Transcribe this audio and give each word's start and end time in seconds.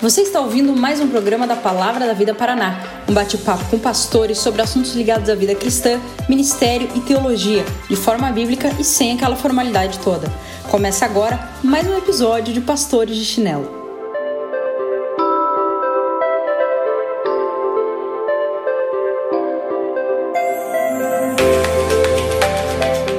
Você 0.00 0.22
está 0.22 0.40
ouvindo 0.40 0.74
mais 0.74 0.98
um 0.98 1.10
programa 1.10 1.46
da 1.46 1.54
Palavra 1.54 2.06
da 2.06 2.14
Vida 2.14 2.34
Paraná, 2.34 2.82
um 3.06 3.12
bate-papo 3.12 3.66
com 3.66 3.78
pastores 3.78 4.38
sobre 4.38 4.62
assuntos 4.62 4.94
ligados 4.94 5.28
à 5.28 5.34
vida 5.34 5.54
cristã, 5.54 6.00
ministério 6.26 6.88
e 6.94 7.00
teologia, 7.00 7.62
de 7.86 7.96
forma 7.96 8.32
bíblica 8.32 8.70
e 8.78 8.84
sem 8.84 9.12
aquela 9.12 9.36
formalidade 9.36 9.98
toda. 9.98 10.32
Começa 10.70 11.04
agora 11.04 11.38
mais 11.62 11.86
um 11.86 11.98
episódio 11.98 12.54
de 12.54 12.62
Pastores 12.62 13.14
de 13.14 13.26
Chinelo. 13.26 13.78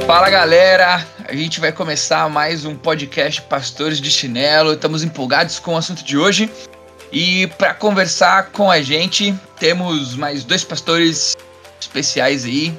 Fala 0.07 0.31
galera, 0.31 1.05
a 1.25 1.35
gente 1.35 1.59
vai 1.59 1.71
começar 1.71 2.27
mais 2.27 2.65
um 2.65 2.75
podcast 2.75 3.39
Pastores 3.43 4.01
de 4.01 4.09
Chinelo. 4.09 4.73
Estamos 4.73 5.03
empolgados 5.03 5.59
com 5.59 5.75
o 5.75 5.77
assunto 5.77 6.03
de 6.03 6.17
hoje. 6.17 6.49
E 7.11 7.47
para 7.57 7.73
conversar 7.73 8.51
com 8.51 8.71
a 8.71 8.81
gente, 8.81 9.37
temos 9.59 10.15
mais 10.15 10.43
dois 10.43 10.63
pastores 10.63 11.35
especiais 11.79 12.45
aí. 12.45 12.73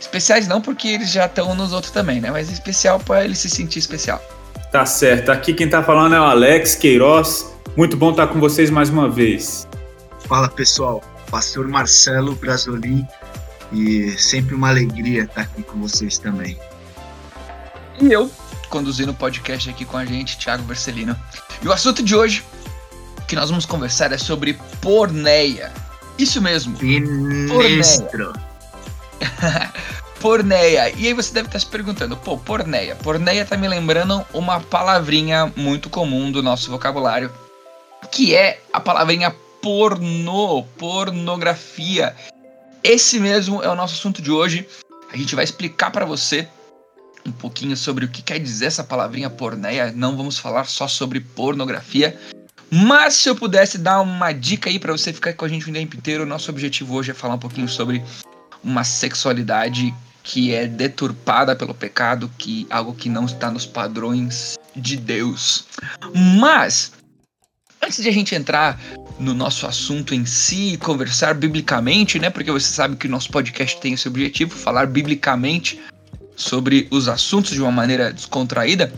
Especiais 0.00 0.46
não 0.46 0.60
porque 0.60 0.88
eles 0.88 1.10
já 1.10 1.26
estão 1.26 1.54
nos 1.54 1.72
outros 1.72 1.92
também, 1.92 2.20
né? 2.20 2.30
Mas 2.30 2.50
especial 2.50 3.00
para 3.00 3.24
ele 3.24 3.34
se 3.34 3.50
sentir 3.50 3.80
especial. 3.80 4.22
Tá 4.70 4.86
certo. 4.86 5.30
Aqui 5.30 5.52
quem 5.52 5.68
tá 5.68 5.82
falando 5.82 6.14
é 6.14 6.20
o 6.20 6.24
Alex 6.24 6.74
Queiroz. 6.76 7.52
Muito 7.76 7.96
bom 7.96 8.10
estar 8.10 8.28
com 8.28 8.38
vocês 8.38 8.70
mais 8.70 8.88
uma 8.88 9.08
vez. 9.08 9.66
Fala 10.28 10.48
pessoal, 10.48 11.02
Pastor 11.30 11.66
Marcelo 11.66 12.34
Brasolim 12.36 13.06
e 13.72 14.12
sempre 14.18 14.54
uma 14.54 14.68
alegria 14.68 15.24
estar 15.24 15.42
aqui 15.42 15.62
com 15.62 15.80
vocês 15.80 16.18
também. 16.18 16.58
E 18.00 18.12
eu, 18.12 18.30
conduzindo 18.68 19.10
o 19.10 19.14
podcast 19.14 19.68
aqui 19.68 19.84
com 19.84 19.96
a 19.96 20.04
gente, 20.04 20.38
Thiago 20.38 20.62
Vercelino. 20.64 21.16
E 21.62 21.68
o 21.68 21.72
assunto 21.72 22.02
de 22.02 22.14
hoje 22.14 22.44
que 23.32 23.36
nós 23.36 23.48
vamos 23.48 23.64
conversar 23.64 24.12
é 24.12 24.18
sobre 24.18 24.58
porneia. 24.82 25.72
Isso 26.18 26.38
mesmo. 26.42 26.76
Sinistro. 26.76 28.30
Porneia. 28.30 29.72
porneia. 30.20 30.90
E 30.90 31.06
aí 31.06 31.14
você 31.14 31.32
deve 31.32 31.48
estar 31.48 31.58
se 31.58 31.64
perguntando, 31.64 32.14
pô, 32.14 32.36
porneia. 32.36 32.94
Porneia 32.96 33.46
tá 33.46 33.56
me 33.56 33.66
lembrando 33.66 34.22
uma 34.34 34.60
palavrinha 34.60 35.50
muito 35.56 35.88
comum 35.88 36.30
do 36.30 36.42
nosso 36.42 36.70
vocabulário, 36.70 37.32
que 38.10 38.34
é 38.34 38.60
a 38.70 38.78
palavrinha 38.78 39.34
pornô, 39.62 40.64
pornografia. 40.76 42.14
Esse 42.84 43.18
mesmo 43.18 43.62
é 43.62 43.68
o 43.70 43.74
nosso 43.74 43.94
assunto 43.94 44.20
de 44.20 44.30
hoje. 44.30 44.68
A 45.10 45.16
gente 45.16 45.34
vai 45.34 45.44
explicar 45.44 45.90
para 45.90 46.04
você 46.04 46.46
um 47.24 47.32
pouquinho 47.32 47.78
sobre 47.78 48.04
o 48.04 48.08
que 48.08 48.20
quer 48.20 48.38
dizer 48.38 48.66
essa 48.66 48.84
palavrinha 48.84 49.30
porneia. 49.30 49.90
Não 49.90 50.18
vamos 50.18 50.36
falar 50.36 50.64
só 50.64 50.86
sobre 50.86 51.18
pornografia, 51.18 52.20
mas 52.74 53.12
se 53.16 53.28
eu 53.28 53.36
pudesse 53.36 53.76
dar 53.76 54.00
uma 54.00 54.32
dica 54.32 54.70
aí 54.70 54.78
para 54.78 54.92
você 54.92 55.12
ficar 55.12 55.34
com 55.34 55.44
a 55.44 55.48
gente 55.48 55.68
o 55.68 55.72
tempo 55.74 55.94
inteiro, 55.94 56.24
nosso 56.24 56.50
objetivo 56.50 56.94
hoje 56.94 57.10
é 57.10 57.14
falar 57.14 57.34
um 57.34 57.38
pouquinho 57.38 57.68
sobre 57.68 58.02
uma 58.64 58.82
sexualidade 58.82 59.94
que 60.22 60.54
é 60.54 60.66
deturpada 60.66 61.54
pelo 61.54 61.74
pecado, 61.74 62.30
que 62.38 62.66
algo 62.70 62.94
que 62.94 63.10
não 63.10 63.26
está 63.26 63.50
nos 63.50 63.66
padrões 63.66 64.58
de 64.74 64.96
Deus. 64.96 65.66
Mas 66.40 66.92
antes 67.82 68.02
de 68.02 68.08
a 68.08 68.12
gente 68.12 68.34
entrar 68.34 68.80
no 69.18 69.34
nosso 69.34 69.66
assunto 69.66 70.14
em 70.14 70.24
si, 70.24 70.78
conversar 70.78 71.34
biblicamente, 71.34 72.18
né? 72.18 72.30
Porque 72.30 72.50
você 72.50 72.72
sabe 72.72 72.96
que 72.96 73.06
o 73.06 73.10
nosso 73.10 73.30
podcast 73.30 73.78
tem 73.82 73.92
esse 73.92 74.08
objetivo, 74.08 74.56
falar 74.56 74.86
biblicamente 74.86 75.78
sobre 76.34 76.88
os 76.90 77.06
assuntos 77.06 77.50
de 77.50 77.60
uma 77.60 77.70
maneira 77.70 78.10
descontraída 78.10 78.90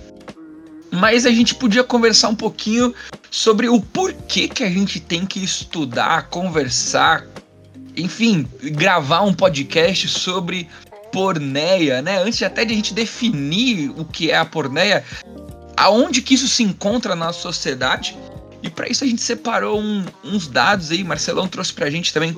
mas 0.95 1.27
a 1.27 1.31
gente 1.31 1.55
podia 1.55 1.85
conversar 1.85 2.29
um 2.29 2.35
pouquinho 2.35 2.95
sobre 3.31 3.69
o 3.69 3.81
porquê 3.81 4.49
que 4.49 4.63
a 4.63 4.71
gente 4.71 5.01
tem 5.01 5.27
que 5.27 5.43
estudar, 5.43 6.29
conversar, 6.29 7.27
enfim, 7.97 8.47
gravar 8.63 9.23
um 9.23 9.35
podcast 9.35 10.09
sobre 10.09 10.69
porneia, 11.13 12.01
né? 12.01 12.23
Antes 12.23 12.43
até 12.43 12.65
de 12.65 12.73
a 12.73 12.77
gente 12.77 12.95
definir 12.95 13.91
o 13.91 14.05
que 14.05 14.31
é 14.31 14.37
a 14.37 14.45
porneia, 14.45 15.05
aonde 15.77 16.23
que 16.23 16.35
isso 16.35 16.49
se 16.49 16.63
encontra 16.63 17.15
na 17.15 17.33
sociedade. 17.33 18.17
E 18.63 18.71
para 18.71 18.89
isso 18.89 19.05
a 19.05 19.07
gente 19.07 19.21
separou 19.21 19.81
um, 19.81 20.05
uns 20.25 20.47
dados 20.49 20.91
aí, 20.91 21.05
Marcelão 21.05 21.47
trouxe 21.47 21.73
pra 21.73 21.91
gente 21.91 22.13
também 22.13 22.37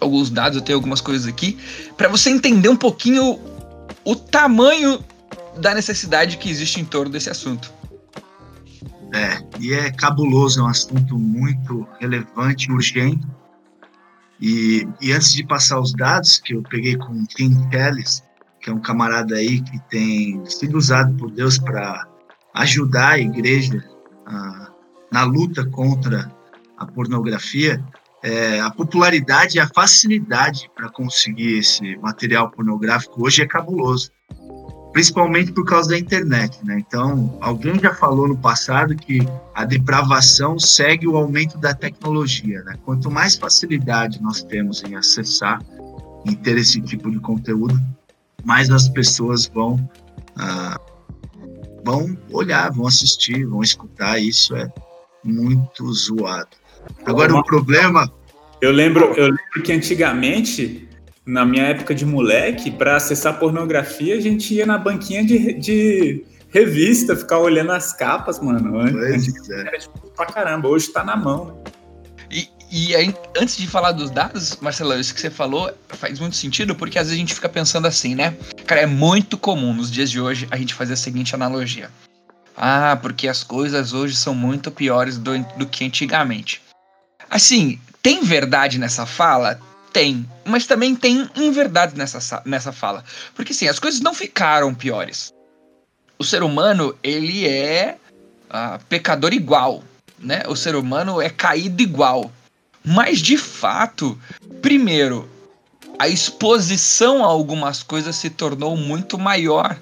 alguns 0.00 0.30
dados, 0.30 0.56
eu 0.56 0.62
tenho 0.62 0.76
algumas 0.76 1.00
coisas 1.00 1.26
aqui, 1.26 1.58
para 1.96 2.08
você 2.08 2.30
entender 2.30 2.68
um 2.68 2.76
pouquinho 2.76 3.40
o 4.04 4.14
tamanho 4.14 5.02
da 5.58 5.74
necessidade 5.74 6.36
que 6.36 6.50
existe 6.50 6.80
em 6.80 6.84
torno 6.84 7.10
desse 7.10 7.30
assunto. 7.30 7.72
É, 9.12 9.38
e 9.60 9.72
é 9.72 9.90
cabuloso, 9.92 10.60
é 10.60 10.62
um 10.64 10.66
assunto 10.66 11.18
muito 11.18 11.86
relevante, 12.00 12.70
urgente. 12.70 13.26
E, 14.40 14.86
e 15.00 15.12
antes 15.12 15.32
de 15.32 15.46
passar 15.46 15.80
os 15.80 15.92
dados 15.92 16.38
que 16.38 16.54
eu 16.54 16.62
peguei 16.62 16.96
com 16.96 17.12
o 17.12 17.26
Tim 17.26 17.68
Kellis, 17.68 18.22
que 18.60 18.70
é 18.70 18.72
um 18.72 18.80
camarada 18.80 19.36
aí 19.36 19.60
que 19.60 19.78
tem 19.88 20.44
sido 20.46 20.76
usado 20.76 21.14
por 21.16 21.30
Deus 21.30 21.58
para 21.58 22.08
ajudar 22.54 23.12
a 23.12 23.18
igreja 23.18 23.84
na 25.12 25.22
luta 25.22 25.64
contra 25.66 26.30
a 26.76 26.86
pornografia, 26.86 27.84
é, 28.22 28.58
a 28.60 28.70
popularidade 28.70 29.58
e 29.58 29.60
a 29.60 29.68
facilidade 29.68 30.68
para 30.74 30.88
conseguir 30.88 31.58
esse 31.58 31.96
material 31.98 32.50
pornográfico 32.50 33.24
hoje 33.24 33.42
é 33.42 33.46
cabuloso 33.46 34.10
principalmente 34.94 35.50
por 35.50 35.66
causa 35.66 35.90
da 35.90 35.98
internet, 35.98 36.64
né? 36.64 36.78
Então, 36.78 37.36
alguém 37.40 37.78
já 37.80 37.92
falou 37.92 38.28
no 38.28 38.38
passado 38.38 38.94
que 38.94 39.18
a 39.52 39.64
depravação 39.64 40.56
segue 40.56 41.08
o 41.08 41.16
aumento 41.16 41.58
da 41.58 41.74
tecnologia, 41.74 42.62
né? 42.62 42.76
Quanto 42.84 43.10
mais 43.10 43.34
facilidade 43.34 44.22
nós 44.22 44.44
temos 44.44 44.84
em 44.84 44.94
acessar, 44.94 45.60
em 46.24 46.32
ter 46.32 46.56
esse 46.56 46.80
tipo 46.80 47.10
de 47.10 47.18
conteúdo, 47.18 47.76
mais 48.44 48.70
as 48.70 48.88
pessoas 48.88 49.46
vão 49.46 49.76
ah, 50.36 50.80
vão 51.84 52.16
olhar, 52.30 52.70
vão 52.70 52.86
assistir, 52.86 53.44
vão 53.44 53.62
escutar. 53.62 54.20
Isso 54.20 54.54
é 54.54 54.72
muito 55.24 55.92
zoado. 55.92 56.56
Agora 57.04 57.34
o 57.34 57.42
problema. 57.42 58.08
Eu 58.60 58.70
lembro, 58.70 59.12
eu 59.16 59.26
lembro 59.26 59.62
que 59.64 59.72
antigamente 59.72 60.88
na 61.26 61.44
minha 61.44 61.64
época 61.64 61.94
de 61.94 62.04
moleque, 62.04 62.70
para 62.70 62.96
acessar 62.96 63.38
pornografia, 63.38 64.16
a 64.16 64.20
gente 64.20 64.54
ia 64.54 64.66
na 64.66 64.76
banquinha 64.76 65.24
de, 65.24 65.54
de 65.54 66.24
revista, 66.50 67.16
ficar 67.16 67.38
olhando 67.38 67.72
as 67.72 67.92
capas, 67.92 68.38
mano. 68.40 68.70
Pois 68.92 69.50
é. 69.50 69.60
Era 69.60 69.78
tipo, 69.78 69.98
pra 70.10 70.26
caramba, 70.26 70.68
hoje 70.68 70.88
tá 70.88 71.02
na 71.02 71.16
mão, 71.16 71.46
né? 71.46 71.54
E, 72.30 72.48
e 72.70 72.96
aí, 72.96 73.14
antes 73.36 73.56
de 73.56 73.66
falar 73.66 73.92
dos 73.92 74.10
dados, 74.10 74.56
Marcelo, 74.60 74.98
isso 74.98 75.14
que 75.14 75.20
você 75.20 75.30
falou 75.30 75.72
faz 75.88 76.18
muito 76.18 76.36
sentido, 76.36 76.74
porque 76.74 76.98
às 76.98 77.06
vezes 77.06 77.16
a 77.16 77.20
gente 77.20 77.34
fica 77.34 77.48
pensando 77.48 77.86
assim, 77.86 78.14
né? 78.14 78.36
Cara, 78.66 78.82
é 78.82 78.86
muito 78.86 79.38
comum 79.38 79.72
nos 79.72 79.90
dias 79.90 80.10
de 80.10 80.20
hoje 80.20 80.46
a 80.50 80.56
gente 80.56 80.74
fazer 80.74 80.94
a 80.94 80.96
seguinte 80.96 81.34
analogia. 81.34 81.90
Ah, 82.56 82.98
porque 83.00 83.28
as 83.28 83.42
coisas 83.42 83.92
hoje 83.92 84.14
são 84.16 84.34
muito 84.34 84.70
piores 84.70 85.18
do, 85.18 85.38
do 85.56 85.66
que 85.66 85.84
antigamente. 85.84 86.62
Assim, 87.28 87.80
tem 88.02 88.22
verdade 88.22 88.78
nessa 88.78 89.06
fala? 89.06 89.58
Tem, 89.94 90.28
mas 90.44 90.66
também 90.66 90.96
tem 90.96 91.30
inverdades 91.36 91.94
nessa, 91.94 92.42
nessa 92.44 92.72
fala. 92.72 93.04
Porque 93.32 93.54
sim, 93.54 93.68
as 93.68 93.78
coisas 93.78 94.00
não 94.00 94.12
ficaram 94.12 94.74
piores. 94.74 95.32
O 96.18 96.24
ser 96.24 96.42
humano, 96.42 96.98
ele 97.00 97.46
é 97.46 97.96
uh, 98.50 98.84
pecador 98.88 99.32
igual, 99.32 99.84
né? 100.18 100.42
O 100.48 100.56
ser 100.56 100.74
humano 100.74 101.22
é 101.22 101.30
caído 101.30 101.80
igual. 101.80 102.32
Mas 102.84 103.20
de 103.20 103.38
fato, 103.38 104.18
primeiro, 104.60 105.30
a 105.96 106.08
exposição 106.08 107.24
a 107.24 107.28
algumas 107.28 107.84
coisas 107.84 108.16
se 108.16 108.30
tornou 108.30 108.76
muito 108.76 109.16
maior. 109.16 109.78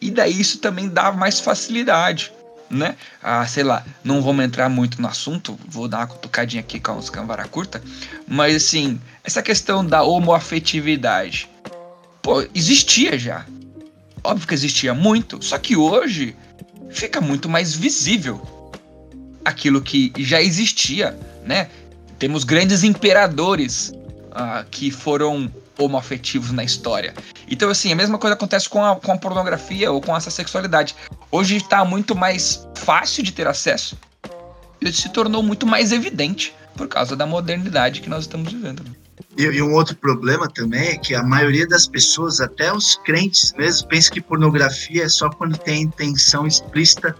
E 0.00 0.12
daí 0.12 0.40
isso 0.40 0.58
também 0.58 0.88
dá 0.88 1.10
mais 1.10 1.40
facilidade 1.40 2.32
né? 2.70 2.96
Ah, 3.22 3.46
sei 3.46 3.62
lá, 3.62 3.84
não 4.02 4.22
vamos 4.22 4.44
entrar 4.44 4.68
muito 4.68 5.00
no 5.00 5.08
assunto, 5.08 5.58
vou 5.68 5.88
dar 5.88 5.98
uma 5.98 6.06
cutucadinha 6.06 6.60
aqui 6.60 6.80
com 6.80 6.96
os 6.96 7.10
câmara 7.10 7.46
curta, 7.46 7.82
mas 8.26 8.56
assim, 8.56 9.00
essa 9.22 9.42
questão 9.42 9.84
da 9.84 10.02
homoafetividade, 10.02 11.48
pô, 12.22 12.46
existia 12.54 13.18
já. 13.18 13.46
Óbvio 14.22 14.48
que 14.48 14.54
existia 14.54 14.92
muito, 14.92 15.42
só 15.44 15.56
que 15.58 15.76
hoje 15.76 16.34
fica 16.90 17.20
muito 17.20 17.48
mais 17.48 17.74
visível 17.74 18.72
aquilo 19.44 19.80
que 19.80 20.12
já 20.18 20.42
existia, 20.42 21.16
né? 21.44 21.70
Temos 22.18 22.42
grandes 22.42 22.82
imperadores 22.82 23.92
ah, 24.32 24.64
que 24.68 24.90
foram 24.90 25.50
homoafetivos 25.78 26.52
na 26.52 26.64
história. 26.64 27.14
Então, 27.48 27.70
assim, 27.70 27.92
a 27.92 27.96
mesma 27.96 28.18
coisa 28.18 28.34
acontece 28.34 28.68
com 28.68 28.84
a, 28.84 28.96
com 28.96 29.12
a 29.12 29.18
pornografia 29.18 29.90
ou 29.90 30.00
com 30.00 30.16
essa 30.16 30.30
sexualidade. 30.30 30.94
Hoje 31.30 31.56
está 31.56 31.84
muito 31.84 32.14
mais 32.14 32.66
fácil 32.76 33.22
de 33.22 33.32
ter 33.32 33.46
acesso 33.46 33.96
e 34.80 34.92
se 34.92 35.08
tornou 35.08 35.42
muito 35.42 35.66
mais 35.66 35.92
evidente 35.92 36.54
por 36.76 36.88
causa 36.88 37.16
da 37.16 37.26
modernidade 37.26 38.00
que 38.00 38.08
nós 38.08 38.24
estamos 38.24 38.52
vivendo. 38.52 38.84
E, 39.36 39.44
e, 39.44 39.62
um 39.62 39.72
outro 39.74 39.96
problema 39.96 40.48
também 40.48 40.88
é 40.88 40.96
que 40.96 41.14
a 41.14 41.22
maioria 41.22 41.66
das 41.66 41.86
pessoas, 41.86 42.40
até 42.40 42.72
os 42.72 42.96
crentes 42.96 43.52
mesmo, 43.56 43.88
pensa 43.88 44.10
que 44.10 44.20
pornografia 44.20 45.04
é 45.04 45.08
só 45.08 45.28
quando 45.28 45.58
tem 45.58 45.74
a 45.74 45.80
intenção 45.80 46.46
explícita 46.46 47.14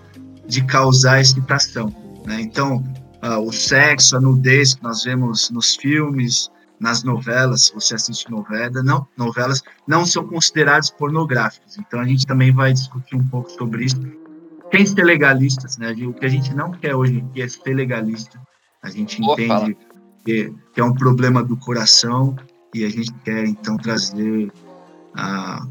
de 0.46 0.64
causar 0.64 1.20
excitação. 1.20 1.94
Né? 2.24 2.40
Então, 2.40 2.84
uh, 3.22 3.40
o 3.40 3.52
sexo, 3.52 4.16
a 4.16 4.20
nudez 4.20 4.74
que 4.74 4.82
nós 4.82 5.04
vemos 5.04 5.50
nos 5.50 5.74
filmes, 5.76 6.50
nas 6.78 7.02
novelas, 7.02 7.66
se 7.66 7.74
você 7.74 7.94
assiste 7.94 8.30
novela, 8.30 8.82
não, 8.82 9.06
novelas 9.16 9.62
não 9.86 10.04
são 10.04 10.26
considerados 10.26 10.90
pornográficos. 10.90 11.78
Então 11.78 12.00
a 12.00 12.04
gente 12.04 12.26
também 12.26 12.52
vai 12.52 12.72
discutir 12.72 13.16
um 13.16 13.26
pouco 13.26 13.50
sobre 13.50 13.84
isso. 13.84 14.00
Tem 14.70 14.84
ser 14.84 15.04
legalistas, 15.04 15.78
né? 15.78 15.92
O 15.92 16.12
que 16.12 16.26
a 16.26 16.28
gente 16.28 16.54
não 16.54 16.72
quer 16.72 16.94
hoje 16.94 17.18
aqui 17.18 17.42
é 17.42 17.48
ser 17.48 17.74
legalista. 17.74 18.40
A 18.82 18.90
gente 18.90 19.20
Boa 19.20 19.40
entende 19.40 19.76
que, 20.24 20.52
que, 20.74 20.80
é 20.80 20.84
um 20.84 20.92
problema 20.92 21.42
do 21.42 21.56
coração 21.56 22.36
e 22.74 22.84
a 22.84 22.88
gente 22.88 23.12
quer 23.24 23.46
então 23.46 23.76
trazer 23.76 24.52
a 25.14 25.64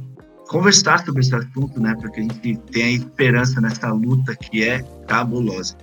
conversar 0.48 1.04
sobre 1.06 1.22
esse 1.22 1.36
assunto, 1.36 1.80
né? 1.80 1.96
Para 1.96 2.10
que 2.10 2.20
a 2.20 2.24
gente 2.24 2.58
tenha 2.72 2.92
esperança 2.92 3.60
nessa 3.62 3.92
luta 3.92 4.36
que 4.36 4.64
é 4.64 4.82
cabulosa. 5.08 5.76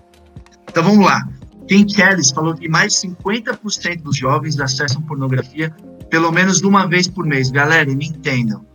Então 0.68 0.82
vamos 0.82 1.04
lá. 1.04 1.28
Tim 1.66 1.86
Kelly 1.86 2.22
falou 2.34 2.54
que 2.54 2.68
mais 2.68 2.92
de 2.92 3.08
50% 3.08 4.02
dos 4.02 4.16
jovens 4.16 4.58
acessam 4.58 5.02
pornografia 5.02 5.74
pelo 6.12 6.30
menos 6.30 6.60
uma 6.60 6.86
vez 6.86 7.08
por 7.08 7.24
mês. 7.24 7.50
Galera, 7.50 7.90
me 7.94 8.06
entendam. 8.06 8.66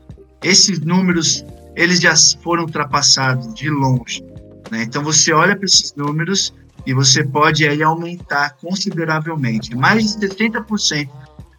Esses 0.44 0.80
números, 0.80 1.46
eles 1.76 2.00
já 2.00 2.16
foram 2.42 2.64
ultrapassados 2.64 3.54
de 3.54 3.70
longe. 3.70 4.24
Né? 4.72 4.82
Então 4.82 5.04
você 5.04 5.32
olha 5.32 5.56
para 5.56 5.66
esses 5.66 5.94
números 5.96 6.52
e 6.84 6.96
você 6.96 7.24
pode 7.24 7.68
aí 7.68 7.84
aumentar 7.84 8.58
consideravelmente. 8.58 9.76
Mais 9.76 10.16
de 10.16 10.28
60% 10.30 11.08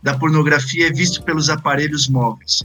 da 0.02 0.18
pornografia 0.18 0.88
é 0.88 0.90
visto 0.90 1.22
pelos 1.22 1.48
aparelhos 1.48 2.08
móveis. 2.08 2.64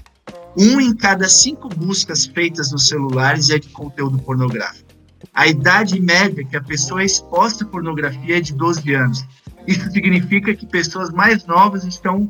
Um 0.57 0.81
em 0.81 0.95
cada 0.95 1.29
cinco 1.29 1.69
buscas 1.69 2.25
feitas 2.25 2.71
nos 2.71 2.87
celulares 2.87 3.51
é 3.51 3.59
de 3.59 3.69
conteúdo 3.69 4.17
pornográfico. 4.17 4.92
A 5.33 5.47
idade 5.47 5.99
média 5.99 6.45
que 6.45 6.55
a 6.55 6.61
pessoa 6.61 7.01
é 7.01 7.05
exposta 7.05 7.63
à 7.63 7.67
pornografia 7.67 8.37
é 8.37 8.41
de 8.41 8.53
12 8.53 8.93
anos. 8.93 9.25
Isso 9.65 9.89
significa 9.91 10.53
que 10.53 10.65
pessoas 10.65 11.09
mais 11.09 11.45
novas 11.45 11.83
estão 11.85 12.29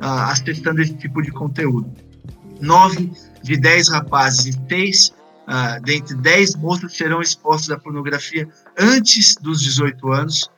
ah, 0.00 0.32
acessando 0.32 0.80
esse 0.80 0.94
tipo 0.94 1.22
de 1.22 1.30
conteúdo. 1.30 1.92
Nove 2.60 3.12
de 3.42 3.56
dez 3.56 3.88
rapazes 3.88 4.46
e 4.46 4.68
seis 4.68 5.12
ah, 5.46 5.78
dentre 5.78 6.14
dez 6.16 6.56
moças 6.56 6.96
serão 6.96 7.20
expostos 7.20 7.70
à 7.70 7.78
pornografia 7.78 8.48
antes 8.78 9.36
dos 9.36 9.60
18 9.60 10.12
anos 10.12 10.50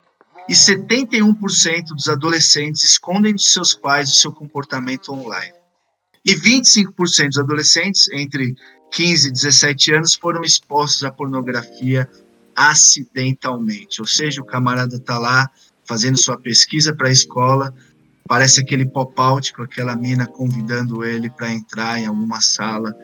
e 0.49 0.53
71% 0.53 1.85
dos 1.89 2.09
adolescentes 2.09 2.83
escondem 2.83 3.35
de 3.35 3.43
seus 3.43 3.73
pais 3.73 4.09
o 4.09 4.15
seu 4.15 4.31
comportamento 4.31 5.13
online. 5.13 5.53
E 6.25 6.35
25% 6.35 7.27
dos 7.27 7.37
adolescentes 7.37 8.09
entre 8.11 8.55
15 8.93 9.27
e 9.27 9.31
17 9.31 9.93
anos 9.93 10.13
foram 10.13 10.43
expostos 10.43 11.03
à 11.03 11.11
pornografia 11.11 12.07
acidentalmente. 12.55 13.99
Ou 13.99 14.07
seja, 14.07 14.41
o 14.41 14.45
camarada 14.45 14.95
está 14.95 15.17
lá 15.17 15.49
fazendo 15.83 16.17
sua 16.17 16.37
pesquisa 16.37 16.95
para 16.95 17.07
a 17.07 17.11
escola, 17.11 17.73
parece 18.27 18.61
aquele 18.61 18.85
pop-out 18.85 19.51
com 19.53 19.63
aquela 19.63 19.95
mina 19.95 20.25
convidando 20.25 21.03
ele 21.03 21.29
para 21.29 21.51
entrar 21.51 21.99
em 21.99 22.05
alguma 22.05 22.39
sala, 22.39 22.95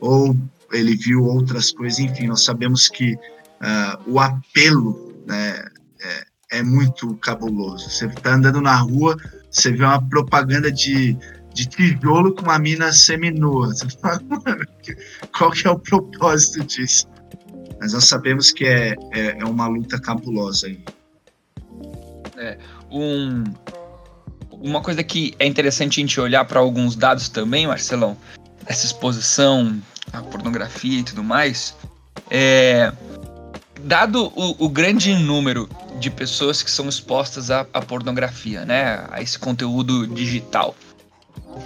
ou 0.00 0.36
ele 0.72 0.96
viu 0.96 1.24
outras 1.24 1.70
coisas, 1.72 1.98
enfim, 1.98 2.28
nós 2.28 2.44
sabemos 2.44 2.88
que 2.88 3.14
uh, 3.14 4.10
o 4.10 4.18
apelo 4.18 5.12
né, 5.26 5.62
é, 6.00 6.58
é 6.58 6.62
muito 6.62 7.14
cabuloso. 7.16 7.90
Você 7.90 8.06
está 8.06 8.34
andando 8.34 8.60
na 8.60 8.76
rua, 8.76 9.16
você 9.50 9.72
vê 9.72 9.84
uma 9.84 10.00
propaganda 10.00 10.72
de 10.72 11.16
de 11.52 11.66
tijolo 11.66 12.34
com 12.34 12.42
uma 12.42 12.58
mina 12.58 12.92
seminua. 12.92 13.68
Você 13.68 13.88
fala, 14.00 14.20
mano, 14.28 14.66
qual 15.36 15.50
que 15.50 15.66
é 15.66 15.70
o 15.70 15.78
propósito 15.78 16.64
disso? 16.64 17.06
Mas 17.80 17.92
nós 17.92 18.04
sabemos 18.04 18.52
que 18.52 18.64
é, 18.64 18.94
é, 19.12 19.38
é 19.40 19.44
uma 19.44 19.66
luta 19.66 20.00
cabulosa 20.00 20.66
aí. 20.66 20.84
É, 22.36 22.58
um, 22.90 23.44
uma 24.50 24.80
coisa 24.80 25.02
que 25.02 25.34
é 25.38 25.46
interessante 25.46 26.00
a 26.00 26.02
gente 26.02 26.20
olhar 26.20 26.44
para 26.44 26.60
alguns 26.60 26.94
dados 26.94 27.28
também, 27.28 27.66
Marcelão, 27.66 28.16
essa 28.66 28.86
exposição 28.86 29.80
à 30.12 30.22
pornografia 30.22 31.00
e 31.00 31.02
tudo 31.02 31.22
mais, 31.22 31.76
é, 32.30 32.92
dado 33.80 34.32
o, 34.36 34.64
o 34.64 34.68
grande 34.68 35.14
número 35.14 35.68
de 35.98 36.10
pessoas 36.10 36.62
que 36.62 36.70
são 36.70 36.88
expostas 36.88 37.50
à, 37.50 37.66
à 37.72 37.82
pornografia, 37.82 38.64
né, 38.64 39.04
a 39.10 39.20
esse 39.20 39.38
conteúdo 39.38 40.06
digital, 40.06 40.74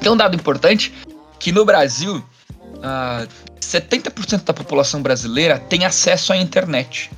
tem 0.01 0.11
um 0.11 0.17
dado 0.17 0.35
importante 0.35 0.93
que 1.39 1.53
no 1.53 1.65
Brasil, 1.65 2.17
uh, 2.17 2.25
ah, 2.83 3.27
70% 3.61 4.45
da 4.45 4.55
população 4.55 5.03
brasileira 5.03 5.59
tem 5.59 5.85
acesso 5.85 6.33
à 6.33 6.37
internet. 6.37 7.11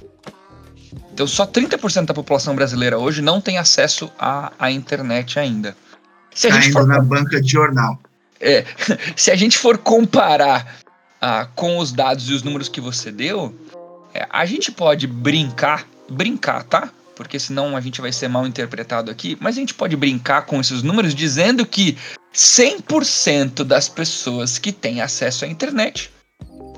Então 1.13 1.27
só 1.27 1.47
30% 1.47 2.07
da 2.07 2.15
população 2.15 2.55
brasileira 2.55 2.99
hoje 2.99 3.21
não 3.21 3.41
tem 3.41 3.59
acesso 3.59 4.11
à, 4.19 4.53
à 4.59 4.71
internet 4.71 5.39
ainda. 5.39 5.77
Se 6.35 6.47
a 6.47 6.51
gente 6.53 6.73
for 6.73 6.87
na 6.87 7.01
banca 7.01 7.41
de 7.41 7.51
jornal. 7.51 7.99
É, 8.41 8.65
se 9.17 9.31
a 9.31 9.37
gente 9.37 9.59
for 9.59 9.79
comparar 9.79 10.79
uh, 11.17 11.49
com 11.55 11.79
os 11.79 11.93
dados 11.93 12.29
e 12.31 12.33
os 12.33 12.43
números 12.43 12.69
que 12.69 12.81
você 12.81 13.11
deu, 13.11 13.55
é, 14.15 14.27
a 14.31 14.47
gente 14.47 14.71
pode 14.71 15.07
brincar, 15.07 15.87
brincar, 16.09 16.63
tá? 16.63 16.91
Porque 17.19 17.37
senão 17.37 17.77
a 17.77 17.81
gente 17.81 18.01
vai 18.01 18.13
ser 18.13 18.29
mal 18.29 18.47
interpretado 18.47 19.11
aqui, 19.11 19.37
mas 19.41 19.57
a 19.57 19.59
gente 19.59 19.75
pode 19.75 19.97
brincar 19.97 20.43
com 20.43 20.61
esses 20.61 20.85
números 20.85 21.13
dizendo 21.13 21.67
que 21.67 21.99
100% 22.33 23.65
das 23.65 23.89
pessoas 23.89 24.57
que 24.57 24.71
têm 24.71 25.01
acesso 25.01 25.45
à 25.45 25.49
internet 25.49 26.13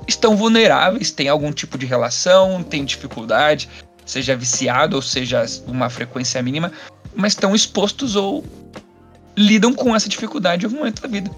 estão 0.07 0.35
vulneráveis, 0.35 1.11
têm 1.11 1.29
algum 1.29 1.51
tipo 1.51 1.77
de 1.77 1.85
relação, 1.85 2.63
têm 2.63 2.83
dificuldade, 2.83 3.69
seja 4.03 4.35
viciado 4.35 4.95
ou 4.95 5.01
seja 5.03 5.45
uma 5.67 5.91
frequência 5.91 6.41
mínima, 6.41 6.71
mas 7.15 7.33
estão 7.33 7.53
expostos 7.53 8.15
ou 8.15 8.43
lidam 9.37 9.75
com 9.75 9.95
essa 9.95 10.09
dificuldade 10.09 10.63
em 10.63 10.65
algum 10.65 10.79
momento 10.79 11.03
da 11.03 11.07
vida, 11.07 11.29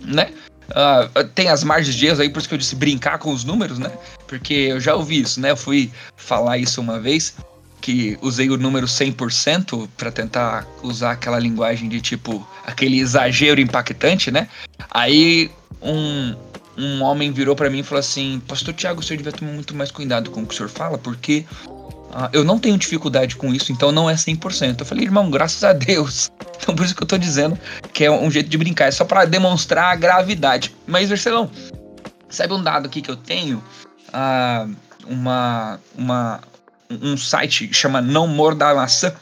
né? 0.00 0.32
Uh, 0.70 1.24
tem 1.34 1.48
as 1.48 1.62
margens 1.62 1.94
de 1.94 2.06
erro 2.06 2.22
aí, 2.22 2.30
por 2.30 2.38
isso 2.38 2.48
que 2.48 2.54
eu 2.54 2.58
disse 2.58 2.74
brincar 2.74 3.18
com 3.18 3.32
os 3.32 3.44
números, 3.44 3.78
né? 3.78 3.90
Porque 4.26 4.54
eu 4.54 4.80
já 4.80 4.94
ouvi 4.94 5.20
isso, 5.20 5.40
né? 5.42 5.50
Eu 5.50 5.56
fui 5.58 5.90
falar 6.16 6.56
isso 6.56 6.80
uma 6.80 6.98
vez 6.98 7.34
que 7.80 8.18
usei 8.20 8.50
o 8.50 8.56
número 8.56 8.86
100% 8.86 9.88
para 9.96 10.10
tentar 10.10 10.66
usar 10.82 11.12
aquela 11.12 11.38
linguagem 11.38 11.88
de 11.88 12.00
tipo 12.00 12.46
aquele 12.64 12.98
exagero 13.00 13.60
impactante, 13.60 14.30
né? 14.30 14.48
Aí 14.90 15.50
um, 15.82 16.34
um 16.76 17.02
homem 17.02 17.32
virou 17.32 17.56
para 17.56 17.70
mim 17.70 17.80
e 17.80 17.82
falou 17.82 18.00
assim: 18.00 18.40
Pastor 18.46 18.74
Tiago, 18.74 19.00
o 19.00 19.02
senhor 19.02 19.18
devia 19.18 19.32
tomar 19.32 19.52
muito 19.52 19.74
mais 19.74 19.90
cuidado 19.90 20.30
com 20.30 20.42
o 20.42 20.46
que 20.46 20.54
o 20.54 20.56
senhor 20.56 20.68
fala, 20.68 20.98
porque 20.98 21.44
uh, 21.66 22.28
eu 22.32 22.44
não 22.44 22.58
tenho 22.58 22.76
dificuldade 22.78 23.36
com 23.36 23.52
isso, 23.52 23.72
então 23.72 23.90
não 23.90 24.08
é 24.08 24.14
100%. 24.14 24.80
Eu 24.80 24.86
falei, 24.86 25.04
irmão, 25.04 25.30
graças 25.30 25.64
a 25.64 25.72
Deus. 25.72 26.30
Então 26.60 26.74
por 26.74 26.84
isso 26.84 26.94
que 26.94 27.02
eu 27.02 27.06
tô 27.06 27.16
dizendo 27.16 27.58
que 27.94 28.04
é 28.04 28.10
um 28.10 28.30
jeito 28.30 28.50
de 28.50 28.58
brincar, 28.58 28.84
é 28.84 28.90
só 28.90 29.02
para 29.02 29.24
demonstrar 29.24 29.92
a 29.92 29.96
gravidade. 29.96 30.76
Mas, 30.86 31.08
Marcelão, 31.08 31.50
sabe 32.28 32.52
um 32.52 32.62
dado 32.62 32.84
aqui 32.84 33.00
que 33.00 33.10
eu 33.10 33.16
tenho? 33.16 33.64
Uh, 34.08 34.76
uma, 35.06 35.80
uma, 35.96 36.40
um 36.90 37.16
site 37.16 37.68
que 37.68 37.74
chama 37.74 38.00
Não 38.00 38.26
Morda 38.26 38.68
a 38.68 38.74
Maçã. 38.74 39.14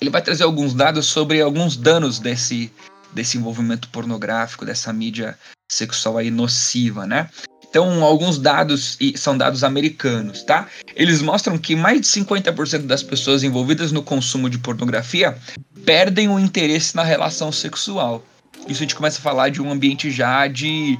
Ele 0.00 0.10
vai 0.10 0.20
trazer 0.20 0.44
alguns 0.44 0.74
dados 0.74 1.06
sobre 1.06 1.40
alguns 1.40 1.76
danos 1.76 2.18
desse, 2.18 2.70
desse 3.12 3.38
envolvimento 3.38 3.88
pornográfico, 3.88 4.66
dessa 4.66 4.92
mídia 4.92 5.38
sexual 5.70 6.18
aí 6.18 6.30
nociva, 6.30 7.06
né? 7.06 7.30
Então, 7.68 8.04
alguns 8.04 8.38
dados, 8.38 8.96
e 9.00 9.18
são 9.18 9.36
dados 9.36 9.64
americanos, 9.64 10.42
tá? 10.42 10.66
Eles 10.94 11.20
mostram 11.20 11.58
que 11.58 11.74
mais 11.74 12.00
de 12.00 12.06
50% 12.06 12.86
das 12.86 13.02
pessoas 13.02 13.42
envolvidas 13.42 13.92
no 13.92 14.02
consumo 14.02 14.48
de 14.48 14.58
pornografia 14.58 15.36
perdem 15.84 16.28
o 16.28 16.38
interesse 16.38 16.94
na 16.94 17.02
relação 17.02 17.50
sexual. 17.50 18.24
Isso 18.68 18.82
a 18.82 18.84
gente 18.84 18.94
começa 18.94 19.18
a 19.18 19.22
falar 19.22 19.50
de 19.50 19.60
um 19.60 19.70
ambiente 19.70 20.10
já 20.10 20.46
de, 20.46 20.98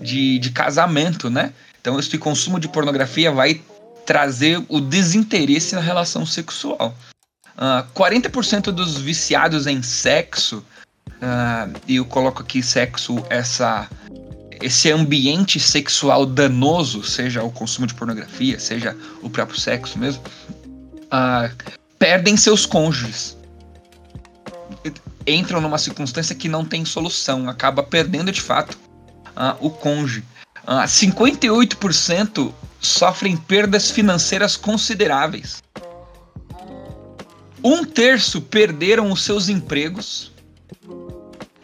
de, 0.00 0.38
de 0.38 0.50
casamento, 0.50 1.30
né? 1.30 1.52
Então, 1.80 1.98
esse 1.98 2.18
consumo 2.18 2.60
de 2.60 2.68
pornografia 2.68 3.30
vai 3.30 3.62
trazer 4.08 4.64
o 4.70 4.80
desinteresse 4.80 5.74
na 5.74 5.82
relação 5.82 6.24
sexual. 6.24 6.96
Uh, 7.58 7.84
ah, 7.84 7.86
40% 7.94 8.70
dos 8.70 8.96
viciados 8.96 9.66
em 9.66 9.82
sexo, 9.82 10.64
uh, 11.08 11.78
e 11.86 11.96
eu 11.96 12.06
coloco 12.06 12.40
aqui 12.40 12.62
sexo, 12.62 13.22
essa, 13.28 13.86
esse 14.62 14.90
ambiente 14.90 15.60
sexual 15.60 16.24
danoso, 16.24 17.04
seja 17.04 17.42
o 17.42 17.50
consumo 17.50 17.86
de 17.86 17.92
pornografia, 17.92 18.58
seja 18.58 18.96
o 19.22 19.28
próprio 19.28 19.60
sexo 19.60 19.98
mesmo, 19.98 20.22
uh, 21.12 21.54
perdem 21.98 22.34
seus 22.34 22.64
cônjuges. 22.64 23.36
Entram 25.26 25.60
numa 25.60 25.76
circunstância 25.76 26.34
que 26.34 26.48
não 26.48 26.64
tem 26.64 26.82
solução, 26.82 27.46
acaba 27.46 27.82
perdendo 27.82 28.32
de 28.32 28.40
fato 28.40 28.78
o 29.60 29.68
cônjuge. 29.68 30.24
58% 30.66 32.54
sofrem 32.80 33.36
perdas 33.36 33.90
financeiras 33.90 34.56
consideráveis. 34.56 35.62
Um 37.62 37.84
terço 37.84 38.40
perderam 38.40 39.10
os 39.10 39.24
seus 39.24 39.48
empregos 39.48 40.32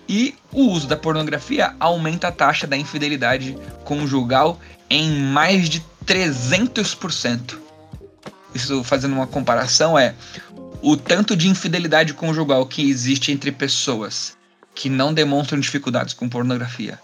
e 0.08 0.34
o 0.52 0.62
uso 0.70 0.86
da 0.86 0.96
pornografia 0.96 1.74
aumenta 1.78 2.28
a 2.28 2.32
taxa 2.32 2.66
da 2.66 2.76
infidelidade 2.76 3.56
conjugal 3.84 4.60
em 4.90 5.10
mais 5.18 5.68
de 5.68 5.84
300%. 6.04 7.58
Isso 8.54 8.84
fazendo 8.84 9.14
uma 9.14 9.26
comparação 9.26 9.98
é 9.98 10.14
o 10.82 10.96
tanto 10.96 11.36
de 11.36 11.48
infidelidade 11.48 12.12
conjugal 12.12 12.66
que 12.66 12.88
existe 12.88 13.32
entre 13.32 13.50
pessoas 13.50 14.36
que 14.74 14.88
não 14.88 15.14
demonstram 15.14 15.60
dificuldades 15.60 16.12
com 16.12 16.28
pornografia 16.28 16.98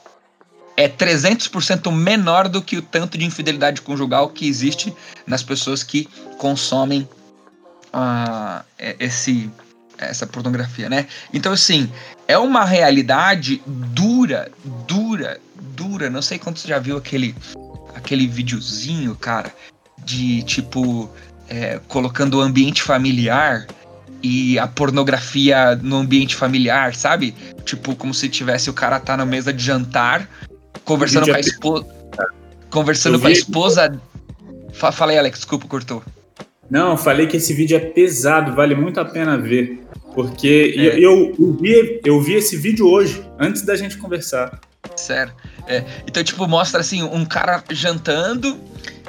é 0.81 0.89
300% 0.89 1.93
menor 1.93 2.49
do 2.49 2.63
que 2.63 2.79
o 2.79 2.83
tanto 2.83 3.19
de 3.19 3.27
infidelidade 3.27 3.83
conjugal 3.83 4.31
que 4.31 4.49
existe 4.49 4.95
nas 5.27 5.43
pessoas 5.43 5.83
que 5.83 6.09
consomem 6.39 7.07
uh, 7.93 8.65
esse 8.99 9.51
essa 9.99 10.27
pornografia, 10.27 10.89
né? 10.89 11.07
Então 11.35 11.53
assim, 11.53 11.93
é 12.27 12.39
uma 12.39 12.65
realidade 12.65 13.61
dura, 13.67 14.51
dura, 14.89 15.39
dura. 15.77 16.09
Não 16.09 16.23
sei 16.23 16.39
quanto 16.39 16.59
você 16.59 16.69
já 16.69 16.79
viu 16.79 16.97
aquele 16.97 17.35
aquele 17.95 18.27
videozinho, 18.27 19.15
cara, 19.15 19.55
de 20.03 20.43
tipo 20.45 21.11
é, 21.47 21.79
colocando 21.89 22.39
o 22.39 22.41
ambiente 22.41 22.83
familiar 22.83 23.67
e 24.23 24.59
a 24.59 24.67
pornografia 24.67 25.77
no 25.77 25.97
ambiente 25.97 26.35
familiar, 26.35 26.95
sabe? 26.95 27.35
Tipo, 27.67 27.95
como 27.95 28.15
se 28.15 28.31
tivesse 28.31 28.71
o 28.71 28.73
cara 28.73 28.99
tá 28.99 29.15
na 29.15 29.27
mesa 29.27 29.53
de 29.53 29.63
jantar 29.63 30.27
conversando 30.91 31.27
com 31.27 31.37
a 31.37 31.41
esposa. 31.41 31.87
Conversando 32.71 33.21
com 33.21 33.27
a 33.27 33.31
esposa. 33.31 34.01
Fala 34.73 35.13
aí, 35.13 35.19
Alex, 35.19 35.39
desculpa, 35.39 35.67
cortou. 35.69 36.03
Não, 36.69 36.97
falei 36.97 37.27
que 37.27 37.37
esse 37.37 37.53
vídeo 37.53 37.77
é 37.77 37.81
pesado, 37.81 38.55
vale 38.55 38.75
muito 38.75 38.99
a 39.01 39.05
pena 39.05 39.37
ver. 39.37 39.81
Porque 40.15 40.75
é. 40.77 40.99
eu, 40.99 41.35
eu, 41.39 41.57
vi, 41.61 42.01
eu 42.05 42.21
vi 42.21 42.35
esse 42.35 42.57
vídeo 42.57 42.89
hoje, 42.89 43.25
antes 43.39 43.63
da 43.63 43.77
gente 43.77 43.97
conversar. 43.97 44.59
Sério. 44.97 45.33
É, 45.69 45.85
então, 46.07 46.23
tipo, 46.25 46.47
mostra 46.49 46.81
assim, 46.81 47.03
um 47.03 47.25
cara 47.25 47.63
jantando. 47.71 48.59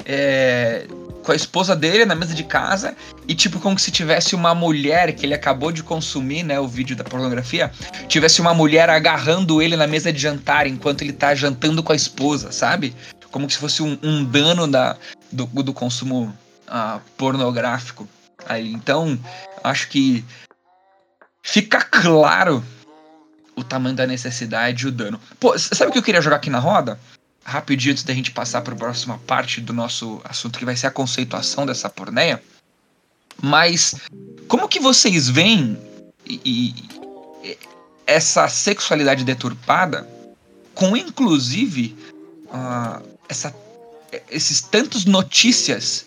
É, 0.04 0.86
com 1.22 1.32
a 1.32 1.36
esposa 1.36 1.74
dele 1.74 2.04
na 2.04 2.14
mesa 2.14 2.34
de 2.34 2.44
casa 2.44 2.96
e 3.26 3.34
tipo 3.34 3.60
como 3.60 3.78
se 3.78 3.90
tivesse 3.90 4.34
uma 4.34 4.54
mulher 4.54 5.12
que 5.14 5.24
ele 5.24 5.34
acabou 5.34 5.70
de 5.70 5.82
consumir, 5.82 6.42
né, 6.42 6.58
o 6.58 6.66
vídeo 6.66 6.96
da 6.96 7.04
pornografia, 7.04 7.70
tivesse 8.08 8.40
uma 8.40 8.52
mulher 8.52 8.90
agarrando 8.90 9.62
ele 9.62 9.76
na 9.76 9.86
mesa 9.86 10.12
de 10.12 10.18
jantar 10.18 10.66
enquanto 10.66 11.02
ele 11.02 11.12
tá 11.12 11.34
jantando 11.34 11.82
com 11.82 11.92
a 11.92 11.96
esposa, 11.96 12.52
sabe? 12.52 12.94
Como 13.30 13.48
se 13.48 13.56
fosse 13.56 13.82
um, 13.82 13.98
um 14.02 14.24
dano 14.24 14.66
da, 14.66 14.96
do, 15.30 15.46
do 15.46 15.72
consumo 15.72 16.36
uh, 16.68 17.00
pornográfico 17.16 18.06
aí. 18.46 18.72
Então, 18.72 19.18
acho 19.64 19.88
que 19.88 20.24
fica 21.42 21.80
claro 21.82 22.62
o 23.56 23.62
tamanho 23.62 23.96
da 23.96 24.06
necessidade 24.06 24.84
e 24.84 24.88
o 24.88 24.92
dano. 24.92 25.20
Pô, 25.38 25.58
sabe 25.58 25.90
o 25.90 25.92
que 25.92 25.98
eu 25.98 26.02
queria 26.02 26.20
jogar 26.20 26.36
aqui 26.36 26.50
na 26.50 26.58
roda? 26.58 26.98
Rapidinho 27.44 27.92
antes 27.92 28.04
da 28.04 28.14
gente 28.14 28.30
passar 28.30 28.62
para 28.62 28.74
a 28.74 28.76
próxima 28.76 29.18
parte 29.26 29.60
do 29.60 29.72
nosso 29.72 30.20
assunto, 30.24 30.58
que 30.58 30.64
vai 30.64 30.76
ser 30.76 30.86
a 30.86 30.90
conceituação 30.90 31.66
dessa 31.66 31.88
porneia. 31.88 32.42
Mas 33.40 33.94
como 34.48 34.68
que 34.68 34.78
vocês 34.78 35.28
veem 35.28 35.78
e, 36.26 36.40
e, 36.44 37.58
essa 38.06 38.48
sexualidade 38.48 39.24
deturpada 39.24 40.08
com 40.74 40.96
inclusive 40.96 41.96
uh, 42.46 43.02
essa, 43.28 43.54
esses 44.30 44.60
tantos 44.60 45.04
notícias 45.04 46.06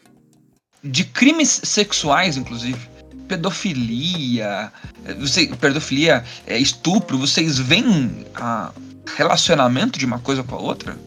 de 0.84 1.04
crimes 1.04 1.62
sexuais, 1.64 2.38
inclusive 2.38 2.80
pedofilia, 3.28 4.72
você, 5.20 5.48
pedofilia, 5.48 6.24
é, 6.46 6.60
estupro, 6.60 7.18
vocês 7.18 7.58
veem 7.58 8.26
uh, 8.38 8.72
relacionamento 9.16 9.98
de 9.98 10.06
uma 10.06 10.20
coisa 10.20 10.44
com 10.44 10.56
a 10.56 10.60
outra? 10.60 10.98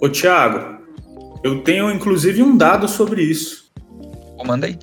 Ô, 0.00 0.08
Thiago, 0.08 0.78
eu 1.42 1.62
tenho 1.62 1.90
inclusive 1.90 2.42
um 2.42 2.56
dado 2.56 2.88
sobre 2.88 3.22
isso. 3.22 3.70
Manda 4.46 4.66
aí. 4.66 4.78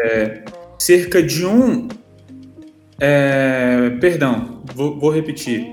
É, 0.00 0.44
cerca 0.78 1.22
de 1.22 1.46
um. 1.46 1.86
É, 3.00 3.90
perdão, 4.00 4.62
vou, 4.74 4.98
vou 4.98 5.10
repetir. 5.10 5.72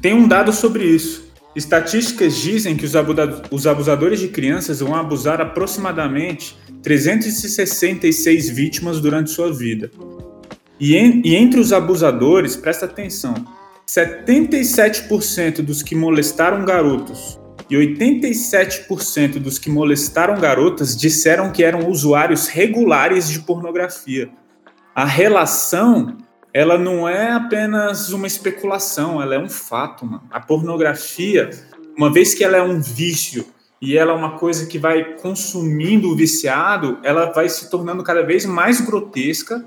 Tem 0.00 0.14
um 0.14 0.26
dado 0.26 0.52
sobre 0.52 0.84
isso. 0.84 1.28
Estatísticas 1.54 2.36
dizem 2.36 2.76
que 2.76 2.86
os 2.86 3.66
abusadores 3.66 4.20
de 4.20 4.28
crianças 4.28 4.80
vão 4.80 4.94
abusar 4.94 5.40
aproximadamente 5.40 6.56
366 6.82 8.48
vítimas 8.48 9.00
durante 9.00 9.30
sua 9.30 9.52
vida. 9.52 9.90
E, 10.80 10.96
em, 10.96 11.20
e 11.24 11.34
entre 11.34 11.60
os 11.60 11.72
abusadores, 11.72 12.56
presta 12.56 12.86
atenção, 12.86 13.34
77% 13.86 15.60
dos 15.60 15.82
que 15.82 15.94
molestaram 15.94 16.64
garotos 16.64 17.38
e 17.70 17.76
87% 17.76 19.38
dos 19.38 19.58
que 19.58 19.70
molestaram 19.70 20.40
garotas 20.40 20.96
disseram 20.96 21.52
que 21.52 21.62
eram 21.62 21.88
usuários 21.88 22.48
regulares 22.48 23.28
de 23.28 23.40
pornografia. 23.40 24.30
A 24.94 25.04
relação, 25.04 26.16
ela 26.52 26.78
não 26.78 27.08
é 27.08 27.30
apenas 27.32 28.10
uma 28.10 28.26
especulação, 28.26 29.20
ela 29.20 29.34
é 29.34 29.38
um 29.38 29.48
fato, 29.48 30.06
mano. 30.06 30.22
A 30.30 30.40
pornografia, 30.40 31.50
uma 31.96 32.12
vez 32.12 32.34
que 32.34 32.42
ela 32.42 32.56
é 32.56 32.62
um 32.62 32.80
vício 32.80 33.44
e 33.80 33.96
ela 33.96 34.12
é 34.12 34.16
uma 34.16 34.38
coisa 34.38 34.66
que 34.66 34.78
vai 34.78 35.16
consumindo 35.16 36.10
o 36.10 36.16
viciado, 36.16 36.98
ela 37.02 37.26
vai 37.32 37.48
se 37.48 37.70
tornando 37.70 38.02
cada 38.02 38.22
vez 38.22 38.46
mais 38.46 38.80
grotesca 38.80 39.64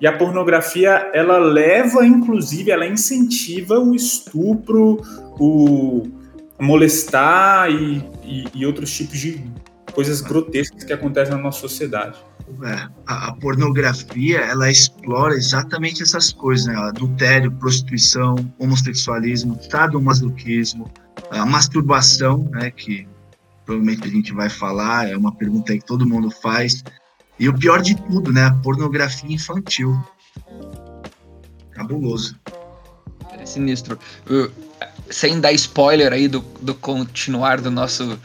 e 0.00 0.06
a 0.06 0.16
pornografia 0.16 1.10
ela 1.14 1.38
leva, 1.38 2.04
inclusive, 2.04 2.72
ela 2.72 2.86
incentiva 2.86 3.78
o 3.78 3.94
estupro, 3.94 5.00
o 5.38 6.21
molestar 6.60 7.70
e, 7.70 7.98
e, 8.24 8.44
e, 8.54 8.66
outros 8.66 8.94
tipos 8.96 9.18
de 9.18 9.44
coisas 9.92 10.20
grotescas 10.20 10.84
que 10.84 10.92
acontecem 10.92 11.34
na 11.34 11.40
nossa 11.40 11.60
sociedade. 11.60 12.18
É, 12.64 12.88
a, 13.06 13.28
a, 13.28 13.34
pornografia 13.36 14.40
ela 14.40 14.70
explora 14.70 15.34
exatamente 15.34 16.02
essas 16.02 16.32
coisas, 16.32 16.66
né? 16.66 16.74
adultério, 16.76 17.50
prostituição, 17.52 18.34
homossexualismo, 18.58 19.58
sadomasoquismo, 19.70 20.90
a 21.30 21.46
masturbação, 21.46 22.48
né? 22.52 22.70
que 22.70 23.06
provavelmente 23.64 24.06
a 24.06 24.10
gente 24.10 24.32
vai 24.32 24.48
falar, 24.48 25.08
é 25.08 25.16
uma 25.16 25.34
pergunta 25.34 25.72
que 25.72 25.84
todo 25.84 26.06
mundo 26.06 26.30
faz, 26.30 26.82
e 27.38 27.48
o 27.48 27.54
pior 27.54 27.80
de 27.80 27.96
tudo, 27.96 28.32
né? 28.32 28.44
a 28.44 28.54
pornografia 28.54 29.32
infantil. 29.32 29.96
Cabuloso. 31.70 32.38
É 33.32 33.46
sinistro. 33.46 33.98
Uh, 34.26 34.50
sem 35.12 35.40
dar 35.40 35.52
spoiler 35.52 36.12
aí 36.12 36.26
do, 36.26 36.40
do 36.60 36.74
continuar 36.74 37.60
do 37.60 37.70
nosso, 37.70 38.18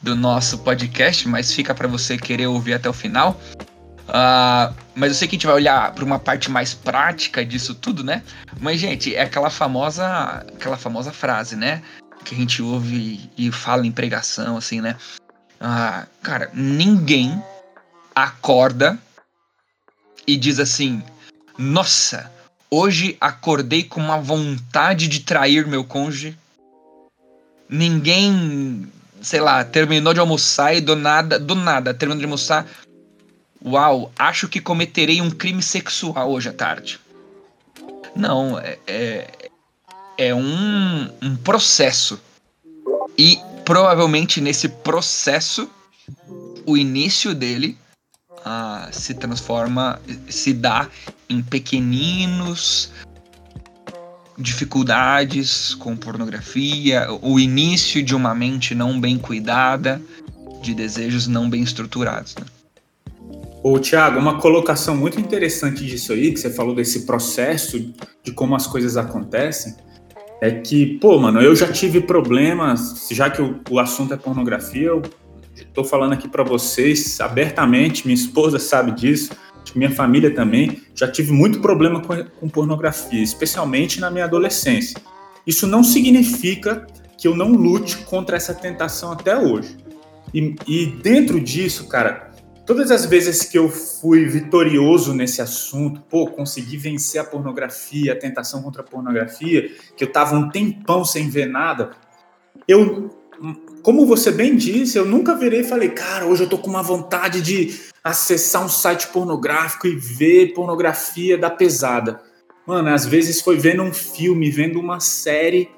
do 0.00 0.14
nosso 0.14 0.58
podcast, 0.58 1.28
mas 1.28 1.52
fica 1.52 1.74
para 1.74 1.88
você 1.88 2.16
querer 2.16 2.46
ouvir 2.46 2.74
até 2.74 2.88
o 2.88 2.92
final. 2.92 3.38
Uh, 4.08 4.74
mas 4.94 5.10
eu 5.10 5.14
sei 5.14 5.28
que 5.28 5.34
a 5.34 5.36
gente 5.36 5.46
vai 5.46 5.56
olhar 5.56 5.92
para 5.92 6.04
uma 6.04 6.18
parte 6.18 6.50
mais 6.50 6.72
prática 6.72 7.44
disso 7.44 7.74
tudo, 7.74 8.02
né? 8.02 8.22
Mas, 8.58 8.80
gente, 8.80 9.14
é 9.14 9.22
aquela 9.22 9.50
famosa, 9.50 10.06
aquela 10.56 10.78
famosa 10.78 11.12
frase, 11.12 11.56
né? 11.56 11.82
Que 12.24 12.34
a 12.34 12.38
gente 12.38 12.62
ouve 12.62 13.28
e 13.36 13.52
fala 13.52 13.86
em 13.86 13.92
pregação, 13.92 14.56
assim, 14.56 14.80
né? 14.80 14.96
Uh, 15.60 16.06
cara, 16.22 16.50
ninguém 16.54 17.42
acorda 18.14 18.98
e 20.26 20.36
diz 20.36 20.58
assim: 20.58 21.02
Nossa, 21.58 22.30
Hoje 22.70 23.16
acordei 23.20 23.82
com 23.82 24.00
uma 24.00 24.20
vontade 24.20 25.08
de 25.08 25.20
trair 25.20 25.66
meu 25.66 25.84
cônjuge. 25.84 26.36
Ninguém, 27.68 28.86
sei 29.22 29.40
lá, 29.40 29.64
terminou 29.64 30.12
de 30.12 30.20
almoçar 30.20 30.74
e 30.74 30.80
do 30.80 30.94
nada, 30.94 31.38
do 31.38 31.54
nada, 31.54 31.94
terminou 31.94 32.18
de 32.18 32.24
almoçar. 32.24 32.66
Uau, 33.64 34.12
acho 34.18 34.48
que 34.48 34.60
cometerei 34.60 35.20
um 35.20 35.30
crime 35.30 35.62
sexual 35.62 36.30
hoje 36.30 36.50
à 36.50 36.52
tarde. 36.52 37.00
Não, 38.14 38.58
é, 38.58 38.78
é, 38.86 39.50
é 40.18 40.34
um, 40.34 41.10
um 41.22 41.36
processo. 41.36 42.20
E 43.16 43.38
provavelmente 43.64 44.40
nesse 44.40 44.68
processo, 44.68 45.70
o 46.66 46.76
início 46.76 47.34
dele 47.34 47.78
ah, 48.44 48.88
se 48.92 49.14
transforma, 49.14 50.00
se 50.28 50.52
dá 50.52 50.88
em 51.28 51.42
pequeninos 51.42 52.90
dificuldades 54.38 55.74
com 55.74 55.96
pornografia, 55.96 57.08
o 57.20 57.40
início 57.40 58.02
de 58.02 58.14
uma 58.14 58.34
mente 58.34 58.74
não 58.74 59.00
bem 59.00 59.18
cuidada, 59.18 60.00
de 60.62 60.74
desejos 60.74 61.26
não 61.26 61.50
bem 61.50 61.62
estruturados. 61.62 62.36
Né? 62.36 62.46
Ô, 63.62 63.78
Tiago, 63.80 64.20
uma 64.20 64.40
colocação 64.40 64.96
muito 64.96 65.20
interessante 65.20 65.84
disso 65.84 66.12
aí, 66.12 66.32
que 66.32 66.38
você 66.38 66.50
falou 66.50 66.74
desse 66.74 67.04
processo 67.04 67.92
de 68.22 68.32
como 68.32 68.54
as 68.54 68.66
coisas 68.66 68.96
acontecem, 68.96 69.74
é 70.40 70.52
que, 70.52 70.98
pô, 71.00 71.18
mano, 71.18 71.40
eu 71.40 71.56
já 71.56 71.72
tive 71.72 72.00
problemas, 72.00 73.08
já 73.10 73.28
que 73.28 73.42
o, 73.42 73.60
o 73.68 73.80
assunto 73.80 74.14
é 74.14 74.16
pornografia, 74.16 74.86
eu 74.86 75.02
Estou 75.62 75.84
falando 75.84 76.12
aqui 76.12 76.28
para 76.28 76.42
vocês 76.42 77.20
abertamente, 77.20 78.06
minha 78.06 78.14
esposa 78.14 78.58
sabe 78.58 78.92
disso, 78.92 79.30
minha 79.76 79.90
família 79.90 80.34
também. 80.34 80.82
Já 80.94 81.10
tive 81.10 81.32
muito 81.32 81.60
problema 81.60 82.00
com, 82.00 82.24
com 82.24 82.48
pornografia, 82.48 83.22
especialmente 83.22 84.00
na 84.00 84.10
minha 84.10 84.24
adolescência. 84.24 85.00
Isso 85.46 85.66
não 85.66 85.82
significa 85.82 86.86
que 87.16 87.26
eu 87.26 87.34
não 87.34 87.52
lute 87.52 87.98
contra 87.98 88.36
essa 88.36 88.54
tentação 88.54 89.12
até 89.12 89.36
hoje. 89.36 89.76
E, 90.32 90.54
e 90.66 90.86
dentro 90.86 91.40
disso, 91.40 91.88
cara, 91.88 92.30
todas 92.66 92.90
as 92.90 93.06
vezes 93.06 93.44
que 93.44 93.58
eu 93.58 93.68
fui 93.68 94.26
vitorioso 94.26 95.14
nesse 95.14 95.40
assunto, 95.40 96.02
pô, 96.02 96.26
consegui 96.26 96.76
vencer 96.76 97.20
a 97.20 97.24
pornografia, 97.24 98.12
a 98.12 98.16
tentação 98.16 98.62
contra 98.62 98.82
a 98.82 98.84
pornografia, 98.84 99.70
que 99.96 100.04
eu 100.04 100.12
tava 100.12 100.36
um 100.36 100.50
tempão 100.50 101.04
sem 101.04 101.30
ver 101.30 101.46
nada, 101.46 101.92
eu, 102.68 103.10
como 103.82 104.04
você 104.04 104.30
bem 104.30 104.54
disse, 104.54 104.98
eu 104.98 105.06
nunca 105.06 105.34
virei 105.34 105.60
e 105.60 105.64
falei, 105.64 105.88
cara, 105.88 106.26
hoje 106.26 106.42
eu 106.42 106.48
tô 106.48 106.58
com 106.58 106.68
uma 106.68 106.82
vontade 106.82 107.40
de 107.40 107.87
acessar 108.02 108.64
um 108.64 108.68
site 108.68 109.08
pornográfico 109.08 109.86
e 109.86 109.94
ver 109.94 110.54
pornografia 110.54 111.36
da 111.36 111.50
pesada. 111.50 112.20
Mano, 112.66 112.90
às 112.90 113.06
vezes 113.06 113.40
foi 113.40 113.56
vendo 113.56 113.82
um 113.82 113.92
filme, 113.92 114.50
vendo 114.50 114.78
uma 114.78 115.00
série 115.00 115.70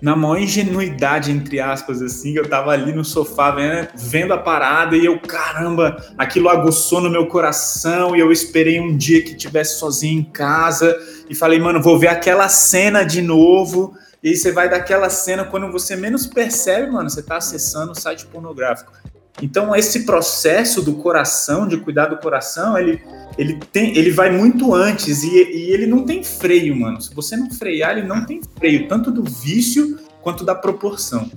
na 0.00 0.14
maior 0.14 0.38
ingenuidade, 0.38 1.32
entre 1.32 1.58
aspas, 1.58 2.00
assim, 2.00 2.36
eu 2.36 2.48
tava 2.48 2.70
ali 2.70 2.92
no 2.92 3.04
sofá 3.04 3.50
vendo, 3.50 3.88
vendo 3.96 4.32
a 4.32 4.38
parada 4.38 4.96
e 4.96 5.04
eu, 5.04 5.18
caramba, 5.18 5.96
aquilo 6.16 6.48
aguçou 6.48 7.00
no 7.00 7.10
meu 7.10 7.26
coração 7.26 8.14
e 8.14 8.20
eu 8.20 8.30
esperei 8.30 8.78
um 8.80 8.96
dia 8.96 9.22
que 9.22 9.34
tivesse 9.34 9.78
sozinho 9.78 10.20
em 10.20 10.24
casa 10.24 10.96
e 11.28 11.34
falei, 11.34 11.58
mano, 11.58 11.82
vou 11.82 11.98
ver 11.98 12.08
aquela 12.08 12.48
cena 12.48 13.02
de 13.02 13.20
novo. 13.20 13.92
E 14.22 14.28
aí 14.28 14.36
você 14.36 14.52
vai 14.52 14.68
daquela 14.68 15.10
cena, 15.10 15.44
quando 15.44 15.70
você 15.70 15.96
menos 15.96 16.26
percebe, 16.26 16.92
mano, 16.92 17.10
você 17.10 17.22
tá 17.22 17.36
acessando 17.36 17.92
o 17.92 17.94
site 17.94 18.26
pornográfico. 18.26 18.92
Então, 19.40 19.74
esse 19.74 20.04
processo 20.04 20.82
do 20.82 20.94
coração, 20.94 21.68
de 21.68 21.76
cuidar 21.76 22.06
do 22.06 22.16
coração, 22.16 22.76
ele, 22.76 23.00
ele, 23.36 23.58
tem, 23.72 23.96
ele 23.96 24.10
vai 24.10 24.30
muito 24.30 24.74
antes 24.74 25.22
e, 25.22 25.28
e 25.28 25.72
ele 25.72 25.86
não 25.86 26.04
tem 26.04 26.24
freio, 26.24 26.74
mano. 26.74 27.00
Se 27.00 27.14
você 27.14 27.36
não 27.36 27.50
frear, 27.50 27.96
ele 27.96 28.06
não 28.06 28.24
tem 28.24 28.40
freio, 28.58 28.88
tanto 28.88 29.10
do 29.10 29.22
vício 29.22 29.98
quanto 30.20 30.44
da 30.44 30.54
proporção. 30.54 31.30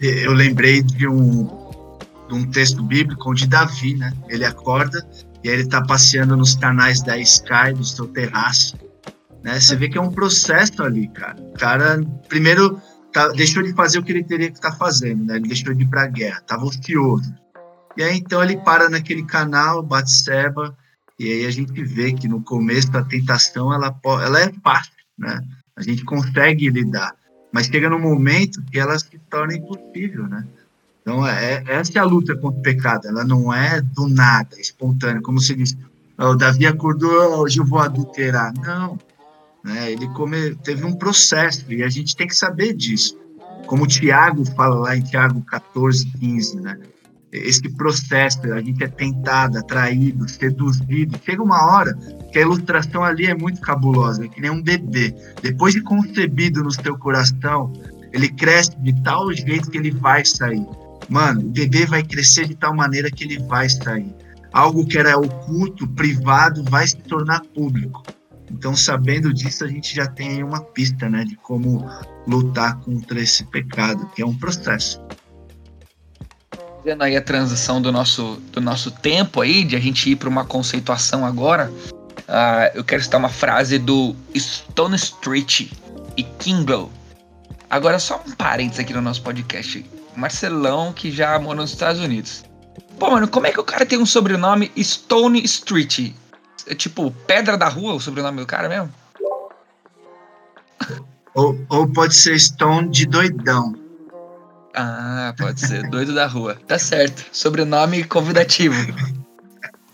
Eu 0.00 0.32
lembrei 0.32 0.82
de 0.82 1.06
um, 1.06 1.44
de 2.28 2.34
um 2.34 2.50
texto 2.50 2.82
bíblico 2.82 3.30
onde 3.30 3.46
Davi, 3.46 3.94
né? 3.94 4.12
Ele 4.28 4.44
acorda 4.44 5.06
e 5.42 5.48
aí 5.48 5.54
ele 5.54 5.66
tá 5.66 5.82
passeando 5.82 6.36
nos 6.36 6.54
canais 6.54 7.02
da 7.02 7.18
Sky, 7.18 7.72
do 7.74 7.84
seu 7.84 8.06
terraço. 8.06 8.76
Né? 9.42 9.58
Você 9.58 9.76
vê 9.76 9.88
que 9.88 9.98
é 9.98 10.00
um 10.00 10.10
processo 10.10 10.82
ali, 10.82 11.08
cara. 11.08 11.36
O 11.40 11.52
cara, 11.52 12.00
primeiro, 12.28 12.80
tá, 13.12 13.28
deixou 13.28 13.62
de 13.62 13.72
fazer 13.72 13.98
o 13.98 14.02
que 14.02 14.12
ele 14.12 14.24
teria 14.24 14.50
que 14.50 14.56
estar 14.56 14.70
tá 14.70 14.76
fazendo, 14.76 15.24
né? 15.24 15.36
Ele 15.36 15.48
deixou 15.48 15.74
de 15.74 15.82
ir 15.82 15.88
para 15.88 16.02
a 16.02 16.06
guerra, 16.06 16.38
estava 16.38 16.64
ocioso. 16.64 17.34
E 17.96 18.02
aí 18.02 18.18
então 18.18 18.42
ele 18.42 18.56
para 18.56 18.88
naquele 18.88 19.24
canal, 19.24 19.82
bate 19.82 20.10
seba, 20.10 20.76
e 21.18 21.32
aí 21.32 21.46
a 21.46 21.50
gente 21.50 21.82
vê 21.82 22.12
que 22.12 22.28
no 22.28 22.42
começo 22.42 22.96
a 22.96 23.04
tentação 23.04 23.72
ela, 23.72 23.94
ela 24.22 24.40
é 24.40 24.52
fácil, 24.62 24.92
né? 25.18 25.40
A 25.76 25.82
gente 25.82 26.04
consegue 26.04 26.68
lidar, 26.70 27.14
mas 27.52 27.66
chega 27.66 27.90
num 27.90 28.00
momento 28.00 28.62
que 28.62 28.78
ela 28.78 28.98
se 28.98 29.18
torna 29.30 29.54
impossível, 29.54 30.28
né? 30.28 30.46
Então 31.02 31.26
é, 31.26 31.64
essa 31.66 31.98
é 31.98 32.00
a 32.00 32.04
luta 32.04 32.36
contra 32.36 32.60
o 32.60 32.62
pecado, 32.62 33.08
ela 33.08 33.24
não 33.24 33.52
é 33.52 33.80
do 33.80 34.08
nada, 34.08 34.60
espontânea, 34.60 35.22
como 35.22 35.40
se 35.40 35.54
diz, 35.54 35.76
o 36.18 36.34
Davi 36.34 36.66
acordou, 36.66 37.40
hoje 37.40 37.60
eu 37.60 37.64
vou 37.64 37.78
adulterar. 37.78 38.52
Não, 38.58 38.98
né? 39.64 39.92
Ele 39.92 40.08
come, 40.08 40.54
teve 40.56 40.84
um 40.84 40.94
processo 40.94 41.70
e 41.72 41.82
a 41.82 41.88
gente 41.88 42.16
tem 42.16 42.26
que 42.26 42.34
saber 42.34 42.74
disso. 42.74 43.18
Como 43.66 43.84
o 43.84 43.86
Tiago 43.86 44.44
fala 44.54 44.76
lá 44.76 44.96
em 44.96 45.02
Tiago 45.02 45.42
14, 45.42 46.10
15, 46.18 46.60
né? 46.60 46.78
Esse 47.30 47.68
processo, 47.74 48.40
a 48.52 48.60
gente 48.60 48.82
é 48.82 48.88
tentado, 48.88 49.58
atraído, 49.58 50.26
seduzido. 50.28 51.20
Chega 51.22 51.42
uma 51.42 51.70
hora 51.70 51.94
que 52.32 52.38
a 52.38 52.42
ilustração 52.42 53.04
ali 53.04 53.26
é 53.26 53.34
muito 53.34 53.60
cabulosa, 53.60 54.24
é 54.24 54.28
que 54.28 54.40
nem 54.40 54.50
um 54.50 54.62
bebê. 54.62 55.14
Depois 55.42 55.74
de 55.74 55.82
concebido 55.82 56.62
no 56.62 56.70
seu 56.70 56.96
coração, 56.96 57.70
ele 58.12 58.30
cresce 58.30 58.74
de 58.80 58.94
tal 59.02 59.30
jeito 59.34 59.70
que 59.70 59.76
ele 59.76 59.90
vai 59.90 60.24
sair. 60.24 60.66
Mano, 61.08 61.40
o 61.40 61.50
bebê 61.50 61.84
vai 61.84 62.02
crescer 62.02 62.46
de 62.46 62.54
tal 62.54 62.74
maneira 62.74 63.10
que 63.10 63.24
ele 63.24 63.38
vai 63.40 63.68
sair. 63.68 64.14
Algo 64.50 64.86
que 64.86 64.96
era 64.96 65.18
oculto, 65.18 65.86
privado, 65.88 66.64
vai 66.64 66.86
se 66.86 66.96
tornar 66.96 67.42
público. 67.54 68.02
Então, 68.50 68.74
sabendo 68.74 69.32
disso, 69.32 69.64
a 69.64 69.68
gente 69.68 69.94
já 69.94 70.06
tem 70.06 70.42
uma 70.42 70.60
pista, 70.60 71.08
né, 71.08 71.24
de 71.24 71.36
como 71.36 71.86
lutar 72.26 72.78
contra 72.80 73.20
esse 73.20 73.44
pecado, 73.44 74.08
que 74.14 74.22
é 74.22 74.26
um 74.26 74.34
processo. 74.34 75.00
Vendo 76.84 77.02
aí 77.02 77.16
a 77.16 77.22
transição 77.22 77.82
do 77.82 77.92
nosso, 77.92 78.40
do 78.52 78.60
nosso 78.60 78.90
tempo 78.90 79.40
aí, 79.40 79.64
de 79.64 79.76
a 79.76 79.80
gente 79.80 80.10
ir 80.10 80.16
para 80.16 80.28
uma 80.28 80.44
conceituação 80.44 81.26
agora, 81.26 81.70
uh, 81.70 82.70
eu 82.74 82.84
quero 82.84 83.02
citar 83.02 83.20
uma 83.20 83.28
frase 83.28 83.78
do 83.78 84.14
Stone 84.36 84.96
Street 84.96 85.72
e 86.16 86.22
Kingle. 86.22 86.90
Agora, 87.68 87.98
só 87.98 88.22
um 88.26 88.32
parênteses 88.32 88.80
aqui 88.80 88.94
no 88.94 89.02
nosso 89.02 89.22
podcast. 89.22 89.84
Marcelão, 90.16 90.92
que 90.92 91.10
já 91.10 91.38
morou 91.38 91.62
nos 91.62 91.70
Estados 91.70 92.00
Unidos. 92.00 92.44
Pô, 92.98 93.10
mano, 93.10 93.28
como 93.28 93.46
é 93.46 93.52
que 93.52 93.60
o 93.60 93.64
cara 93.64 93.84
tem 93.84 93.98
um 93.98 94.06
sobrenome 94.06 94.72
Stone 94.78 95.44
Street? 95.44 96.12
É 96.68 96.74
tipo 96.74 97.10
Pedra 97.26 97.56
da 97.56 97.68
Rua, 97.68 97.94
o 97.94 98.00
sobrenome 98.00 98.40
do 98.40 98.46
cara 98.46 98.68
mesmo? 98.68 98.92
Ou, 101.34 101.58
ou 101.68 101.88
pode 101.88 102.14
ser 102.14 102.38
Stone 102.38 102.88
de 102.90 103.06
doidão. 103.06 103.74
Ah, 104.74 105.34
pode 105.36 105.60
ser. 105.60 105.88
Doido 105.88 106.14
da 106.14 106.26
rua. 106.26 106.56
Tá 106.66 106.78
certo. 106.78 107.24
Sobrenome 107.32 108.04
convidativo. 108.04 108.76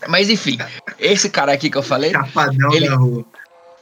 Mas 0.07 0.29
enfim, 0.29 0.57
esse 0.99 1.29
cara 1.29 1.53
aqui 1.53 1.69
que 1.69 1.77
eu 1.77 1.83
falei. 1.83 2.11
Chapadão 2.11 2.73
ele, 2.73 2.89
da 2.89 2.95
rua. 2.95 3.25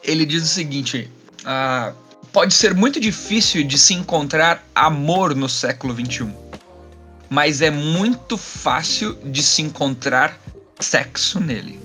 Ele 0.04 0.26
diz 0.26 0.44
o 0.44 0.48
seguinte: 0.48 1.10
ah, 1.46 1.94
pode 2.32 2.54
ser 2.54 2.74
muito 2.74 3.00
difícil 3.00 3.66
de 3.66 3.78
se 3.78 3.94
encontrar 3.94 4.64
amor 4.74 5.36
no 5.36 5.50
século 5.50 5.94
XXI. 5.94 6.34
Mas 7.30 7.62
é 7.62 7.72
muito 7.72 8.38
fácil 8.38 9.14
de 9.26 9.42
se 9.42 9.62
encontrar 9.62 10.38
sexo 10.80 11.40
nele. 11.40 11.80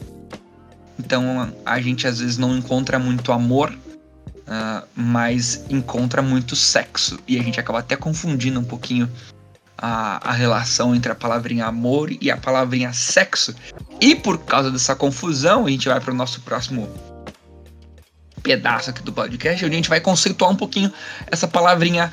Então 0.99 1.53
a 1.65 1.81
gente 1.81 2.07
às 2.07 2.19
vezes 2.19 2.39
não 2.39 2.57
encontra 2.57 2.99
muito 2.99 3.33
amor, 3.33 3.71
uh, 3.71 4.87
mas 4.95 5.65
encontra 5.71 6.21
muito 6.21 6.57
sexo. 6.57 7.19
E 7.27 7.39
a 7.39 7.43
gente 7.43 7.61
acaba 7.61 7.79
até 7.79 7.97
confundindo 7.97 8.59
um 8.59 8.65
pouquinho 8.65 9.09
a, 9.77 10.31
a 10.31 10.33
relação 10.33 10.95
entre 10.95 11.13
a 11.13 11.15
palavrinha 11.15 11.67
amor 11.67 12.11
e 12.21 12.31
a 12.31 12.37
palavrinha 12.37 12.93
sexo. 12.93 13.55
E 14.01 14.15
por 14.15 14.39
causa 14.39 14.71
dessa 14.71 14.97
confusão, 14.97 15.67
a 15.67 15.71
gente 15.71 15.89
vai 15.89 16.01
para 16.01 16.13
o 16.13 16.17
nosso 16.17 16.41
próximo 16.41 16.89
pedaço 18.43 18.91
aqui 18.91 19.03
do 19.03 19.13
podcast, 19.13 19.65
onde 19.65 19.75
a 19.75 19.77
gente 19.77 19.89
vai 19.89 20.01
conceituar 20.01 20.51
um 20.51 20.57
pouquinho 20.57 20.93
essa 21.27 21.47
palavrinha 21.47 22.13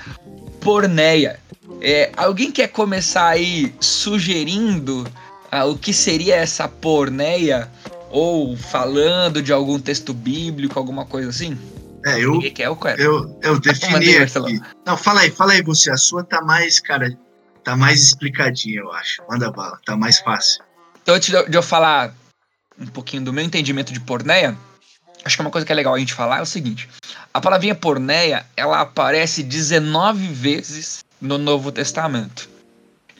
porneia. 0.60 1.40
É, 1.82 2.12
alguém 2.18 2.52
quer 2.52 2.68
começar 2.68 3.28
aí 3.28 3.74
sugerindo 3.80 5.08
uh, 5.52 5.70
o 5.70 5.78
que 5.78 5.94
seria 5.94 6.36
essa 6.36 6.68
porneia? 6.68 7.70
Ou 8.16 8.56
falando 8.56 9.42
de 9.42 9.52
algum 9.52 9.78
texto 9.78 10.14
bíblico, 10.14 10.80
alguma 10.80 11.06
coisa 11.06 11.30
assim? 11.30 11.60
É, 12.06 12.18
eu, 12.18 12.40
quer, 12.40 12.64
eu, 12.64 12.80
eu, 12.98 13.40
eu 13.44 13.60
defini 13.60 14.16
aqui. 14.16 14.62
Não, 14.86 14.96
fala 14.96 15.20
aí, 15.20 15.32
fala 15.32 15.52
aí 15.52 15.62
você. 15.62 15.92
A 15.92 15.98
sua 15.98 16.24
tá 16.24 16.42
mais, 16.42 16.80
cara, 16.80 17.14
tá 17.62 17.76
mais 17.76 18.02
explicadinha, 18.02 18.80
eu 18.80 18.94
acho. 18.94 19.22
Manda 19.30 19.52
bala, 19.52 19.78
tá 19.86 19.98
mais 19.98 20.18
fácil. 20.20 20.64
Então, 21.04 21.14
antes 21.14 21.30
de 21.30 21.58
eu 21.58 21.62
falar 21.62 22.16
um 22.80 22.88
pouquinho 22.88 23.26
do 23.26 23.34
meu 23.34 23.44
entendimento 23.44 23.92
de 23.92 24.00
porneia, 24.00 24.58
acho 25.26 25.36
que 25.36 25.42
uma 25.42 25.52
coisa 25.52 25.68
que 25.68 25.74
é 25.74 25.76
legal 25.76 25.94
a 25.94 26.00
gente 26.00 26.14
falar 26.14 26.40
é 26.40 26.42
o 26.42 26.46
seguinte: 26.46 26.88
a 27.34 27.42
palavrinha 27.42 27.76
porneia, 27.76 28.46
ela 28.56 28.80
aparece 28.80 29.44
19 29.44 30.26
vezes 30.30 31.04
no 31.20 31.38
Novo 31.38 31.70
Testamento. 31.70 32.48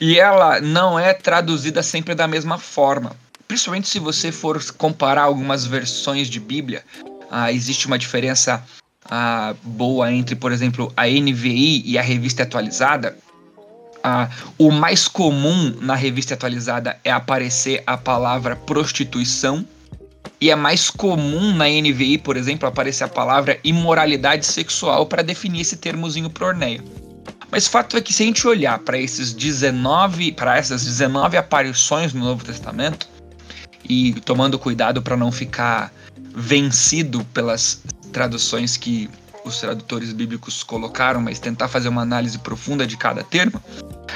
E 0.00 0.18
ela 0.18 0.58
não 0.58 0.98
é 0.98 1.12
traduzida 1.12 1.82
sempre 1.82 2.14
da 2.14 2.26
mesma 2.26 2.56
forma 2.56 3.14
principalmente 3.46 3.88
se 3.88 3.98
você 3.98 4.32
for 4.32 4.62
comparar 4.72 5.22
algumas 5.22 5.66
versões 5.66 6.28
de 6.28 6.40
Bíblia, 6.40 6.84
ah, 7.30 7.52
existe 7.52 7.86
uma 7.86 7.98
diferença 7.98 8.62
ah, 9.04 9.54
boa 9.62 10.12
entre, 10.12 10.34
por 10.34 10.52
exemplo, 10.52 10.92
a 10.96 11.06
NVI 11.06 11.82
e 11.84 11.98
a 11.98 12.02
revista 12.02 12.42
atualizada. 12.42 13.16
Ah, 14.02 14.28
o 14.58 14.70
mais 14.70 15.08
comum 15.08 15.76
na 15.80 15.94
revista 15.94 16.34
atualizada 16.34 16.98
é 17.02 17.10
aparecer 17.10 17.82
a 17.86 17.96
palavra 17.96 18.56
prostituição. 18.56 19.66
E 20.40 20.50
é 20.50 20.56
mais 20.56 20.90
comum 20.90 21.54
na 21.54 21.66
NVI, 21.66 22.18
por 22.18 22.36
exemplo, 22.36 22.68
aparecer 22.68 23.04
a 23.04 23.08
palavra 23.08 23.58
imoralidade 23.64 24.44
sexual 24.44 25.06
para 25.06 25.22
definir 25.22 25.62
esse 25.62 25.76
termozinho 25.76 26.28
porneia. 26.28 26.82
Mas 27.50 27.66
o 27.66 27.70
fato 27.70 27.96
é 27.96 28.00
que 28.02 28.12
se 28.12 28.22
a 28.22 28.26
gente 28.26 28.46
olhar 28.46 28.78
para 28.80 28.98
esses 28.98 29.32
19, 29.32 30.32
para 30.32 30.58
essas 30.58 30.84
19 30.84 31.36
aparições 31.36 32.12
no 32.12 32.24
Novo 32.24 32.44
Testamento, 32.44 33.08
e 33.88 34.14
tomando 34.20 34.58
cuidado 34.58 35.02
para 35.02 35.16
não 35.16 35.30
ficar 35.30 35.92
vencido 36.34 37.24
pelas 37.32 37.82
traduções 38.12 38.76
que 38.76 39.08
os 39.44 39.60
tradutores 39.60 40.12
bíblicos 40.12 40.62
colocaram, 40.62 41.20
mas 41.20 41.38
tentar 41.38 41.68
fazer 41.68 41.88
uma 41.88 42.02
análise 42.02 42.38
profunda 42.38 42.86
de 42.86 42.96
cada 42.96 43.22
termo, 43.22 43.62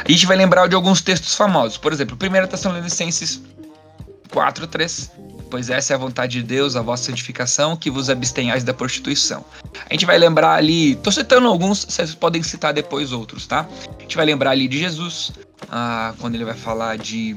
a 0.05 0.11
gente 0.11 0.27
vai 0.27 0.37
lembrar 0.37 0.67
de 0.67 0.75
alguns 0.75 1.01
textos 1.01 1.35
famosos. 1.35 1.79
Por 1.79 1.93
exemplo, 1.93 2.17
1 2.17 2.49
Tessalonicenses 2.49 3.41
4:3, 4.29 5.11
pois 5.51 5.71
essa 5.71 5.93
é 5.93 5.97
a 5.97 5.99
vontade 5.99 6.41
de 6.41 6.43
Deus, 6.43 6.77
a 6.77 6.83
vossa 6.83 7.05
santificação, 7.05 7.77
que 7.77 7.91
vos 7.91 8.11
abstenhais 8.11 8.65
da 8.65 8.75
prostituição. 8.75 9.45
A 9.89 9.93
gente 9.93 10.07
vai 10.07 10.19
lembrar 10.19 10.55
ali, 10.55 10.97
tô 10.97 11.11
citando 11.11 11.47
alguns, 11.47 11.85
vocês 11.85 12.15
podem 12.15 12.43
citar 12.43 12.73
depois 12.73 13.13
outros, 13.13 13.47
tá? 13.47 13.69
A 13.99 14.03
gente 14.03 14.17
vai 14.17 14.27
lembrar 14.27 14.51
ali 14.51 14.67
de 14.67 14.79
Jesus, 14.79 15.33
ah, 15.71 16.13
quando 16.19 16.35
ele 16.35 16.45
vai 16.45 16.55
falar 16.55 16.99
de 16.99 17.37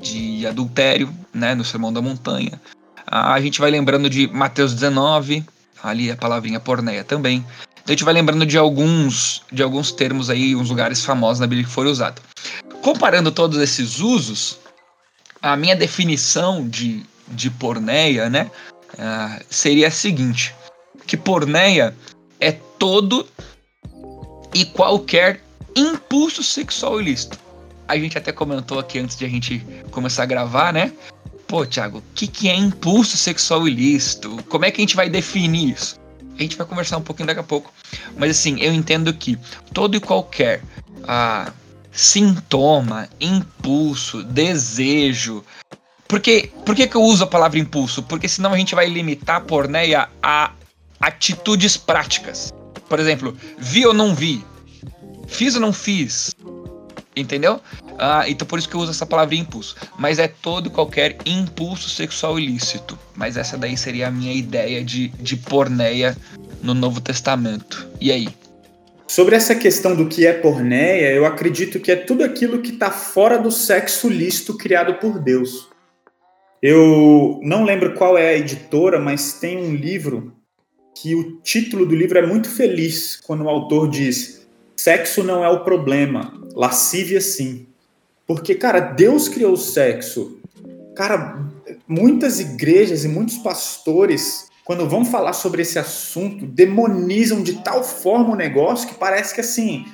de 0.00 0.46
adultério, 0.46 1.12
né, 1.32 1.54
no 1.54 1.64
Sermão 1.64 1.92
da 1.92 2.00
Montanha. 2.00 2.60
Ah, 3.06 3.34
a 3.34 3.40
gente 3.40 3.60
vai 3.60 3.70
lembrando 3.70 4.08
de 4.08 4.26
Mateus 4.28 4.74
19, 4.74 5.44
ali 5.82 6.10
a 6.10 6.16
palavrinha 6.16 6.60
porneia 6.60 7.04
também. 7.04 7.44
Então 7.72 7.84
a 7.86 7.90
gente 7.92 8.04
vai 8.04 8.14
lembrando 8.14 8.44
de 8.44 8.58
alguns, 8.58 9.42
de 9.50 9.62
alguns 9.62 9.90
termos 9.90 10.28
aí, 10.28 10.54
uns 10.54 10.68
lugares 10.68 11.04
famosos 11.04 11.40
na 11.40 11.46
Bíblia 11.46 11.66
que 11.66 11.72
foram 11.72 11.90
usados. 11.90 12.22
Comparando 12.82 13.32
todos 13.32 13.58
esses 13.58 13.98
usos, 13.98 14.58
a 15.40 15.56
minha 15.56 15.74
definição 15.74 16.68
de, 16.68 17.02
de 17.28 17.50
porneia, 17.50 18.28
né, 18.28 18.50
uh, 18.94 19.44
seria 19.48 19.88
a 19.88 19.90
seguinte: 19.90 20.54
que 21.06 21.16
porneia 21.16 21.96
é 22.38 22.52
todo 22.52 23.26
e 24.54 24.64
qualquer 24.64 25.42
impulso 25.74 26.42
sexual 26.42 27.00
ilícito. 27.00 27.38
A 27.88 27.98
gente 27.98 28.18
até 28.18 28.30
comentou 28.30 28.78
aqui 28.78 28.98
antes 28.98 29.16
de 29.16 29.24
a 29.24 29.28
gente 29.28 29.64
começar 29.90 30.24
a 30.24 30.26
gravar, 30.26 30.72
né? 30.72 30.92
Pô, 31.46 31.64
Thiago, 31.64 31.98
o 31.98 32.02
que, 32.14 32.26
que 32.26 32.48
é 32.48 32.54
impulso 32.54 33.16
sexual 33.16 33.66
ilícito? 33.66 34.36
Como 34.50 34.66
é 34.66 34.70
que 34.70 34.80
a 34.80 34.82
gente 34.82 34.94
vai 34.94 35.08
definir 35.08 35.70
isso? 35.70 35.98
A 36.38 36.42
gente 36.42 36.56
vai 36.56 36.66
conversar 36.66 36.98
um 36.98 37.02
pouquinho 37.02 37.26
daqui 37.26 37.40
a 37.40 37.44
pouco. 37.44 37.72
Mas 38.16 38.32
assim, 38.32 38.60
eu 38.60 38.72
entendo 38.72 39.12
que 39.14 39.38
todo 39.72 39.96
e 39.96 40.00
qualquer 40.00 40.62
ah, 41.04 41.50
sintoma, 41.90 43.08
impulso, 43.18 44.22
desejo. 44.22 45.42
Porque, 46.06 46.52
por 46.64 46.74
que, 46.74 46.86
que 46.86 46.96
eu 46.96 47.02
uso 47.02 47.24
a 47.24 47.26
palavra 47.26 47.58
impulso? 47.58 48.02
Porque 48.02 48.28
senão 48.28 48.52
a 48.52 48.58
gente 48.58 48.74
vai 48.74 48.86
limitar 48.86 49.36
a 49.36 49.40
porneia 49.40 50.08
a 50.22 50.52
atitudes 51.00 51.76
práticas. 51.76 52.52
Por 52.88 53.00
exemplo, 53.00 53.36
vi 53.58 53.86
ou 53.86 53.94
não 53.94 54.14
vi? 54.14 54.44
Fiz 55.26 55.54
ou 55.54 55.60
não 55.60 55.72
fiz? 55.72 56.34
Entendeu? 57.18 57.60
Ah, 57.98 58.24
então 58.28 58.46
por 58.46 58.58
isso 58.58 58.68
que 58.68 58.76
eu 58.76 58.80
uso 58.80 58.92
essa 58.92 59.04
palavra 59.04 59.34
impulso. 59.34 59.76
Mas 59.98 60.18
é 60.18 60.28
todo 60.28 60.70
qualquer 60.70 61.16
impulso 61.26 61.88
sexual 61.90 62.38
ilícito. 62.38 62.98
Mas 63.16 63.36
essa 63.36 63.58
daí 63.58 63.76
seria 63.76 64.08
a 64.08 64.10
minha 64.10 64.32
ideia 64.32 64.84
de, 64.84 65.08
de 65.08 65.36
porneia 65.36 66.16
no 66.62 66.74
Novo 66.74 67.00
Testamento. 67.00 67.88
E 68.00 68.12
aí? 68.12 68.28
Sobre 69.06 69.34
essa 69.34 69.54
questão 69.54 69.96
do 69.96 70.06
que 70.06 70.26
é 70.26 70.32
porneia, 70.34 71.10
eu 71.12 71.24
acredito 71.24 71.80
que 71.80 71.90
é 71.90 71.96
tudo 71.96 72.22
aquilo 72.22 72.60
que 72.60 72.72
está 72.72 72.90
fora 72.90 73.38
do 73.38 73.50
sexo 73.50 74.08
lícito 74.08 74.56
criado 74.56 74.94
por 75.00 75.18
Deus. 75.18 75.68
Eu 76.62 77.40
não 77.42 77.64
lembro 77.64 77.94
qual 77.94 78.18
é 78.18 78.30
a 78.30 78.36
editora, 78.36 79.00
mas 79.00 79.32
tem 79.34 79.56
um 79.56 79.74
livro 79.74 80.34
que 80.94 81.14
o 81.14 81.40
título 81.40 81.86
do 81.86 81.94
livro 81.94 82.18
é 82.18 82.26
muito 82.26 82.50
feliz 82.50 83.16
quando 83.16 83.44
o 83.44 83.48
autor 83.48 83.88
diz: 83.88 84.37
Sexo 84.88 85.22
não 85.22 85.44
é 85.44 85.48
o 85.50 85.64
problema, 85.64 86.32
lascívia 86.56 87.20
sim. 87.20 87.66
Porque, 88.26 88.54
cara, 88.54 88.80
Deus 88.80 89.28
criou 89.28 89.52
o 89.52 89.56
sexo. 89.58 90.40
Cara, 90.96 91.44
muitas 91.86 92.40
igrejas 92.40 93.04
e 93.04 93.08
muitos 93.08 93.36
pastores, 93.36 94.48
quando 94.64 94.88
vão 94.88 95.04
falar 95.04 95.34
sobre 95.34 95.60
esse 95.60 95.78
assunto, 95.78 96.46
demonizam 96.46 97.42
de 97.42 97.62
tal 97.62 97.84
forma 97.84 98.32
o 98.32 98.34
negócio 98.34 98.88
que 98.88 98.94
parece 98.94 99.34
que 99.34 99.42
assim. 99.42 99.84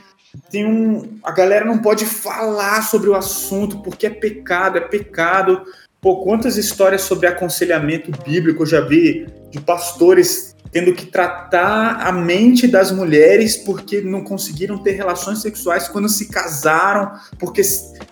Tem 0.48 0.64
um. 0.64 1.18
A 1.24 1.32
galera 1.32 1.64
não 1.64 1.78
pode 1.78 2.06
falar 2.06 2.82
sobre 2.82 3.10
o 3.10 3.16
assunto 3.16 3.80
porque 3.80 4.06
é 4.06 4.10
pecado, 4.10 4.78
é 4.78 4.80
pecado. 4.80 5.64
Pô, 6.00 6.22
quantas 6.22 6.56
histórias 6.56 7.02
sobre 7.02 7.26
aconselhamento 7.26 8.12
bíblico 8.22 8.62
eu 8.62 8.66
já 8.66 8.80
vi 8.80 9.26
de 9.50 9.60
pastores 9.60 10.53
tendo 10.74 10.92
que 10.92 11.06
tratar 11.06 12.00
a 12.00 12.10
mente 12.10 12.66
das 12.66 12.90
mulheres 12.90 13.56
porque 13.56 14.00
não 14.00 14.24
conseguiram 14.24 14.76
ter 14.76 14.90
relações 14.90 15.40
sexuais 15.40 15.86
quando 15.86 16.08
se 16.08 16.28
casaram, 16.28 17.12
porque 17.38 17.62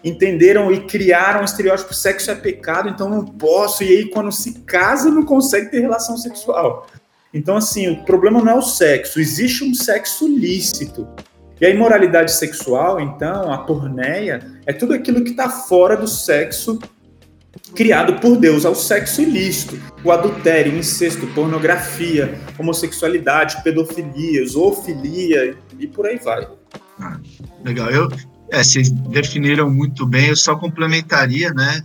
entenderam 0.05 0.70
e 0.70 0.87
criaram 0.87 1.40
o 1.40 1.44
estereótipo 1.44 1.92
sexo 1.92 2.31
é 2.31 2.37
pecado, 2.37 2.88
então 2.88 3.09
não 3.09 3.25
posso, 3.25 3.83
e 3.83 3.88
aí 3.88 4.11
quando 4.11 4.31
se 4.31 4.61
casa 4.61 5.11
não 5.11 5.25
consegue 5.25 5.72
ter 5.72 5.81
relação 5.81 6.16
sexual. 6.16 6.87
Então, 7.35 7.57
assim, 7.57 7.88
o 7.90 8.05
problema 8.05 8.40
não 8.40 8.53
é 8.53 8.55
o 8.55 8.62
sexo, 8.62 9.18
existe 9.18 9.64
um 9.64 9.75
sexo 9.75 10.29
lícito. 10.29 11.09
E 11.61 11.66
a 11.66 11.68
imoralidade 11.68 12.31
sexual, 12.31 13.01
então, 13.01 13.53
a 13.53 13.59
porneia, 13.59 14.40
é 14.64 14.72
tudo 14.72 14.94
aquilo 14.94 15.25
que 15.25 15.31
está 15.31 15.48
fora 15.48 15.96
do 15.96 16.07
sexo 16.07 16.79
criado 17.74 18.20
por 18.20 18.37
Deus 18.37 18.64
ao 18.64 18.74
sexo 18.74 19.22
ilícito, 19.22 19.80
o 20.04 20.12
adultério, 20.12 20.76
incesto, 20.76 21.26
pornografia, 21.28 22.38
homossexualidade, 22.58 23.62
pedofilia, 23.62 24.46
zoofilia 24.46 25.56
e 25.78 25.87
por 25.87 26.06
aí 26.06 26.18
vai. 26.18 26.48
Ah, 27.00 27.18
legal. 27.64 27.90
Eu, 27.90 28.08
é, 28.50 28.62
vocês 28.62 28.90
definiram 28.90 29.70
muito 29.70 30.06
bem, 30.06 30.28
eu 30.28 30.37
só 30.37 30.56
complementaria, 30.56 31.52
né, 31.52 31.85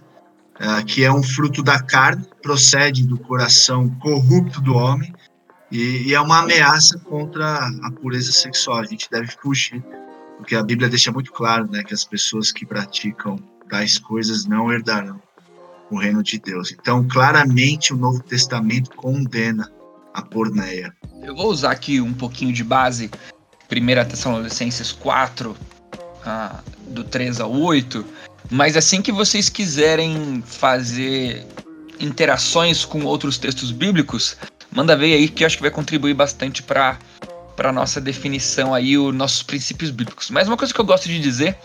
é, 0.60 0.84
que 0.84 1.04
é 1.04 1.12
um 1.12 1.24
fruto 1.24 1.64
da 1.64 1.82
carne, 1.82 2.26
procede 2.42 3.06
do 3.06 3.18
coração 3.18 3.90
corrupto 4.00 4.60
do 4.62 4.76
homem 4.76 5.14
e, 5.72 6.10
e 6.10 6.14
é 6.14 6.20
uma 6.20 6.40
ameaça 6.40 7.00
contra 7.00 7.70
a 7.84 7.92
pureza 7.92 8.32
sexual. 8.32 8.80
A 8.80 8.86
gente 8.86 9.08
deve 9.10 9.32
fugir, 9.42 9.84
porque 10.38 10.56
a 10.56 10.64
Bíblia 10.64 10.90
deixa 10.90 11.12
muito 11.12 11.32
claro, 11.32 11.70
né, 11.72 11.84
que 11.84 11.94
as 11.94 12.04
pessoas 12.04 12.52
que 12.52 12.66
praticam 12.66 13.38
tais 13.70 13.98
coisas 13.98 14.46
não 14.46 14.72
herdarão 14.72 15.22
o 15.90 15.98
reino 15.98 16.22
de 16.22 16.40
Deus. 16.40 16.72
Então, 16.72 17.08
claramente, 17.08 17.94
o 17.94 17.98
Novo 17.98 18.22
Testamento 18.22 18.92
condena 18.92 19.72
a 20.14 20.22
porneia. 20.22 20.94
Eu 21.24 21.36
vou 21.36 21.48
usar 21.48 21.72
aqui 21.72 22.02
um 22.02 22.14
pouquinho 22.14 22.54
de 22.54 22.64
base, 22.64 23.10
1 23.72 24.10
Tessalonicenses 24.10 24.92
4, 24.92 25.56
ah, 26.26 26.60
do 26.88 27.04
3 27.04 27.40
ao 27.40 27.52
8, 27.52 28.06
mas 28.50 28.76
assim 28.78 29.02
que 29.02 29.12
vocês 29.12 29.50
quiserem 29.50 30.42
fazer 30.46 31.46
interações 32.00 32.86
com 32.86 33.04
outros 33.04 33.38
textos 33.38 33.72
bíblicos, 33.72 34.38
manda 34.72 34.96
ver 34.96 35.14
aí 35.14 35.28
que 35.28 35.44
eu 35.44 35.48
acho 35.48 35.58
que 35.58 35.64
vai 35.64 35.72
contribuir 35.72 36.14
bastante 36.14 36.64
para 36.64 36.98
para 37.56 37.72
nossa 37.72 38.00
definição 38.00 38.72
aí, 38.72 38.96
os 39.00 39.14
nossos 39.16 39.42
princípios 39.42 39.90
bíblicos. 39.90 40.30
Mas 40.30 40.48
uma 40.48 40.56
coisa 40.56 40.72
que 40.72 40.80
eu 40.80 40.86
gosto 40.86 41.08
de 41.08 41.20
dizer 41.20 41.58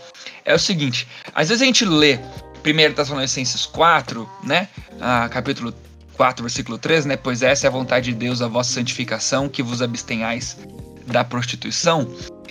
é 0.43 0.55
o 0.55 0.59
seguinte: 0.59 1.07
às 1.35 1.49
vezes 1.49 1.61
a 1.61 1.65
gente 1.65 1.85
lê 1.85 2.19
1 2.65 2.93
Tessalonicenses 2.93 3.65
4, 3.65 4.29
né? 4.43 4.69
Ah, 4.99 5.27
capítulo 5.29 5.73
4, 6.15 6.43
versículo 6.43 6.77
3, 6.77 7.05
né? 7.05 7.17
Pois 7.17 7.41
essa 7.41 7.67
é 7.67 7.67
a 7.67 7.71
vontade 7.71 8.11
de 8.11 8.17
Deus, 8.17 8.41
a 8.41 8.47
vossa 8.47 8.73
santificação, 8.73 9.49
que 9.49 9.61
vos 9.61 9.81
abstenhais 9.81 10.57
da 11.05 11.23
prostituição. 11.23 12.07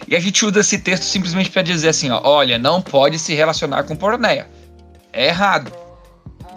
E 0.07 0.15
a 0.15 0.21
gente 0.21 0.45
usa 0.45 0.61
esse 0.61 0.79
texto 0.79 1.05
simplesmente 1.05 1.51
para 1.51 1.63
dizer 1.63 1.89
assim, 1.89 2.11
ó, 2.11 2.21
olha, 2.23 2.59
não 2.59 2.83
pode 2.83 3.19
se 3.19 3.35
relacionar 3.35 3.85
com 3.85 3.97
porneia. 3.97 4.49
É 5.13 5.29
errado, 5.29 5.73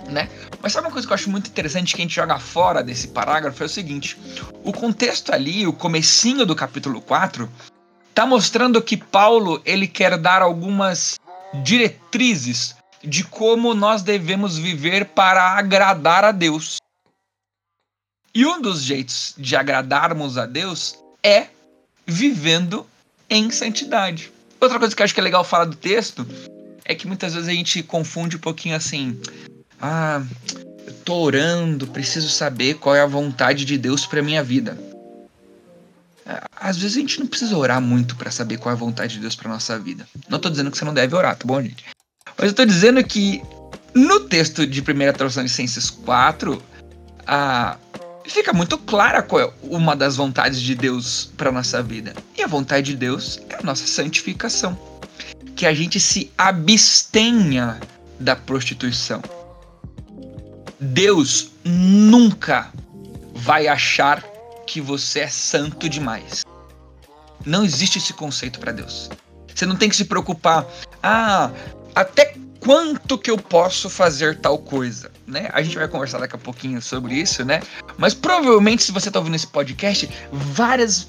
né? 0.10 0.30
Mas 0.62 0.74
sabe 0.74 0.88
uma 0.88 0.92
coisa 0.92 1.08
que 1.08 1.14
eu 1.14 1.16
acho 1.16 1.30
muito 1.30 1.50
interessante 1.50 1.96
que 1.96 2.02
a 2.02 2.04
gente 2.04 2.16
joga 2.16 2.40
fora 2.40 2.84
desse 2.84 3.10
parágrafo 3.10 3.62
é 3.64 3.66
o 3.66 3.70
seguinte: 3.70 4.18
o 4.64 4.72
contexto 4.72 5.34
ali, 5.34 5.68
o 5.68 5.74
comecinho 5.74 6.46
do 6.46 6.56
capítulo 6.56 7.02
4, 7.02 7.50
tá 8.14 8.26
mostrando 8.26 8.82
que 8.82 8.98
Paulo 8.98 9.62
ele 9.66 9.88
quer 9.88 10.18
dar 10.18 10.42
algumas 10.42 11.20
diretrizes 11.64 12.76
de 13.06 13.24
como 13.24 13.74
nós 13.74 14.02
devemos 14.02 14.58
viver 14.58 15.06
para 15.06 15.58
agradar 15.58 16.24
a 16.24 16.32
Deus. 16.32 16.78
E 18.34 18.46
um 18.46 18.62
dos 18.62 18.82
jeitos 18.82 19.34
de 19.38 19.56
agradarmos 19.56 20.38
a 20.38 20.46
Deus 20.46 20.96
é 21.24 21.48
vivendo 22.06 22.86
em 23.30 23.50
santidade. 23.50 24.32
Outra 24.60 24.80
coisa 24.80 24.96
que 24.96 25.02
eu 25.02 25.06
acho 25.06 25.14
que 25.14 25.20
é 25.20 25.24
legal 25.24 25.44
falar 25.44 25.66
do 25.66 25.76
texto 25.76 26.28
é 26.84 26.94
que 26.94 27.08
muitas 27.08 27.34
vezes 27.34 27.48
a 27.48 27.54
gente 27.54 27.82
confunde 27.82 28.36
um 28.36 28.40
pouquinho 28.40 28.76
assim. 28.76 29.20
Ah, 29.82 30.22
eu 30.86 30.94
tô 31.06 31.16
orando, 31.16 31.88
preciso 31.88 32.30
saber 32.30 32.76
qual 32.76 32.96
é 32.96 33.02
a 33.02 33.08
vontade 33.08 33.66
de 33.66 33.78
Deus 33.78 34.06
para 34.06 34.22
minha 34.22 34.44
vida. 34.44 34.78
Às 36.56 36.78
vezes 36.78 36.98
a 36.98 37.00
gente 37.00 37.20
não 37.20 37.28
precisa 37.28 37.56
orar 37.56 37.80
muito 37.80 38.16
para 38.16 38.32
saber 38.32 38.58
qual 38.58 38.74
é 38.74 38.76
a 38.76 38.80
vontade 38.80 39.14
de 39.14 39.20
Deus 39.20 39.36
para 39.36 39.50
nossa 39.50 39.78
vida. 39.78 40.08
Não 40.28 40.40
tô 40.40 40.50
dizendo 40.50 40.72
que 40.72 40.78
você 40.78 40.86
não 40.86 40.94
deve 40.94 41.16
orar, 41.16 41.36
tá 41.36 41.46
bom, 41.46 41.62
gente? 41.62 41.86
Mas 42.38 42.48
eu 42.48 42.54
tô 42.54 42.66
dizendo 42.66 43.04
que 43.04 43.42
no 43.94 44.22
texto 44.22 44.68
de 44.68 44.82
1 44.82 44.84
Tessalonicenses 45.18 45.90
4, 45.90 46.62
a, 47.26 47.78
fica 48.26 48.52
muito 48.52 48.78
clara 48.78 49.22
qual 49.22 49.42
é 49.42 49.54
uma 49.64 49.96
das 49.96 50.18
vontades 50.18 50.62
de 50.62 50.76
Deus 50.76 51.32
para 51.38 51.52
nossa 51.52 51.82
vida. 51.82 52.14
E 52.38 52.44
a 52.44 52.48
vontade 52.48 52.92
de 52.92 52.98
Deus 52.98 53.40
é 53.50 53.56
a 53.56 53.64
nossa 53.64 53.88
santificação. 53.88 54.78
Que 55.56 55.66
a 55.66 55.74
gente 55.74 56.00
se 56.00 56.32
abstenha 56.38 57.80
da 58.20 58.36
prostituição. 58.36 59.22
Deus 60.80 61.52
nunca 61.64 62.72
vai 63.34 63.68
achar 63.68 64.22
que 64.68 64.82
você 64.82 65.22
é 65.22 65.28
santo 65.28 65.88
demais. 65.88 66.44
Não 67.46 67.64
existe 67.64 67.98
esse 67.98 68.12
conceito 68.12 68.60
para 68.60 68.72
Deus. 68.72 69.10
Você 69.54 69.66
não 69.66 69.76
tem 69.76 69.88
que 69.88 69.96
se 69.96 70.06
preocupar. 70.06 70.66
Ah, 71.02 71.52
até 71.96 72.36
quanto 72.60 73.18
que 73.18 73.30
eu 73.30 73.38
posso 73.38 73.90
fazer 73.90 74.40
tal 74.40 74.58
coisa, 74.58 75.12
né? 75.28 75.50
A 75.54 75.62
gente 75.62 75.78
vai 75.78 75.88
conversar 75.88 76.18
daqui 76.18 76.36
a 76.36 76.40
pouquinho 76.40 76.82
sobre 76.82 77.14
isso, 77.14 77.46
né? 77.46 77.62
Mas 77.96 78.14
provavelmente 78.16 78.84
se 78.84 78.92
você 78.92 79.08
está 79.08 79.20
ouvindo 79.20 79.36
esse 79.36 79.46
podcast, 79.46 80.10
várias, 80.32 81.08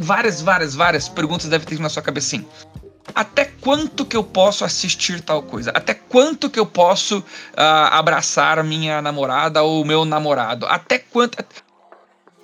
várias, 0.00 0.42
várias, 0.42 0.74
várias 0.74 1.08
perguntas 1.08 1.48
devem 1.48 1.66
ter 1.66 1.78
na 1.78 1.88
sua 1.88 2.02
cabeça 2.02 2.36
assim. 2.36 2.46
até 3.14 3.44
quanto 3.44 4.04
que 4.04 4.16
eu 4.16 4.24
posso 4.24 4.64
assistir 4.64 5.20
tal 5.20 5.42
coisa? 5.44 5.70
Até 5.70 5.94
quanto 5.94 6.50
que 6.50 6.58
eu 6.58 6.66
posso 6.66 7.18
uh, 7.18 7.24
abraçar 7.92 8.62
minha 8.64 9.00
namorada 9.00 9.62
ou 9.62 9.84
meu 9.84 10.04
namorado? 10.04 10.66
Até 10.66 10.98
quanto. 10.98 11.38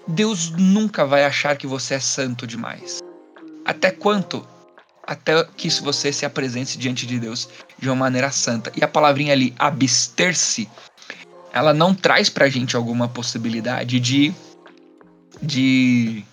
Deus 0.06 0.50
nunca 0.50 1.04
vai 1.04 1.24
achar 1.24 1.56
que 1.56 1.66
você 1.66 1.94
é 1.94 2.00
santo 2.00 2.46
demais. 2.46 3.00
Até 3.64 3.90
quanto? 3.90 4.46
Até 5.04 5.44
que 5.56 5.68
você 5.80 6.12
se 6.12 6.24
apresente 6.24 6.78
diante 6.78 7.06
de 7.06 7.18
Deus 7.18 7.48
de 7.82 7.88
uma 7.88 7.96
maneira 7.96 8.30
santa. 8.30 8.72
E 8.76 8.84
a 8.84 8.88
palavrinha 8.88 9.32
ali, 9.32 9.52
abster-se, 9.58 10.68
ela 11.52 11.74
não 11.74 11.92
traz 11.92 12.30
pra 12.30 12.48
gente 12.48 12.76
alguma 12.76 13.08
possibilidade 13.08 13.98
de. 13.98 14.32
de. 15.42 16.24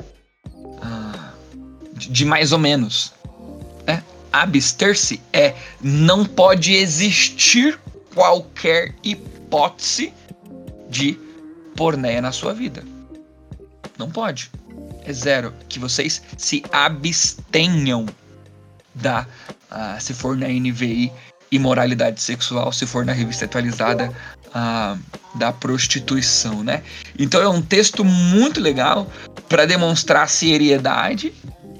Uh, 0.53 1.89
de 1.95 2.23
mais 2.23 2.51
ou 2.51 2.59
menos. 2.59 3.11
Né? 3.87 4.03
Abster-se 4.31 5.19
é 5.33 5.55
não 5.81 6.23
pode 6.23 6.75
existir 6.75 7.79
qualquer 8.13 8.93
hipótese 9.03 10.13
de 10.87 11.17
pornéia 11.75 12.21
na 12.21 12.31
sua 12.31 12.53
vida. 12.53 12.83
Não 13.97 14.11
pode. 14.11 14.51
É 15.03 15.11
zero. 15.11 15.51
Que 15.67 15.79
vocês 15.79 16.21
se 16.37 16.63
abstenham 16.71 18.05
da. 18.93 19.25
Uh, 19.71 20.01
se 20.01 20.13
for 20.13 20.35
na 20.37 20.47
NVI, 20.47 21.11
imoralidade 21.51 22.21
sexual, 22.21 22.71
se 22.71 22.85
for 22.85 23.05
na 23.05 23.13
revista 23.13 23.45
atualizada, 23.45 24.13
da 25.35 25.53
prostituição, 25.53 26.63
né? 26.63 26.81
Então 27.17 27.41
é 27.41 27.47
um 27.47 27.61
texto 27.61 28.03
muito 28.03 28.59
legal 28.59 29.07
para 29.47 29.65
demonstrar 29.65 30.27
seriedade 30.27 31.33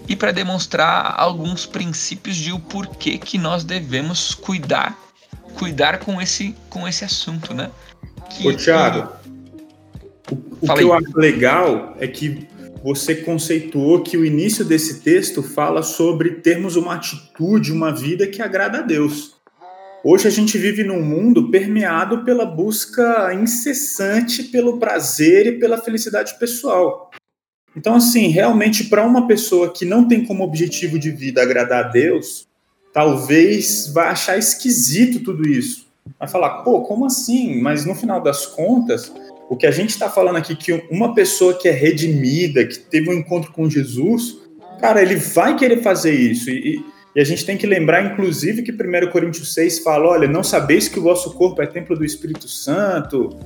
e 0.08 0.15
para 0.15 0.32
demonstrar 0.32 1.15
alguns 1.17 1.65
princípios 1.65 2.36
de 2.36 2.51
o 2.51 2.60
porquê 2.60 3.17
que 3.17 3.38
nós 3.38 3.63
devemos 3.63 4.36
cuidar, 4.36 4.97
cuidar 5.58 5.99
com 5.99 6.21
esse, 6.21 6.55
com 6.69 6.88
esse 6.88 7.03
assunto, 7.03 7.53
né? 7.53 7.71
Que, 8.29 8.47
Ô, 8.47 8.55
Thiago, 8.55 9.10
o, 10.32 10.36
o 10.62 10.73
que 10.75 10.84
eu 10.84 10.93
acho 10.93 11.17
legal 11.17 11.95
é 11.99 12.08
que 12.08 12.47
você 12.84 13.15
conceituou 13.15 14.01
que 14.01 14.15
o 14.17 14.25
início 14.25 14.63
desse 14.63 15.01
texto 15.01 15.43
fala 15.43 15.84
sobre 15.84 16.36
termos 16.36 16.75
uma 16.75 16.95
atitude, 16.95 17.71
uma 17.71 17.91
vida 17.91 18.25
que 18.25 18.41
agrada 18.41 18.79
a 18.79 18.82
Deus. 18.82 19.36
Hoje 20.01 20.29
a 20.29 20.31
gente 20.31 20.57
vive 20.57 20.81
num 20.81 21.01
mundo 21.01 21.51
permeado 21.51 22.23
pela 22.23 22.45
busca 22.45 23.33
incessante 23.33 24.43
pelo 24.43 24.79
prazer 24.79 25.47
e 25.47 25.59
pela 25.59 25.77
felicidade 25.77 26.39
pessoal. 26.39 27.12
Então, 27.75 27.95
assim, 27.95 28.27
realmente, 28.27 28.85
para 28.85 29.05
uma 29.05 29.27
pessoa 29.27 29.73
que 29.73 29.83
não 29.83 30.07
tem 30.07 30.25
como 30.25 30.43
objetivo 30.43 30.97
de 30.97 31.12
vida 31.12 31.41
agradar 31.41 31.85
a 31.85 31.88
Deus, 31.89 32.47
talvez 32.93 33.91
vá 33.93 34.09
achar 34.09 34.38
esquisito 34.38 35.19
tudo 35.19 35.47
isso. 35.47 35.88
Vai 36.17 36.29
falar, 36.29 36.63
pô, 36.63 36.81
como 36.83 37.05
assim? 37.05 37.62
Mas 37.62 37.85
no 37.85 37.93
final 37.93 38.21
das 38.21 38.45
contas, 38.45 39.12
o 39.49 39.57
que 39.57 39.67
a 39.67 39.71
gente 39.71 39.89
está 39.89 40.09
falando 40.09 40.38
aqui 40.38 40.55
que 40.55 40.71
uma 40.89 41.13
pessoa 41.13 41.53
que 41.53 41.67
é 41.67 41.71
redimida, 41.71 42.65
que 42.65 42.79
teve 42.79 43.09
um 43.09 43.13
encontro 43.13 43.51
com 43.51 43.69
Jesus, 43.69 44.38
cara, 44.79 45.01
ele 45.01 45.17
vai 45.17 45.57
querer 45.57 45.83
fazer 45.83 46.13
isso. 46.13 46.49
E, 46.49 46.83
e 47.15 47.19
a 47.19 47.23
gente 47.23 47.45
tem 47.45 47.57
que 47.57 47.65
lembrar, 47.65 48.03
inclusive, 48.05 48.61
que 48.61 48.71
1 48.71 49.11
Coríntios 49.11 49.53
6 49.53 49.79
fala: 49.79 50.09
olha, 50.09 50.27
não 50.27 50.43
sabeis 50.43 50.87
que 50.87 50.99
o 50.99 51.03
vosso 51.03 51.33
corpo 51.33 51.61
é 51.61 51.65
templo 51.65 51.97
do 51.97 52.05
Espírito 52.05 52.47
Santo 52.47 53.37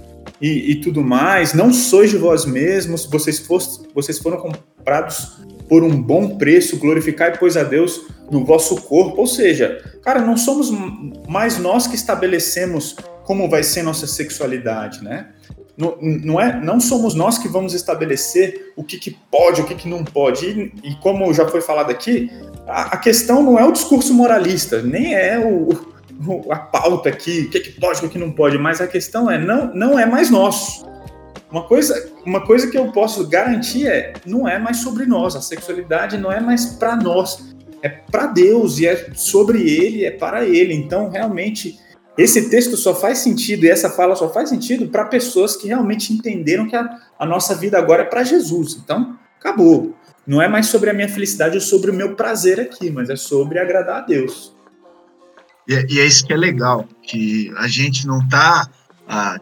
e, 0.42 0.72
e 0.72 0.82
tudo 0.82 1.02
mais, 1.02 1.54
não 1.54 1.72
sois 1.72 2.10
de 2.10 2.18
vós 2.18 2.46
mesmos, 2.46 3.06
vocês, 3.06 3.46
vocês 3.94 4.20
foram 4.20 4.38
comprados 4.38 5.38
por 5.70 5.84
um 5.84 6.02
bom 6.02 6.38
preço, 6.38 6.78
glorificai, 6.78 7.38
pois, 7.38 7.56
a 7.56 7.64
Deus 7.64 8.06
no 8.30 8.44
vosso 8.44 8.82
corpo. 8.82 9.22
Ou 9.22 9.28
seja, 9.28 9.82
cara, 10.04 10.22
não 10.22 10.36
somos 10.36 10.70
mais 11.28 11.58
nós 11.58 11.88
que 11.88 11.96
estabelecemos 11.96 12.96
como 13.24 13.50
vai 13.50 13.64
ser 13.64 13.84
nossa 13.84 14.06
sexualidade, 14.06 15.02
né? 15.04 15.30
Não, 15.76 15.98
não, 16.00 16.40
é, 16.40 16.62
não 16.62 16.80
somos 16.80 17.16
nós 17.16 17.38
que 17.38 17.48
vamos 17.48 17.74
estabelecer 17.74 18.74
o 18.76 18.84
que, 18.84 18.98
que 18.98 19.18
pode, 19.32 19.62
o 19.62 19.66
que, 19.66 19.74
que 19.74 19.90
não 19.90 20.04
pode. 20.04 20.46
E, 20.46 20.92
e 20.92 20.96
como 20.98 21.34
já 21.34 21.48
foi 21.48 21.62
falado 21.62 21.90
aqui, 21.90 22.30
a, 22.68 22.94
a, 22.94 22.98
questão 22.98 23.42
não 23.42 23.58
é 23.58 23.66
o 23.66 23.72
discurso 23.72 24.14
moralista, 24.14 24.82
nem 24.84 25.16
é 25.16 25.40
o, 25.40 25.70
o, 26.28 26.52
a 26.52 26.58
pauta 26.58 27.10
aqui, 27.10 27.46
o 27.48 27.50
que, 27.50 27.60
que 27.60 27.80
pode, 27.80 28.06
o 28.06 28.10
que 28.10 28.20
não 28.20 28.32
pode, 28.32 28.58
mas 28.58 28.82
a 28.82 28.88
questão 28.88 29.30
é 29.32 29.38
não, 29.40 29.74
não 29.74 30.00
é 30.00 30.06
mais 30.06 30.30
nosso. 30.30 30.86
Uma 31.50 31.64
coisa, 31.64 32.12
uma 32.26 32.42
coisa 32.42 32.70
que 32.70 32.78
eu 32.78 32.92
posso 32.92 33.28
garantir 33.28 33.88
é 33.88 34.14
não 34.26 34.48
é 34.48 34.60
mais 34.60 34.78
sobre 34.78 35.06
nós, 35.06 35.36
a 35.36 35.42
sexualidade 35.42 36.18
não 36.18 36.32
é 36.32 36.40
mais 36.40 36.66
para 36.66 36.96
nós, 36.96 37.54
é 37.84 37.90
para 37.90 38.28
Deus 38.28 38.80
e 38.80 38.88
é 38.88 39.10
sobre 39.14 39.62
Ele, 39.62 40.06
é 40.06 40.12
para 40.12 40.46
Ele. 40.46 40.74
Então, 40.74 41.10
realmente, 41.10 41.80
esse 42.18 42.50
texto 42.50 42.78
só 42.78 42.94
faz 42.94 43.20
sentido 43.20 43.66
e 43.66 43.70
essa 43.70 43.90
fala 43.90 44.16
só 44.16 44.32
faz 44.32 44.50
sentido 44.50 44.88
para 44.88 45.06
pessoas 45.06 45.56
que 45.56 45.68
realmente 45.68 46.14
entenderam 46.14 46.68
que 46.68 46.76
a, 46.76 47.00
a 47.18 47.26
nossa 47.26 47.56
vida 47.56 47.78
agora 47.78 48.04
é 48.04 48.06
para 48.06 48.24
Jesus. 48.24 48.80
Então, 48.84 49.18
acabou. 49.40 49.96
Não 50.26 50.42
é 50.42 50.48
mais 50.48 50.68
sobre 50.68 50.90
a 50.90 50.94
minha 50.94 51.10
felicidade 51.10 51.56
ou 51.56 51.62
sobre 51.62 51.92
o 51.92 51.94
meu 51.94 52.16
prazer 52.16 52.60
aqui, 52.60 52.90
mas 52.90 53.10
é 53.10 53.16
sobre 53.16 53.60
agradar 53.60 53.98
a 53.98 54.06
Deus. 54.06 54.56
E, 55.68 55.76
é, 55.76 55.86
e 55.90 56.00
é 56.00 56.06
isso 56.06 56.26
que 56.26 56.34
é 56.34 56.38
legal, 56.38 56.88
que 57.02 57.52
a 57.58 57.68
gente 57.68 58.06
não 58.06 58.20
está 58.20 58.70
ah, 59.08 59.40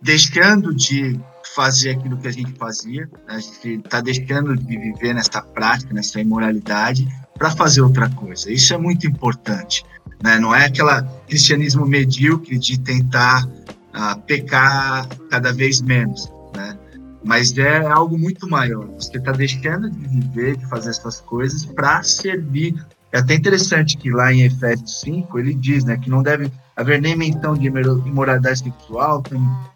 deixando 0.00 0.74
de 0.74 1.18
fazer 1.54 1.90
aquilo 1.90 2.16
que 2.18 2.28
a 2.28 2.32
gente 2.32 2.52
fazia, 2.58 3.08
né? 3.26 3.34
a 3.36 3.38
gente 3.38 3.84
está 3.84 4.00
deixando 4.00 4.56
de 4.56 4.78
viver 4.78 5.14
nessa 5.14 5.42
prática, 5.42 5.92
nessa 5.92 6.20
imoralidade, 6.20 7.06
para 7.36 7.50
fazer 7.50 7.80
outra 7.80 8.08
coisa. 8.10 8.50
Isso 8.50 8.72
é 8.74 8.78
muito 8.78 9.06
importante. 9.06 9.84
Né? 10.22 10.38
Não 10.38 10.54
é 10.54 10.66
aquela 10.66 11.02
cristianismo 11.26 11.86
medíocre 11.86 12.58
de 12.58 12.78
tentar 12.78 13.46
uh, 13.46 14.20
pecar 14.26 15.08
cada 15.30 15.52
vez 15.52 15.80
menos, 15.80 16.30
né? 16.54 16.76
Mas 17.24 17.56
é 17.56 17.86
algo 17.86 18.18
muito 18.18 18.48
maior. 18.48 18.86
Você 18.98 19.16
está 19.16 19.32
deixando 19.32 19.90
de 19.90 20.08
viver, 20.08 20.56
de 20.56 20.68
fazer 20.68 20.90
essas 20.90 21.20
coisas 21.22 21.64
para 21.64 22.02
servir. 22.02 22.74
É 23.12 23.18
até 23.18 23.34
interessante 23.34 23.96
que 23.96 24.10
lá 24.10 24.32
em 24.32 24.42
Efésios 24.42 25.00
5 25.00 25.38
ele 25.38 25.54
diz 25.54 25.84
né, 25.84 25.96
que 25.96 26.10
não 26.10 26.22
deve 26.22 26.50
haver 26.76 27.00
nem 27.00 27.16
menção 27.16 27.54
de 27.54 27.66
imoralidade 27.66 28.58
sexual, 28.58 29.22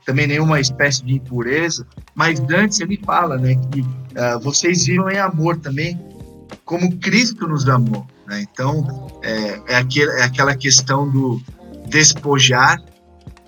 também 0.04 0.26
nenhuma 0.26 0.60
espécie 0.60 1.04
de 1.04 1.14
impureza, 1.14 1.86
mas 2.14 2.40
antes 2.50 2.80
ele 2.80 3.00
fala 3.04 3.38
né, 3.38 3.54
que 3.70 3.80
uh, 3.80 4.40
vocês 4.42 4.84
vivam 4.86 5.08
em 5.08 5.18
amor 5.18 5.56
também, 5.58 5.98
como 6.64 6.96
Cristo 6.98 7.46
nos 7.46 7.68
amou. 7.68 8.06
Né? 8.28 8.42
Então, 8.42 9.08
é, 9.22 9.72
é, 9.72 9.76
aquele, 9.76 10.10
é 10.12 10.22
aquela 10.22 10.54
questão 10.54 11.10
do 11.10 11.40
despojar, 11.86 12.78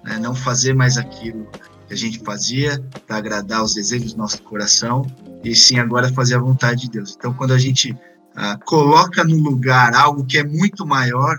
né? 0.02 0.18
não 0.18 0.34
fazer 0.34 0.74
mais 0.74 0.96
aquilo 0.96 1.46
que 1.86 1.92
a 1.92 1.96
gente 1.96 2.18
fazia 2.20 2.82
para 3.06 3.18
agradar 3.18 3.62
os 3.62 3.74
desejos 3.74 4.14
do 4.14 4.18
nosso 4.18 4.42
coração, 4.42 5.04
e 5.44 5.54
sim 5.54 5.78
agora 5.78 6.12
fazer 6.12 6.36
a 6.36 6.40
vontade 6.40 6.82
de 6.82 6.90
Deus. 6.90 7.14
Então, 7.16 7.34
quando 7.34 7.52
a 7.52 7.58
gente 7.58 7.96
ah, 8.34 8.58
coloca 8.64 9.22
no 9.22 9.36
lugar 9.36 9.94
algo 9.94 10.24
que 10.24 10.38
é 10.38 10.44
muito 10.44 10.86
maior, 10.86 11.38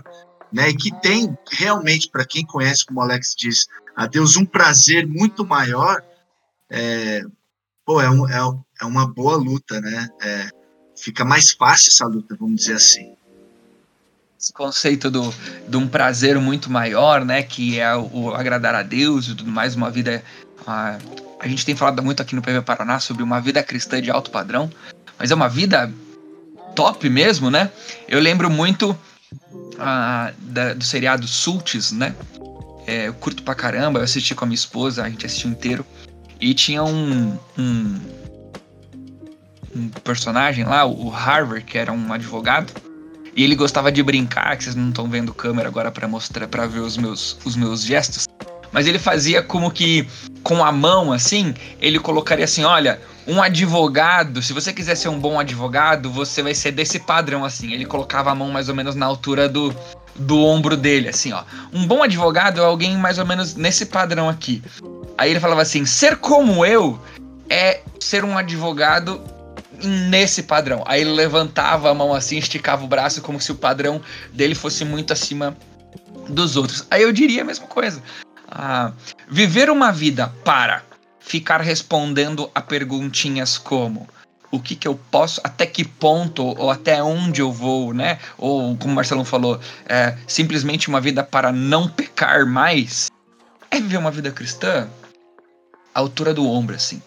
né, 0.52 0.68
e 0.68 0.76
que 0.76 0.92
tem 1.00 1.36
realmente, 1.50 2.10
para 2.10 2.24
quem 2.24 2.44
conhece, 2.44 2.84
como 2.84 3.00
o 3.00 3.02
Alex 3.02 3.34
diz, 3.36 3.66
a 3.96 4.06
Deus 4.06 4.36
um 4.36 4.44
prazer 4.44 5.06
muito 5.06 5.46
maior, 5.46 6.02
é, 6.70 7.22
pô, 7.84 8.00
é, 8.00 8.10
um, 8.10 8.28
é, 8.28 8.38
é 8.80 8.84
uma 8.84 9.06
boa 9.06 9.36
luta, 9.36 9.80
né? 9.80 10.08
É, 10.20 10.48
fica 10.96 11.24
mais 11.24 11.52
fácil 11.52 11.90
essa 11.90 12.06
luta, 12.06 12.36
vamos 12.38 12.56
dizer 12.56 12.74
assim 12.74 13.14
esse 14.42 14.52
conceito 14.52 15.08
do, 15.08 15.32
de 15.68 15.76
um 15.76 15.86
prazer 15.86 16.36
muito 16.40 16.68
maior, 16.68 17.24
né? 17.24 17.44
Que 17.44 17.78
é 17.78 17.94
o, 17.94 18.10
o 18.12 18.34
agradar 18.34 18.74
a 18.74 18.82
Deus 18.82 19.26
e 19.26 19.34
tudo 19.36 19.50
mais, 19.52 19.76
uma 19.76 19.88
vida. 19.88 20.22
A, 20.66 20.98
gente 21.46 21.64
tem 21.64 21.76
falado 21.76 22.02
muito 22.02 22.20
aqui 22.20 22.34
no 22.34 22.42
PV 22.42 22.62
Paraná 22.62 22.98
sobre 22.98 23.22
uma 23.22 23.40
vida 23.40 23.62
cristã 23.62 24.02
de 24.02 24.10
alto 24.10 24.32
padrão, 24.32 24.68
mas 25.16 25.30
é 25.30 25.34
uma 25.34 25.48
vida 25.48 25.92
top 26.74 27.08
mesmo, 27.08 27.50
né? 27.50 27.70
Eu 28.08 28.18
lembro 28.18 28.50
muito 28.50 28.98
da, 30.40 30.74
do 30.74 30.84
seriado 30.84 31.26
Sults, 31.28 31.92
né? 31.92 32.12
É, 32.84 33.06
eu 33.06 33.14
curto 33.14 33.44
pra 33.44 33.54
caramba, 33.54 34.00
eu 34.00 34.04
assisti 34.04 34.34
com 34.34 34.44
a 34.44 34.48
minha 34.48 34.56
esposa, 34.56 35.04
a 35.04 35.08
gente 35.08 35.24
assistiu 35.24 35.50
inteiro. 35.50 35.86
E 36.40 36.52
tinha 36.52 36.82
um, 36.82 37.38
um, 37.56 38.00
um 39.76 39.88
personagem 40.02 40.64
lá, 40.64 40.84
o 40.84 41.08
Harvard, 41.08 41.64
que 41.64 41.78
era 41.78 41.92
um 41.92 42.12
advogado 42.12 42.72
e 43.34 43.42
ele 43.42 43.54
gostava 43.54 43.90
de 43.90 44.02
brincar, 44.02 44.56
que 44.56 44.64
vocês 44.64 44.76
não 44.76 44.88
estão 44.88 45.08
vendo 45.08 45.32
câmera 45.32 45.68
agora 45.68 45.90
para 45.90 46.06
mostrar, 46.06 46.46
para 46.48 46.66
ver 46.66 46.80
os 46.80 46.96
meus, 46.96 47.38
os 47.44 47.56
meus 47.56 47.82
gestos. 47.82 48.26
Mas 48.70 48.86
ele 48.86 48.98
fazia 48.98 49.42
como 49.42 49.70
que 49.70 50.08
com 50.42 50.64
a 50.64 50.72
mão 50.72 51.12
assim, 51.12 51.54
ele 51.80 51.98
colocaria 51.98 52.44
assim, 52.44 52.64
olha, 52.64 53.00
um 53.26 53.40
advogado, 53.40 54.42
se 54.42 54.52
você 54.52 54.72
quiser 54.72 54.96
ser 54.96 55.08
um 55.08 55.18
bom 55.18 55.38
advogado, 55.38 56.10
você 56.10 56.42
vai 56.42 56.54
ser 56.54 56.72
desse 56.72 56.98
padrão 56.98 57.44
assim. 57.44 57.72
Ele 57.72 57.84
colocava 57.84 58.30
a 58.30 58.34
mão 58.34 58.50
mais 58.50 58.68
ou 58.68 58.74
menos 58.74 58.94
na 58.94 59.06
altura 59.06 59.48
do 59.48 59.74
do 60.14 60.44
ombro 60.44 60.76
dele, 60.76 61.08
assim, 61.08 61.32
ó. 61.32 61.42
Um 61.72 61.86
bom 61.86 62.02
advogado 62.02 62.60
é 62.60 62.64
alguém 62.64 62.96
mais 62.98 63.18
ou 63.18 63.24
menos 63.24 63.54
nesse 63.54 63.86
padrão 63.86 64.28
aqui. 64.28 64.62
Aí 65.16 65.30
ele 65.30 65.40
falava 65.40 65.62
assim: 65.62 65.86
ser 65.86 66.16
como 66.16 66.66
eu 66.66 67.00
é 67.48 67.80
ser 68.00 68.24
um 68.24 68.36
advogado 68.36 69.20
nesse 69.82 70.42
padrão. 70.42 70.82
Aí 70.86 71.00
ele 71.00 71.12
levantava 71.12 71.90
a 71.90 71.94
mão 71.94 72.12
assim, 72.14 72.38
esticava 72.38 72.84
o 72.84 72.88
braço 72.88 73.22
como 73.22 73.40
se 73.40 73.52
o 73.52 73.56
padrão 73.56 74.00
dele 74.32 74.54
fosse 74.54 74.84
muito 74.84 75.12
acima 75.12 75.56
dos 76.28 76.56
outros. 76.56 76.86
Aí 76.90 77.02
eu 77.02 77.12
diria 77.12 77.42
a 77.42 77.44
mesma 77.44 77.66
coisa. 77.66 78.02
Ah, 78.50 78.92
viver 79.28 79.70
uma 79.70 79.92
vida 79.92 80.28
para 80.44 80.82
ficar 81.20 81.60
respondendo 81.60 82.50
a 82.54 82.60
perguntinhas 82.60 83.56
como 83.56 84.06
o 84.50 84.60
que, 84.60 84.76
que 84.76 84.86
eu 84.86 84.94
posso, 85.10 85.40
até 85.42 85.64
que 85.64 85.82
ponto 85.82 86.44
ou 86.44 86.70
até 86.70 87.02
onde 87.02 87.40
eu 87.40 87.50
vou, 87.50 87.94
né? 87.94 88.18
Ou 88.36 88.76
como 88.76 88.92
o 88.92 88.96
Marcelão 88.96 89.24
falou, 89.24 89.58
é, 89.86 90.14
simplesmente 90.26 90.88
uma 90.88 91.00
vida 91.00 91.24
para 91.24 91.50
não 91.50 91.88
pecar 91.88 92.44
mais, 92.44 93.10
é 93.70 93.76
viver 93.76 93.96
uma 93.96 94.10
vida 94.10 94.30
cristã 94.30 94.86
à 95.94 96.00
altura 96.00 96.34
do 96.34 96.46
ombro, 96.46 96.76
assim. 96.76 97.00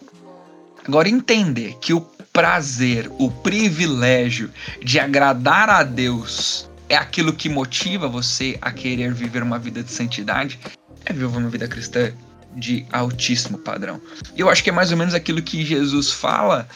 Agora 0.88 1.08
entender 1.08 1.78
que 1.80 1.94
o 1.94 2.02
prazer, 2.36 3.10
o 3.18 3.32
privilégio 3.32 4.52
de 4.84 5.00
agradar 5.00 5.70
a 5.70 5.84
Deus 5.84 6.70
é 6.90 6.98
aquilo 6.98 7.32
que 7.32 7.48
motiva 7.48 8.10
você 8.10 8.58
a 8.62 8.74
querer 8.74 9.14
viver 9.14 9.42
uma 9.42 9.58
vida 9.58 9.82
de 9.82 9.90
santidade, 9.90 10.60
é 11.06 11.14
viver 11.14 11.28
uma 11.28 11.50
vida 11.50 11.66
cristã 11.66 12.12
de 12.54 12.86
altíssimo 12.92 13.58
padrão. 13.58 14.02
Eu 14.36 14.50
acho 14.50 14.62
que 14.62 14.70
é 14.70 14.74
mais 14.74 14.92
ou 14.92 14.98
menos 14.98 15.14
aquilo 15.14 15.42
que 15.42 15.66
Jesus 15.66 16.12
fala 16.12 16.68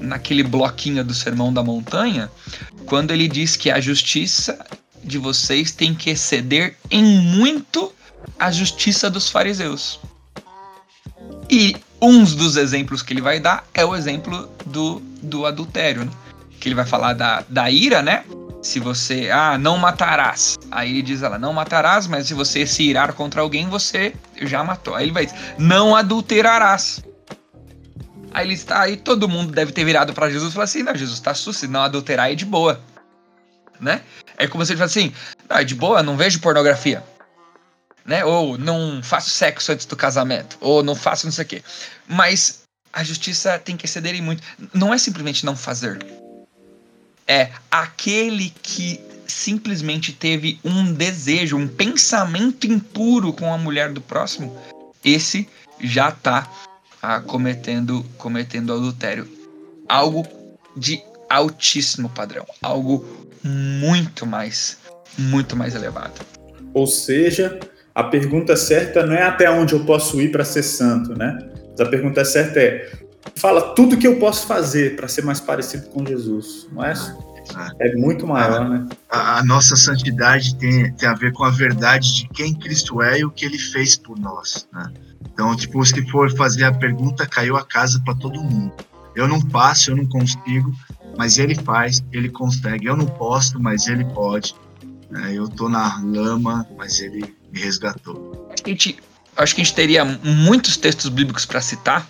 naquele 0.00 0.42
bloquinho 0.42 1.04
do 1.04 1.12
Sermão 1.12 1.52
da 1.52 1.62
Montanha, 1.62 2.30
quando 2.86 3.10
ele 3.10 3.28
diz 3.28 3.54
que 3.54 3.70
a 3.70 3.78
justiça 3.82 4.64
de 5.04 5.18
vocês 5.18 5.72
tem 5.72 5.94
que 5.94 6.08
exceder 6.08 6.74
em 6.90 7.04
muito 7.04 7.92
a 8.38 8.50
justiça 8.50 9.10
dos 9.10 9.28
fariseus. 9.28 10.00
E 11.50 11.76
um 12.02 12.24
dos 12.24 12.56
exemplos 12.56 13.00
que 13.00 13.12
ele 13.12 13.20
vai 13.20 13.38
dar 13.38 13.64
é 13.72 13.84
o 13.84 13.94
exemplo 13.94 14.50
do, 14.66 15.00
do 15.22 15.46
adultério, 15.46 16.04
né? 16.04 16.10
Que 16.58 16.68
ele 16.68 16.74
vai 16.74 16.84
falar 16.84 17.12
da, 17.12 17.44
da 17.48 17.70
ira, 17.70 18.02
né? 18.02 18.24
Se 18.60 18.80
você, 18.80 19.30
ah, 19.30 19.56
não 19.56 19.78
matarás. 19.78 20.58
Aí 20.70 20.90
ele 20.90 21.02
diz 21.02 21.22
ela, 21.22 21.38
não 21.38 21.52
matarás, 21.52 22.08
mas 22.08 22.26
se 22.26 22.34
você 22.34 22.66
se 22.66 22.82
irar 22.82 23.12
contra 23.12 23.40
alguém, 23.40 23.68
você 23.68 24.14
já 24.42 24.64
matou. 24.64 24.96
Aí 24.96 25.04
ele 25.04 25.12
vai 25.12 25.26
dizer, 25.26 25.38
não 25.58 25.94
adulterarás. 25.94 27.04
Aí 28.34 28.46
ele 28.46 28.54
está 28.54 28.82
aí, 28.82 28.96
todo 28.96 29.28
mundo 29.28 29.52
deve 29.52 29.72
ter 29.72 29.84
virado 29.84 30.12
para 30.12 30.30
Jesus 30.30 30.50
e 30.50 30.54
falar 30.54 30.64
assim: 30.64 30.82
não, 30.82 30.94
Jesus, 30.94 31.20
tá 31.20 31.34
susto, 31.34 31.68
não 31.68 31.82
adulterar 31.82 32.32
é 32.32 32.34
de 32.34 32.44
boa. 32.44 32.80
Né? 33.80 34.00
É 34.38 34.46
como 34.46 34.64
se 34.64 34.72
ele 34.72 34.78
falasse 34.78 34.98
assim: 34.98 35.12
não, 35.48 35.56
é 35.58 35.64
de 35.64 35.74
boa, 35.74 36.02
não 36.02 36.16
vejo 36.16 36.40
pornografia 36.40 37.02
né? 38.04 38.24
Ou 38.24 38.58
não 38.58 39.02
faço 39.02 39.30
sexo 39.30 39.72
antes 39.72 39.86
do 39.86 39.96
casamento, 39.96 40.56
ou 40.60 40.82
não 40.82 40.94
faço 40.94 41.26
não 41.26 41.32
sei 41.32 41.44
o 41.44 41.48
quê. 41.48 41.62
Mas 42.08 42.62
a 42.92 43.02
justiça 43.02 43.58
tem 43.58 43.76
que 43.76 43.86
exceder 43.86 44.14
em 44.14 44.22
muito. 44.22 44.42
Não 44.74 44.92
é 44.92 44.98
simplesmente 44.98 45.46
não 45.46 45.56
fazer. 45.56 46.04
É 47.26 47.50
aquele 47.70 48.52
que 48.62 49.00
simplesmente 49.26 50.12
teve 50.12 50.60
um 50.64 50.92
desejo, 50.92 51.56
um 51.56 51.68
pensamento 51.68 52.66
impuro 52.66 53.32
com 53.32 53.52
a 53.52 53.58
mulher 53.58 53.92
do 53.92 54.00
próximo, 54.00 54.56
esse 55.04 55.48
já 55.80 56.10
está 56.10 56.50
ah, 57.00 57.20
cometendo, 57.20 58.04
cometendo 58.18 58.72
adultério. 58.72 59.28
Algo 59.88 60.26
de 60.76 61.02
altíssimo 61.28 62.08
padrão, 62.10 62.46
algo 62.60 63.28
muito 63.42 64.26
mais, 64.26 64.78
muito 65.18 65.56
mais 65.56 65.74
elevado. 65.74 66.20
Ou 66.74 66.86
seja, 66.86 67.58
a 67.94 68.04
pergunta 68.04 68.56
certa 68.56 69.04
não 69.04 69.14
é 69.14 69.22
até 69.22 69.50
onde 69.50 69.74
eu 69.74 69.84
posso 69.84 70.20
ir 70.20 70.30
para 70.30 70.44
ser 70.44 70.62
santo, 70.62 71.16
né? 71.16 71.38
Mas 71.70 71.80
a 71.80 71.90
pergunta 71.90 72.24
certa 72.24 72.60
é: 72.60 72.90
fala 73.36 73.74
tudo 73.74 73.96
que 73.96 74.06
eu 74.06 74.18
posso 74.18 74.46
fazer 74.46 74.96
para 74.96 75.08
ser 75.08 75.22
mais 75.24 75.40
parecido 75.40 75.88
com 75.88 76.04
Jesus, 76.04 76.68
não 76.72 76.84
é? 76.84 76.94
É 77.80 77.94
muito 77.96 78.26
maior, 78.26 78.68
né? 78.68 78.86
A, 79.10 79.38
a, 79.38 79.44
nossa 79.44 79.76
santidade 79.76 80.56
tem, 80.56 80.92
tem 80.94 81.08
a 81.08 81.14
ver 81.14 81.32
com 81.32 81.44
a 81.44 81.50
verdade 81.50 82.14
de 82.14 82.28
quem 82.28 82.54
Cristo 82.54 83.02
é 83.02 83.18
e 83.18 83.24
o 83.24 83.30
que 83.30 83.44
ele 83.44 83.58
fez 83.58 83.96
por 83.96 84.18
nós, 84.18 84.66
né? 84.72 84.90
Então, 85.32 85.54
tipo, 85.56 85.84
se 85.84 86.00
for 86.10 86.34
fazer 86.36 86.64
a 86.64 86.72
pergunta, 86.72 87.26
caiu 87.26 87.56
a 87.56 87.64
casa 87.64 88.00
para 88.04 88.14
todo 88.14 88.42
mundo. 88.42 88.72
Eu 89.14 89.26
não 89.28 89.40
faço, 89.50 89.90
eu 89.90 89.96
não 89.96 90.06
consigo, 90.06 90.72
mas 91.16 91.38
ele 91.38 91.54
faz, 91.54 92.02
ele 92.12 92.28
consegue. 92.28 92.86
Eu 92.86 92.96
não 92.96 93.06
posso, 93.06 93.60
mas 93.60 93.86
ele 93.86 94.04
pode. 94.04 94.54
É, 95.14 95.32
eu 95.32 95.48
tô 95.48 95.68
na 95.68 96.00
lama, 96.02 96.66
mas 96.76 97.00
ele 97.00 97.34
me 97.52 97.60
resgatou. 97.60 98.48
A 98.50 98.68
gente, 98.68 98.98
acho 99.36 99.54
que 99.54 99.60
a 99.60 99.64
gente 99.64 99.74
teria 99.74 100.04
muitos 100.04 100.76
textos 100.76 101.08
bíblicos 101.08 101.44
para 101.44 101.60
citar, 101.60 102.08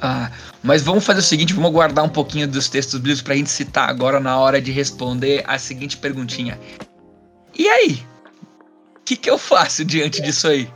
ah, 0.00 0.30
mas 0.62 0.82
vamos 0.82 1.04
fazer 1.04 1.20
o 1.20 1.22
seguinte: 1.22 1.52
vamos 1.52 1.72
guardar 1.72 2.04
um 2.04 2.08
pouquinho 2.08 2.46
dos 2.46 2.68
textos 2.68 3.00
bíblicos 3.00 3.22
para 3.22 3.34
a 3.34 3.36
gente 3.36 3.50
citar 3.50 3.88
agora 3.88 4.20
na 4.20 4.38
hora 4.38 4.60
de 4.60 4.70
responder 4.70 5.44
a 5.46 5.58
seguinte 5.58 5.96
perguntinha. 5.96 6.58
E 7.56 7.68
aí? 7.68 8.06
O 8.96 9.04
que, 9.04 9.16
que 9.16 9.28
eu 9.28 9.38
faço 9.38 9.84
diante 9.84 10.20
disso 10.22 10.46
aí? 10.46 10.70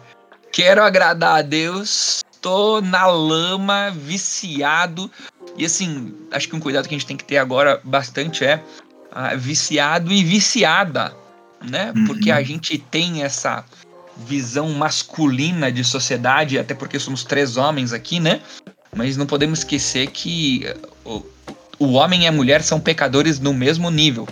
Quero 0.51 0.83
agradar 0.83 1.39
a 1.39 1.43
Deus, 1.43 2.25
tô 2.41 2.81
na 2.81 3.07
lama, 3.07 3.91
viciado. 3.91 5.11
E 5.57 5.65
assim, 5.67 6.15
acho 6.33 6.49
que 6.49 6.57
um 6.57 6.61
cuidado 6.61 6.89
que 6.89 6.95
a 6.95 6.99
gente 6.99 7.07
tem 7.07 7.17
que 7.17 7.25
ter 7.25 7.37
agora 7.37 7.81
bastante 7.85 8.45
é 8.45 8.63
ah, 9.13 9.35
viciado 9.37 10.11
e 10.11 10.25
viciada 10.25 11.15
né? 11.69 11.93
Uhum. 11.95 12.07
Porque 12.07 12.31
a 12.31 12.43
gente 12.43 12.79
tem 12.79 13.23
essa 13.23 13.65
visão 14.27 14.71
masculina 14.71 15.73
de 15.73 15.83
sociedade, 15.85 16.59
até 16.59 16.75
porque 16.75 16.99
somos 16.99 17.25
três 17.25 17.57
homens 17.57 17.93
aqui, 17.93 18.21
né? 18.21 18.41
Mas 18.95 19.17
não 19.17 19.27
podemos 19.27 19.61
esquecer 19.61 20.09
que 20.09 20.67
o, 21.05 21.23
o 21.79 21.93
homem 21.93 22.25
e 22.25 22.27
a 22.27 22.33
mulher 22.33 22.63
são 22.63 22.79
pecadores 22.79 23.41
no 23.41 23.55
mesmo 23.55 23.91
nível. 23.91 24.29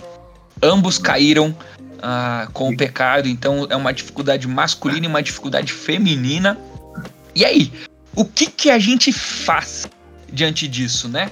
Ambos 0.61 0.97
caíram 0.97 1.55
ah, 2.01 2.47
com 2.53 2.69
o 2.69 2.77
pecado, 2.77 3.27
então 3.27 3.67
é 3.69 3.75
uma 3.75 3.91
dificuldade 3.91 4.47
masculina 4.47 5.05
e 5.05 5.09
uma 5.09 5.23
dificuldade 5.23 5.73
feminina. 5.73 6.57
E 7.33 7.43
aí, 7.43 7.71
o 8.15 8.25
que, 8.25 8.47
que 8.47 8.69
a 8.69 8.77
gente 8.77 9.11
faz 9.11 9.87
diante 10.31 10.67
disso, 10.67 11.09
né? 11.09 11.31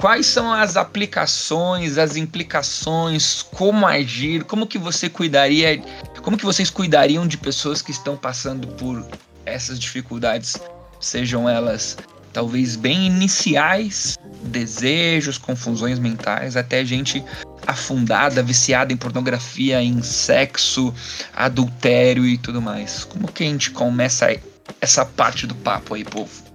Quais 0.00 0.26
são 0.26 0.50
as 0.50 0.76
aplicações, 0.78 1.98
as 1.98 2.16
implicações, 2.16 3.42
como 3.42 3.86
agir, 3.86 4.44
como 4.44 4.66
que 4.66 4.78
você 4.78 5.10
cuidaria, 5.10 5.82
como 6.22 6.38
que 6.38 6.44
vocês 6.44 6.70
cuidariam 6.70 7.26
de 7.26 7.36
pessoas 7.36 7.82
que 7.82 7.90
estão 7.90 8.16
passando 8.16 8.66
por 8.66 9.06
essas 9.44 9.78
dificuldades, 9.78 10.56
sejam 10.98 11.48
elas 11.48 11.98
talvez 12.32 12.76
bem 12.76 13.06
iniciais, 13.06 14.16
desejos, 14.44 15.36
confusões 15.36 15.98
mentais, 15.98 16.56
até 16.56 16.82
gente 16.84 17.22
afundada, 17.66 18.42
viciada 18.42 18.92
em 18.92 18.96
pornografia, 18.96 19.82
em 19.82 20.00
sexo, 20.02 20.94
adultério 21.34 22.24
e 22.24 22.38
tudo 22.38 22.62
mais. 22.62 23.04
Como 23.04 23.28
que 23.28 23.44
a 23.44 23.46
gente 23.46 23.70
começa 23.70 24.34
essa 24.80 25.04
parte 25.04 25.46
do 25.46 25.54
papo 25.56 25.94
aí, 25.94 26.04
povo? 26.04 26.49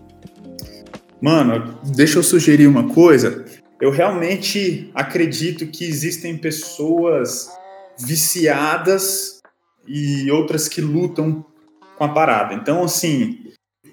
Mano, 1.22 1.80
deixa 1.96 2.20
eu 2.20 2.24
sugerir 2.24 2.68
uma 2.68 2.90
coisa. 2.90 3.46
Eu 3.82 3.92
realmente 3.92 4.90
acredito 4.94 5.68
que 5.68 5.84
existem 5.86 6.38
pessoas 6.38 7.50
viciadas 8.00 9.42
e 9.88 10.30
outras 10.32 10.68
que 10.68 10.82
lutam 10.82 11.46
com 11.98 12.04
a 12.04 12.10
parada. 12.10 12.54
Então, 12.54 12.84
assim, 12.84 13.40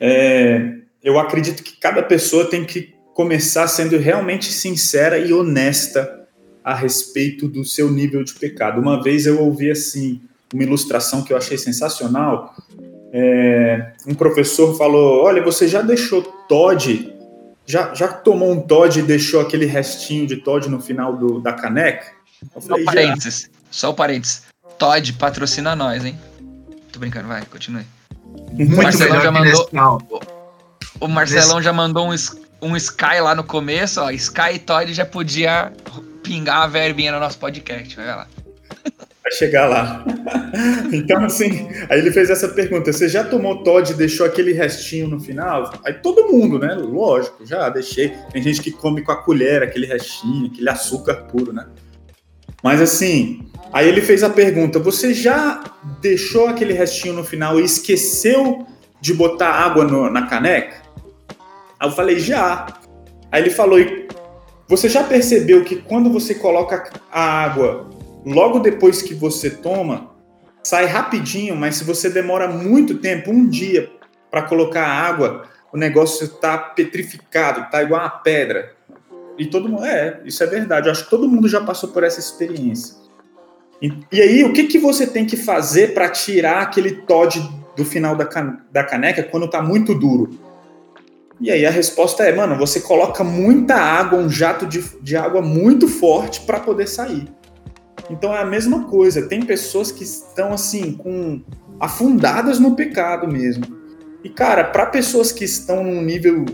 é, 0.00 0.74
eu 1.02 1.18
acredito 1.18 1.62
que 1.62 1.78
cada 1.78 2.02
pessoa 2.02 2.48
tem 2.48 2.64
que 2.64 2.94
começar 3.14 3.68
sendo 3.68 3.98
realmente 3.98 4.52
sincera 4.52 5.18
e 5.18 5.32
honesta 5.32 6.26
a 6.64 6.74
respeito 6.74 7.48
do 7.48 7.64
seu 7.64 7.90
nível 7.90 8.22
de 8.24 8.34
pecado. 8.34 8.80
Uma 8.80 9.02
vez 9.02 9.26
eu 9.26 9.40
ouvi 9.40 9.70
assim 9.70 10.20
uma 10.52 10.62
ilustração 10.62 11.22
que 11.22 11.32
eu 11.32 11.36
achei 11.36 11.58
sensacional. 11.58 12.54
É, 13.12 13.92
um 14.06 14.14
professor 14.14 14.76
falou: 14.76 15.22
Olha, 15.22 15.42
você 15.42 15.66
já 15.66 15.82
deixou 15.82 16.22
Todd 16.52 17.10
já, 17.64 17.94
já 17.94 18.08
tomou 18.08 18.52
um 18.52 18.60
Todd 18.60 18.98
e 18.98 19.02
deixou 19.02 19.40
aquele 19.40 19.64
restinho 19.64 20.26
de 20.26 20.36
Todd 20.36 20.68
no 20.68 20.78
final 20.78 21.16
do, 21.16 21.40
da 21.40 21.54
caneca? 21.54 22.12
Falei, 22.60 22.84
só 22.84 22.92
parênteses, 22.92 23.42
já. 23.42 23.48
só 23.70 23.90
o 23.90 23.94
parênteses. 23.94 24.42
Todd 24.78 25.14
patrocina 25.14 25.74
nós, 25.74 26.04
hein? 26.04 26.18
Tô 26.92 26.98
brincando, 26.98 27.26
vai, 27.26 27.42
continue. 27.46 27.86
Muito 28.52 28.70
o 28.70 28.82
Marcelão 28.82 29.22
já 29.22 29.30
mandou. 29.30 29.68
O 31.00 31.08
Marcelão 31.08 31.56
Nesse... 31.56 31.64
já 31.64 31.72
mandou 31.72 32.12
um, 32.12 32.14
um 32.60 32.76
Sky 32.76 33.20
lá 33.22 33.34
no 33.34 33.44
começo, 33.44 34.02
ó. 34.02 34.10
Sky 34.10 34.56
e 34.56 34.58
Todd 34.58 34.92
já 34.92 35.06
podia 35.06 35.72
pingar 36.22 36.64
a 36.64 36.66
verbinha 36.66 37.12
no 37.12 37.18
nosso 37.18 37.38
podcast, 37.38 37.96
vai 37.96 38.06
lá 38.06 38.26
vai 39.22 39.32
chegar 39.32 39.66
lá. 39.66 40.04
então, 40.92 41.24
assim, 41.24 41.68
aí 41.88 41.98
ele 41.98 42.10
fez 42.10 42.28
essa 42.28 42.48
pergunta: 42.48 42.92
você 42.92 43.08
já 43.08 43.22
tomou 43.24 43.62
Todd 43.62 43.92
e 43.92 43.94
deixou 43.94 44.26
aquele 44.26 44.52
restinho 44.52 45.08
no 45.08 45.20
final? 45.20 45.72
Aí 45.84 45.94
todo 45.94 46.28
mundo, 46.28 46.58
né? 46.58 46.74
Lógico, 46.74 47.46
já 47.46 47.68
deixei. 47.68 48.12
Tem 48.32 48.42
gente 48.42 48.60
que 48.60 48.70
come 48.70 49.02
com 49.02 49.12
a 49.12 49.22
colher 49.22 49.62
aquele 49.62 49.86
restinho, 49.86 50.46
aquele 50.46 50.68
açúcar 50.68 51.26
puro, 51.26 51.52
né? 51.52 51.66
Mas 52.62 52.80
assim, 52.80 53.46
aí 53.72 53.88
ele 53.88 54.00
fez 54.00 54.22
a 54.22 54.30
pergunta: 54.30 54.78
você 54.78 55.14
já 55.14 55.62
deixou 56.00 56.48
aquele 56.48 56.72
restinho 56.72 57.14
no 57.14 57.24
final 57.24 57.60
e 57.60 57.64
esqueceu 57.64 58.66
de 59.00 59.14
botar 59.14 59.50
água 59.50 59.84
no, 59.84 60.10
na 60.10 60.26
caneca? 60.26 60.82
Aí 61.78 61.88
eu 61.88 61.92
falei: 61.92 62.18
já. 62.18 62.66
Aí 63.30 63.42
ele 63.42 63.50
falou: 63.50 63.78
Você 64.68 64.88
já 64.88 65.04
percebeu 65.04 65.64
que 65.64 65.76
quando 65.76 66.10
você 66.10 66.34
coloca 66.34 66.90
a 67.10 67.22
água 67.44 67.90
logo 68.24 68.58
depois 68.58 69.02
que 69.02 69.14
você 69.14 69.50
toma, 69.50 70.10
sai 70.62 70.86
rapidinho, 70.86 71.56
mas 71.56 71.76
se 71.76 71.84
você 71.84 72.08
demora 72.08 72.48
muito 72.48 72.98
tempo, 72.98 73.30
um 73.30 73.48
dia, 73.48 73.90
para 74.30 74.42
colocar 74.42 74.84
a 74.84 74.92
água, 74.92 75.44
o 75.72 75.76
negócio 75.76 76.24
está 76.24 76.56
petrificado, 76.56 77.62
está 77.62 77.82
igual 77.82 78.00
uma 78.00 78.10
pedra. 78.10 78.72
E 79.38 79.46
todo 79.46 79.68
mundo, 79.68 79.84
é, 79.84 80.20
isso 80.24 80.42
é 80.42 80.46
verdade. 80.46 80.88
Eu 80.88 80.92
acho 80.92 81.04
que 81.04 81.10
todo 81.10 81.28
mundo 81.28 81.48
já 81.48 81.60
passou 81.60 81.88
por 81.90 82.04
essa 82.04 82.20
experiência. 82.20 82.96
E, 83.80 83.92
e 84.12 84.20
aí, 84.20 84.44
o 84.44 84.52
que, 84.52 84.64
que 84.64 84.78
você 84.78 85.06
tem 85.06 85.26
que 85.26 85.36
fazer 85.36 85.94
para 85.94 86.08
tirar 86.08 86.62
aquele 86.62 86.92
Todd 86.92 87.40
do 87.76 87.84
final 87.84 88.14
da, 88.14 88.24
can, 88.24 88.58
da 88.70 88.84
caneca 88.84 89.22
quando 89.22 89.46
está 89.46 89.62
muito 89.62 89.94
duro? 89.94 90.38
E 91.40 91.50
aí 91.50 91.66
a 91.66 91.70
resposta 91.70 92.22
é, 92.22 92.32
mano, 92.32 92.56
você 92.56 92.80
coloca 92.80 93.24
muita 93.24 93.74
água, 93.74 94.18
um 94.18 94.30
jato 94.30 94.64
de, 94.64 94.80
de 95.00 95.16
água 95.16 95.42
muito 95.42 95.88
forte 95.88 96.42
para 96.42 96.60
poder 96.60 96.86
sair. 96.86 97.26
Então 98.10 98.34
é 98.34 98.40
a 98.40 98.44
mesma 98.44 98.84
coisa. 98.84 99.28
Tem 99.28 99.42
pessoas 99.42 99.90
que 99.92 100.04
estão 100.04 100.52
assim 100.52 100.92
com 100.92 101.42
afundadas 101.80 102.58
no 102.58 102.76
pecado 102.76 103.26
mesmo. 103.26 103.64
E 104.22 104.28
cara, 104.28 104.64
para 104.64 104.86
pessoas 104.86 105.32
que 105.32 105.44
estão 105.44 105.82
num 105.82 106.02
nível 106.02 106.44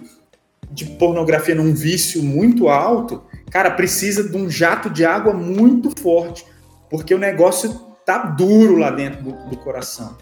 de 0.71 0.85
pornografia, 0.85 1.55
num 1.55 1.75
vício 1.75 2.23
muito 2.23 2.69
alto, 2.69 3.23
cara, 3.51 3.71
precisa 3.71 4.29
de 4.29 4.37
um 4.37 4.51
jato 4.51 4.91
de 4.91 5.05
água 5.05 5.33
muito 5.33 5.91
forte, 6.01 6.45
porque 6.91 7.15
o 7.15 7.19
negócio 7.19 7.89
tá 8.05 8.19
duro 8.19 8.77
lá 8.77 8.91
dentro 8.91 9.23
do, 9.23 9.33
do 9.51 9.57
coração. 9.57 10.17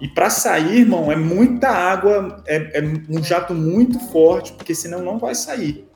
E 0.00 0.08
para 0.08 0.28
sair, 0.28 0.80
irmão, 0.80 1.12
é 1.12 1.16
muita 1.16 1.68
água, 1.68 2.42
é, 2.46 2.80
é, 2.80 2.82
um 3.08 3.22
jato 3.22 3.54
muito 3.54 4.00
forte, 4.10 4.52
porque 4.52 4.74
senão 4.74 5.00
não 5.00 5.18
vai 5.18 5.32
sair. 5.32 5.86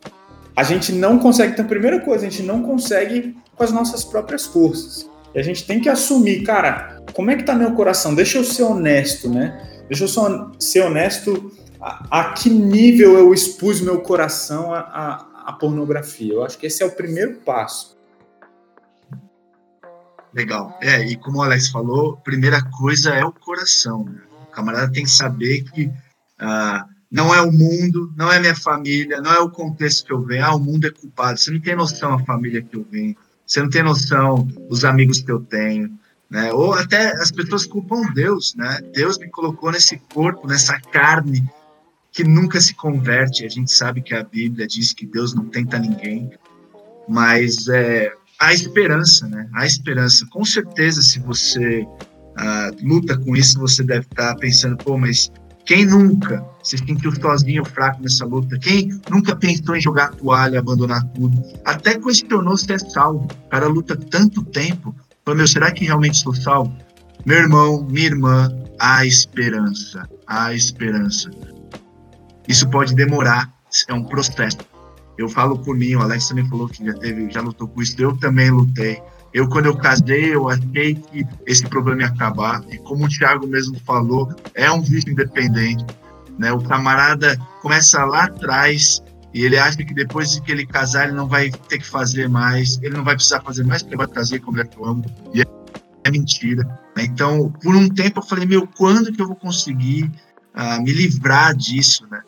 A 0.54 0.62
gente 0.62 0.92
não 0.92 1.18
consegue, 1.18 1.52
então, 1.52 1.66
primeira 1.66 1.98
coisa, 1.98 2.24
a 2.24 2.30
gente 2.30 2.44
não 2.44 2.62
consegue 2.62 3.36
com 3.56 3.64
as 3.64 3.72
nossas 3.72 4.04
próprias 4.04 4.46
forças. 4.46 5.08
E 5.34 5.38
a 5.38 5.42
gente 5.42 5.66
tem 5.66 5.80
que 5.80 5.88
assumir, 5.88 6.42
cara, 6.44 7.02
como 7.12 7.30
é 7.30 7.36
que 7.36 7.42
tá 7.42 7.54
meu 7.54 7.72
coração? 7.72 8.14
Deixa 8.14 8.38
eu 8.38 8.44
ser 8.44 8.62
honesto, 8.62 9.28
né? 9.28 9.82
Deixa 9.88 10.04
eu 10.04 10.54
ser 10.58 10.82
honesto 10.82 11.52
a, 11.80 12.20
a 12.20 12.32
que 12.32 12.50
nível 12.50 13.16
eu 13.16 13.32
expus 13.32 13.80
meu 13.80 14.00
coração 14.00 14.72
à, 14.72 15.54
pornografia. 15.60 16.34
Eu 16.34 16.44
acho 16.44 16.58
que 16.58 16.66
esse 16.66 16.82
é 16.82 16.86
o 16.86 16.90
primeiro 16.90 17.34
passo. 17.36 17.96
Legal. 20.34 20.76
É, 20.82 21.02
e 21.04 21.16
como 21.16 21.38
o 21.38 21.42
Alex 21.42 21.68
falou, 21.68 22.16
primeira 22.18 22.62
coisa 22.62 23.14
é 23.14 23.24
o 23.24 23.32
coração. 23.32 24.04
Né? 24.04 24.20
O 24.48 24.50
camarada 24.50 24.92
tem 24.92 25.04
que 25.04 25.10
saber 25.10 25.64
que 25.70 25.90
ah, 26.38 26.86
não 27.10 27.34
é 27.34 27.40
o 27.40 27.52
mundo, 27.52 28.12
não 28.16 28.30
é 28.30 28.38
minha 28.38 28.54
família, 28.54 29.20
não 29.20 29.32
é 29.32 29.38
o 29.38 29.50
contexto 29.50 30.04
que 30.04 30.12
eu 30.12 30.22
venho. 30.22 30.44
Ah, 30.44 30.54
o 30.54 30.58
mundo 30.58 30.86
é 30.86 30.90
culpado. 30.90 31.38
Você 31.38 31.50
não 31.50 31.60
tem 31.60 31.76
noção 31.76 32.12
a 32.12 32.24
família 32.24 32.60
que 32.60 32.76
eu 32.76 32.86
venho. 32.90 33.16
Você 33.46 33.62
não 33.62 33.70
tem 33.70 33.82
noção 33.82 34.48
os 34.68 34.84
amigos 34.84 35.20
que 35.20 35.30
eu 35.30 35.40
tenho. 35.40 35.90
Né? 36.28 36.52
Ou 36.52 36.74
até 36.74 37.12
as 37.12 37.30
pessoas 37.30 37.64
culpam 37.64 38.02
Deus, 38.12 38.54
né? 38.56 38.80
Deus 38.92 39.16
me 39.16 39.28
colocou 39.28 39.70
nesse 39.70 39.96
corpo, 40.12 40.48
nessa 40.48 40.80
carne 40.80 41.48
que 42.10 42.24
nunca 42.24 42.60
se 42.60 42.74
converte. 42.74 43.44
A 43.44 43.48
gente 43.48 43.72
sabe 43.72 44.00
que 44.00 44.12
a 44.12 44.24
Bíblia 44.24 44.66
diz 44.66 44.92
que 44.92 45.06
Deus 45.06 45.34
não 45.34 45.44
tenta 45.48 45.78
ninguém, 45.78 46.30
mas 47.08 47.68
é, 47.68 48.12
há 48.40 48.52
esperança, 48.52 49.28
né? 49.28 49.48
Há 49.54 49.64
esperança. 49.66 50.26
Com 50.30 50.44
certeza, 50.44 51.00
se 51.00 51.20
você 51.20 51.86
ah, 52.36 52.70
luta 52.82 53.16
com 53.16 53.36
isso, 53.36 53.58
você 53.58 53.82
deve 53.82 54.06
estar 54.06 54.34
pensando, 54.36 54.76
pô, 54.76 54.98
mas 54.98 55.30
quem 55.66 55.84
nunca 55.84 56.46
se 56.62 56.78
sentiu 56.78 57.12
sozinho, 57.20 57.64
fraco 57.64 58.00
nessa 58.00 58.24
luta? 58.24 58.56
Quem 58.58 59.00
nunca 59.10 59.34
pensou 59.34 59.74
em 59.74 59.80
jogar 59.80 60.04
a 60.04 60.12
toalha, 60.12 60.60
abandonar 60.60 61.04
tudo? 61.08 61.42
Até 61.64 61.98
questionou 61.98 62.56
se 62.56 62.72
é 62.72 62.78
salvo. 62.78 63.26
O 63.46 63.48
cara 63.48 63.66
luta 63.66 63.96
tanto 63.96 64.44
tempo. 64.44 64.94
Falou, 65.24 65.38
meu, 65.38 65.48
será 65.48 65.72
que 65.72 65.84
realmente 65.84 66.18
sou 66.18 66.32
salvo? 66.32 66.72
Meu 67.24 67.38
irmão, 67.38 67.84
minha 67.90 68.06
irmã, 68.06 68.48
há 68.78 69.04
esperança. 69.04 70.08
Há 70.24 70.54
esperança. 70.54 71.30
Isso 72.46 72.68
pode 72.70 72.94
demorar, 72.94 73.52
é 73.88 73.92
um 73.92 74.04
processo. 74.04 74.58
Eu 75.18 75.28
falo 75.28 75.58
por 75.58 75.76
mim, 75.76 75.96
o 75.96 76.00
Alex 76.00 76.28
também 76.28 76.48
falou 76.48 76.68
que 76.68 76.84
já 76.84 76.92
teve, 76.94 77.28
já 77.28 77.40
lutou 77.40 77.66
com 77.66 77.82
isso, 77.82 77.96
eu 77.98 78.16
também 78.18 78.50
lutei. 78.50 79.02
Eu, 79.36 79.46
quando 79.46 79.66
eu 79.66 79.76
casei, 79.76 80.34
eu 80.34 80.48
achei 80.48 80.94
que 80.94 81.26
esse 81.46 81.62
problema 81.66 82.00
ia 82.00 82.08
acabar. 82.08 82.64
E 82.70 82.78
como 82.78 83.04
o 83.04 83.08
Thiago 83.08 83.46
mesmo 83.46 83.78
falou, 83.80 84.34
é 84.54 84.72
um 84.72 84.80
vício 84.80 85.12
independente. 85.12 85.84
Né? 86.38 86.50
O 86.52 86.62
camarada 86.62 87.36
começa 87.60 88.02
lá 88.06 88.24
atrás 88.24 89.02
e 89.34 89.44
ele 89.44 89.58
acha 89.58 89.76
que 89.76 89.92
depois 89.92 90.32
de 90.32 90.40
que 90.40 90.50
ele 90.50 90.64
casar, 90.64 91.04
ele 91.04 91.12
não 91.18 91.28
vai 91.28 91.50
ter 91.50 91.76
que 91.76 91.86
fazer 91.86 92.30
mais, 92.30 92.78
ele 92.82 92.96
não 92.96 93.04
vai 93.04 93.14
precisar 93.14 93.42
fazer 93.42 93.62
mais, 93.62 93.82
porque 93.82 93.98
vai 93.98 94.06
trazer 94.06 94.38
como 94.38 94.58
é 94.58 94.64
que 94.64 94.78
eu 94.78 94.86
amo. 94.86 95.04
E 95.34 95.42
é 95.42 96.10
mentira. 96.10 96.64
Né? 96.96 97.04
Então, 97.04 97.52
por 97.62 97.76
um 97.76 97.90
tempo 97.90 98.20
eu 98.20 98.24
falei, 98.24 98.46
meu, 98.46 98.66
quando 98.66 99.12
que 99.12 99.20
eu 99.20 99.26
vou 99.26 99.36
conseguir 99.36 100.10
uh, 100.54 100.82
me 100.82 100.92
livrar 100.92 101.54
disso, 101.54 102.06
né? 102.10 102.22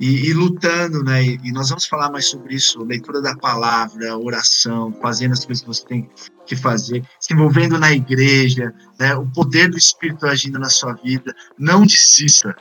E, 0.00 0.28
e, 0.28 0.32
lutando, 0.32 1.02
né? 1.02 1.24
E, 1.24 1.40
e, 1.44 1.52
nós 1.52 1.68
vamos 1.70 1.86
falar 1.86 2.10
mais 2.10 2.26
sobre 2.26 2.54
isso: 2.54 2.82
leitura 2.84 3.20
da 3.20 3.36
palavra, 3.36 4.16
oração, 4.16 4.92
fazendo 5.02 5.32
as 5.32 5.44
coisas 5.44 5.62
que 5.62 5.68
você 5.68 5.86
tem 5.86 6.10
que 6.46 6.54
fazer, 6.54 7.04
se 7.18 7.34
envolvendo 7.34 7.78
na 7.78 7.92
igreja, 7.92 8.72
né? 8.98 9.14
O 9.16 9.26
poder 9.26 9.68
do 9.68 9.76
Espírito 9.76 10.26
agindo 10.26 10.58
na 10.58 10.68
sua 10.68 10.94
vida. 10.94 11.34
Não 11.58 11.82
desista, 11.82 12.54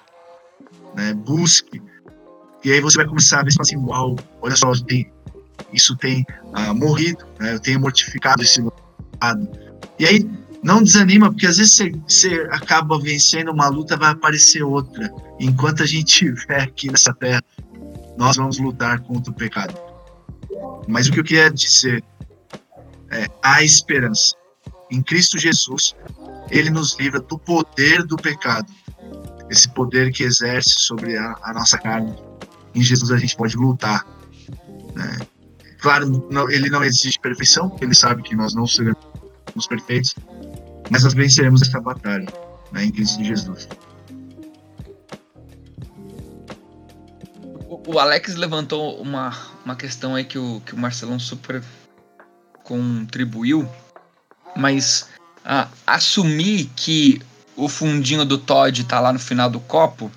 né? 0.95 1.13
Busque. 1.13 1.81
E 2.63 2.71
aí 2.71 2.81
você 2.81 2.97
vai 2.97 3.05
começar 3.05 3.41
a 3.41 3.43
ver 3.43 3.53
assim: 3.59 3.77
uau, 3.77 4.15
olha 4.41 4.55
só, 4.55 4.71
tem, 4.85 5.11
isso 5.71 5.95
tem 5.95 6.25
ah, 6.53 6.73
morrido, 6.73 7.25
né? 7.39 7.53
Eu 7.53 7.59
tenho 7.59 7.79
mortificado 7.79 8.41
esse 8.41 8.61
lado. 9.21 9.47
E 9.99 10.05
aí 10.05 10.29
não 10.67 10.83
desanima, 10.83 11.31
porque 11.31 11.47
às 11.47 11.55
vezes 11.55 11.77
você, 12.05 12.45
acaba 12.51 12.99
vencendo 12.99 13.53
uma 13.53 13.69
luta, 13.69 13.95
vai 13.95 14.11
aparecer 14.11 14.63
outra. 14.63 15.09
Enquanto 15.39 15.81
a 15.81 15.85
gente 15.85 16.25
estiver 16.25 16.61
aqui 16.61 16.91
nessa 16.91 17.13
terra, 17.13 17.41
nós 18.17 18.35
vamos 18.35 18.59
lutar 18.59 18.99
contra 18.99 19.31
o 19.31 19.33
pecado. 19.33 19.73
Mas 20.85 21.07
o 21.07 21.13
que 21.13 21.21
eu 21.21 21.23
queria 21.23 21.49
dizer 21.49 22.03
é: 23.09 23.27
há 23.41 23.63
esperança. 23.63 24.35
Em 24.91 25.01
Cristo 25.01 25.37
Jesus, 25.37 25.95
ele 26.51 26.69
nos 26.69 26.99
livra 26.99 27.21
do 27.21 27.39
poder 27.39 28.03
do 28.03 28.17
pecado. 28.17 28.69
Esse 29.49 29.69
poder 29.69 30.11
que 30.11 30.23
exerce 30.23 30.81
sobre 30.81 31.15
a, 31.15 31.33
a 31.43 31.53
nossa 31.53 31.77
carne. 31.77 32.13
Em 32.75 32.81
Jesus 32.81 33.09
a 33.11 33.17
gente 33.17 33.37
pode 33.37 33.55
lutar. 33.55 34.05
Né? 34.93 35.17
Claro, 35.79 36.27
não, 36.29 36.51
ele 36.51 36.69
não 36.69 36.83
exige 36.83 37.17
perfeição, 37.19 37.73
ele 37.79 37.95
sabe 37.95 38.21
que 38.21 38.35
nós 38.35 38.53
não 38.53 38.67
seremos 38.67 38.97
perfeitos, 39.69 40.13
mas 40.89 41.03
nós 41.03 41.13
venceremos 41.13 41.61
essa 41.61 41.79
batalha 41.79 42.27
né, 42.71 42.85
em 42.85 42.91
Cristo 42.91 43.23
Jesus. 43.23 43.67
O 47.85 47.99
Alex 47.99 48.35
levantou 48.35 49.01
uma, 49.01 49.33
uma 49.63 49.75
questão 49.75 50.15
aí 50.15 50.25
que 50.25 50.37
o, 50.37 50.61
que 50.65 50.73
o 50.73 50.77
Marcelão 50.77 51.17
super 51.17 51.63
contribuiu, 52.63 53.67
mas 54.55 55.07
ah, 55.45 55.69
assumir 55.85 56.69
que 56.75 57.21
o 57.55 57.69
fundinho 57.69 58.25
do 58.25 58.37
Todd 58.37 58.83
tá 58.83 58.99
lá 58.99 59.13
no 59.13 59.19
final 59.19 59.49
do 59.49 59.61
copo, 59.61 60.11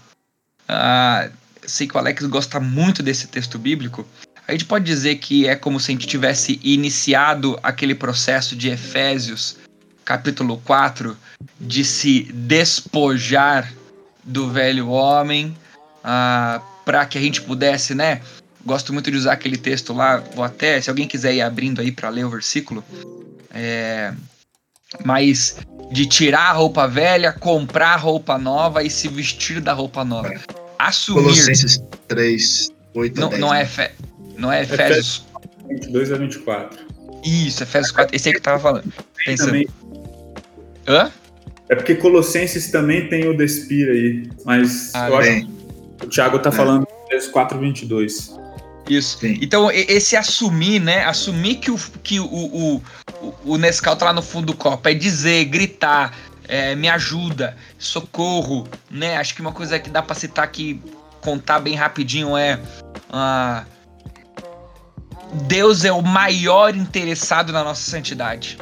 ah, 0.68 1.30
sei 1.64 1.86
que 1.86 1.94
o 1.94 1.98
Alex 1.98 2.26
gosta 2.26 2.58
muito 2.58 3.04
desse 3.04 3.28
texto 3.28 3.56
bíblico, 3.56 4.04
a 4.48 4.52
gente 4.52 4.64
pode 4.64 4.84
dizer 4.84 5.16
que 5.16 5.46
é 5.46 5.54
como 5.54 5.78
se 5.78 5.92
a 5.92 5.94
gente 5.94 6.08
tivesse 6.08 6.58
iniciado 6.64 7.56
aquele 7.62 7.94
processo 7.94 8.56
de 8.56 8.68
Efésios 8.68 9.59
capítulo 10.04 10.60
4, 10.64 11.16
de 11.60 11.84
se 11.84 12.24
despojar 12.32 13.72
do 14.24 14.50
velho 14.50 14.88
homem, 14.88 15.56
ah, 16.02 16.60
para 16.84 17.06
que 17.06 17.18
a 17.18 17.20
gente 17.20 17.42
pudesse, 17.42 17.94
né? 17.94 18.20
Gosto 18.64 18.92
muito 18.92 19.10
de 19.10 19.16
usar 19.16 19.32
aquele 19.32 19.56
texto 19.56 19.92
lá, 19.92 20.18
vou 20.34 20.44
até, 20.44 20.80
se 20.80 20.90
alguém 20.90 21.08
quiser 21.08 21.34
ir 21.34 21.40
abrindo 21.40 21.80
aí 21.80 21.90
para 21.90 22.08
ler 22.08 22.24
o 22.24 22.30
versículo, 22.30 22.84
é, 23.52 24.12
mas 25.04 25.56
de 25.90 26.06
tirar 26.06 26.50
a 26.50 26.52
roupa 26.52 26.86
velha, 26.86 27.32
comprar 27.32 27.96
roupa 27.96 28.38
nova 28.38 28.82
e 28.82 28.90
se 28.90 29.08
vestir 29.08 29.60
da 29.60 29.72
roupa 29.72 30.04
nova. 30.04 30.32
Assumir. 30.78 31.22
Colossenses 31.22 31.82
3, 32.08 32.72
8 32.94 33.20
não, 33.20 33.28
10, 33.28 33.40
não, 33.40 33.54
é, 33.54 33.64
fe, 33.64 33.90
não 34.36 34.52
é 34.52 34.62
Efésios. 34.62 35.24
22 35.68 36.12
a 36.12 36.16
24. 36.16 36.80
Isso, 37.24 37.62
Efésios 37.62 37.92
4, 37.92 38.14
esse 38.14 38.28
aí 38.28 38.32
que 38.32 38.38
eu 38.38 38.42
tava 38.42 38.60
falando. 38.60 38.92
Pensando. 39.24 39.46
Também 39.48 39.68
Hã? 40.90 41.12
É 41.68 41.76
porque 41.76 41.94
Colossenses 41.94 42.68
também 42.72 43.08
tem 43.08 43.28
o 43.28 43.36
Despir 43.36 43.88
aí, 43.88 44.28
mas 44.44 44.92
ah, 44.92 45.08
eu 45.08 45.18
bem. 45.18 45.36
acho 45.36 45.46
que 45.46 46.06
o 46.06 46.08
Thiago 46.08 46.38
tá 46.40 46.48
é. 46.48 46.52
falando 46.52 46.86
Efésios 47.06 47.32
4:22. 47.32 48.40
Isso. 48.88 49.18
Sim. 49.18 49.38
Então, 49.40 49.70
esse 49.70 50.16
assumir, 50.16 50.80
né? 50.80 51.04
Assumir 51.04 51.56
que 51.56 51.70
o, 51.70 51.78
que 52.02 52.18
o, 52.18 52.26
o, 52.26 52.82
o 53.44 53.56
Nescau 53.56 53.94
tá 53.94 54.06
lá 54.06 54.12
no 54.12 54.22
fundo 54.22 54.46
do 54.46 54.56
copo, 54.56 54.88
é 54.88 54.94
dizer, 54.94 55.44
gritar, 55.44 56.12
é, 56.48 56.74
me 56.74 56.88
ajuda, 56.88 57.56
socorro, 57.78 58.66
né? 58.90 59.16
Acho 59.18 59.36
que 59.36 59.40
uma 59.40 59.52
coisa 59.52 59.78
que 59.78 59.88
dá 59.88 60.02
pra 60.02 60.16
citar 60.16 60.44
aqui, 60.44 60.82
contar 61.20 61.60
bem 61.60 61.76
rapidinho 61.76 62.36
é. 62.36 62.60
Uh, 63.08 63.64
Deus 65.46 65.84
é 65.84 65.92
o 65.92 66.02
maior 66.02 66.74
interessado 66.74 67.52
na 67.52 67.62
nossa 67.62 67.88
santidade. 67.88 68.58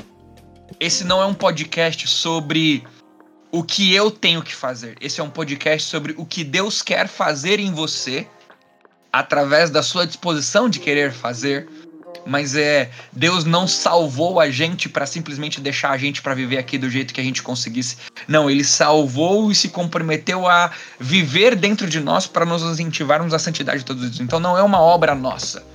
Esse 0.81 1.03
não 1.03 1.20
é 1.20 1.26
um 1.26 1.35
podcast 1.35 2.07
sobre 2.07 2.85
o 3.51 3.64
que 3.64 3.93
eu 3.93 4.12
tenho 4.12 4.43
que 4.43 4.55
fazer. 4.55 4.97
Esse 5.01 5.20
é 5.20 5.24
um 5.24 5.31
podcast 5.31 5.89
sobre 5.89 6.14
o 6.16 6.24
que 6.24 6.45
Deus 6.45 6.83
quer 6.83 7.09
fazer 7.09 7.59
em 7.59 7.72
você 7.72 8.29
através 9.12 9.70
da 9.70 9.83
sua 9.83 10.07
disposição 10.07 10.68
de 10.68 10.79
querer 10.79 11.12
fazer. 11.12 11.68
Mas 12.24 12.55
é 12.55 12.91
Deus 13.12 13.45
não 13.45 13.66
salvou 13.66 14.39
a 14.39 14.51
gente 14.51 14.89
para 14.89 15.05
simplesmente 15.05 15.61
deixar 15.61 15.91
a 15.91 15.99
gente 15.99 16.22
para 16.22 16.35
viver 16.35 16.59
aqui 16.59 16.79
do 16.79 16.89
jeito 16.89 17.12
que 17.12 17.20
a 17.20 17.24
gente 17.24 17.43
conseguisse. 17.43 17.97
Não, 18.29 18.49
ele 18.49 18.62
salvou 18.62 19.51
e 19.51 19.57
se 19.57 19.70
comprometeu 19.70 20.47
a 20.47 20.70
viver 21.01 21.57
dentro 21.57 21.89
de 21.89 21.99
nós 21.99 22.26
para 22.29 22.45
nos 22.45 22.62
incentivarmos 22.62 23.35
à 23.35 23.39
santidade 23.39 23.85
todos 23.85 24.05
os 24.05 24.11
dias. 24.12 24.20
Então 24.20 24.39
não 24.39 24.57
é 24.57 24.62
uma 24.62 24.81
obra 24.81 25.12
nossa. 25.14 25.66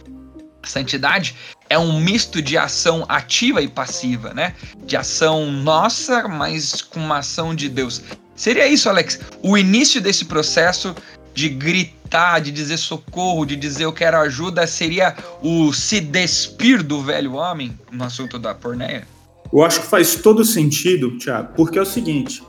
Santidade 0.64 1.36
é 1.74 1.80
um 1.80 2.00
misto 2.00 2.40
de 2.40 2.56
ação 2.56 3.04
ativa 3.10 3.60
e 3.60 3.68
passiva, 3.68 4.32
né? 4.32 4.54
De 4.86 4.96
ação 4.96 5.52
nossa, 5.52 6.28
mas 6.28 6.84
com 6.84 7.00
uma 7.00 7.18
ação 7.18 7.56
de 7.56 7.68
Deus. 7.68 8.04
Seria 8.36 8.68
isso, 8.68 8.88
Alex? 8.88 9.20
O 9.42 9.58
início 9.58 10.00
desse 10.00 10.26
processo 10.26 10.96
de 11.34 11.50
gritar, 11.50 12.42
de 12.42 12.52
dizer 12.52 12.78
socorro, 12.78 13.44
de 13.44 13.56
dizer 13.56 13.86
eu 13.86 13.92
quero 13.92 14.18
ajuda, 14.18 14.68
seria 14.68 15.16
o 15.42 15.74
se 15.74 16.00
despir 16.00 16.84
do 16.84 17.02
velho 17.02 17.34
homem 17.34 17.76
no 17.92 18.04
assunto 18.04 18.38
da 18.38 18.54
porneia? 18.54 19.08
Eu 19.52 19.64
acho 19.64 19.82
que 19.82 19.88
faz 19.88 20.16
todo 20.16 20.46
sentido, 20.46 21.18
Tiago, 21.18 21.54
porque 21.56 21.80
é 21.80 21.82
o 21.82 21.86
seguinte: 21.86 22.44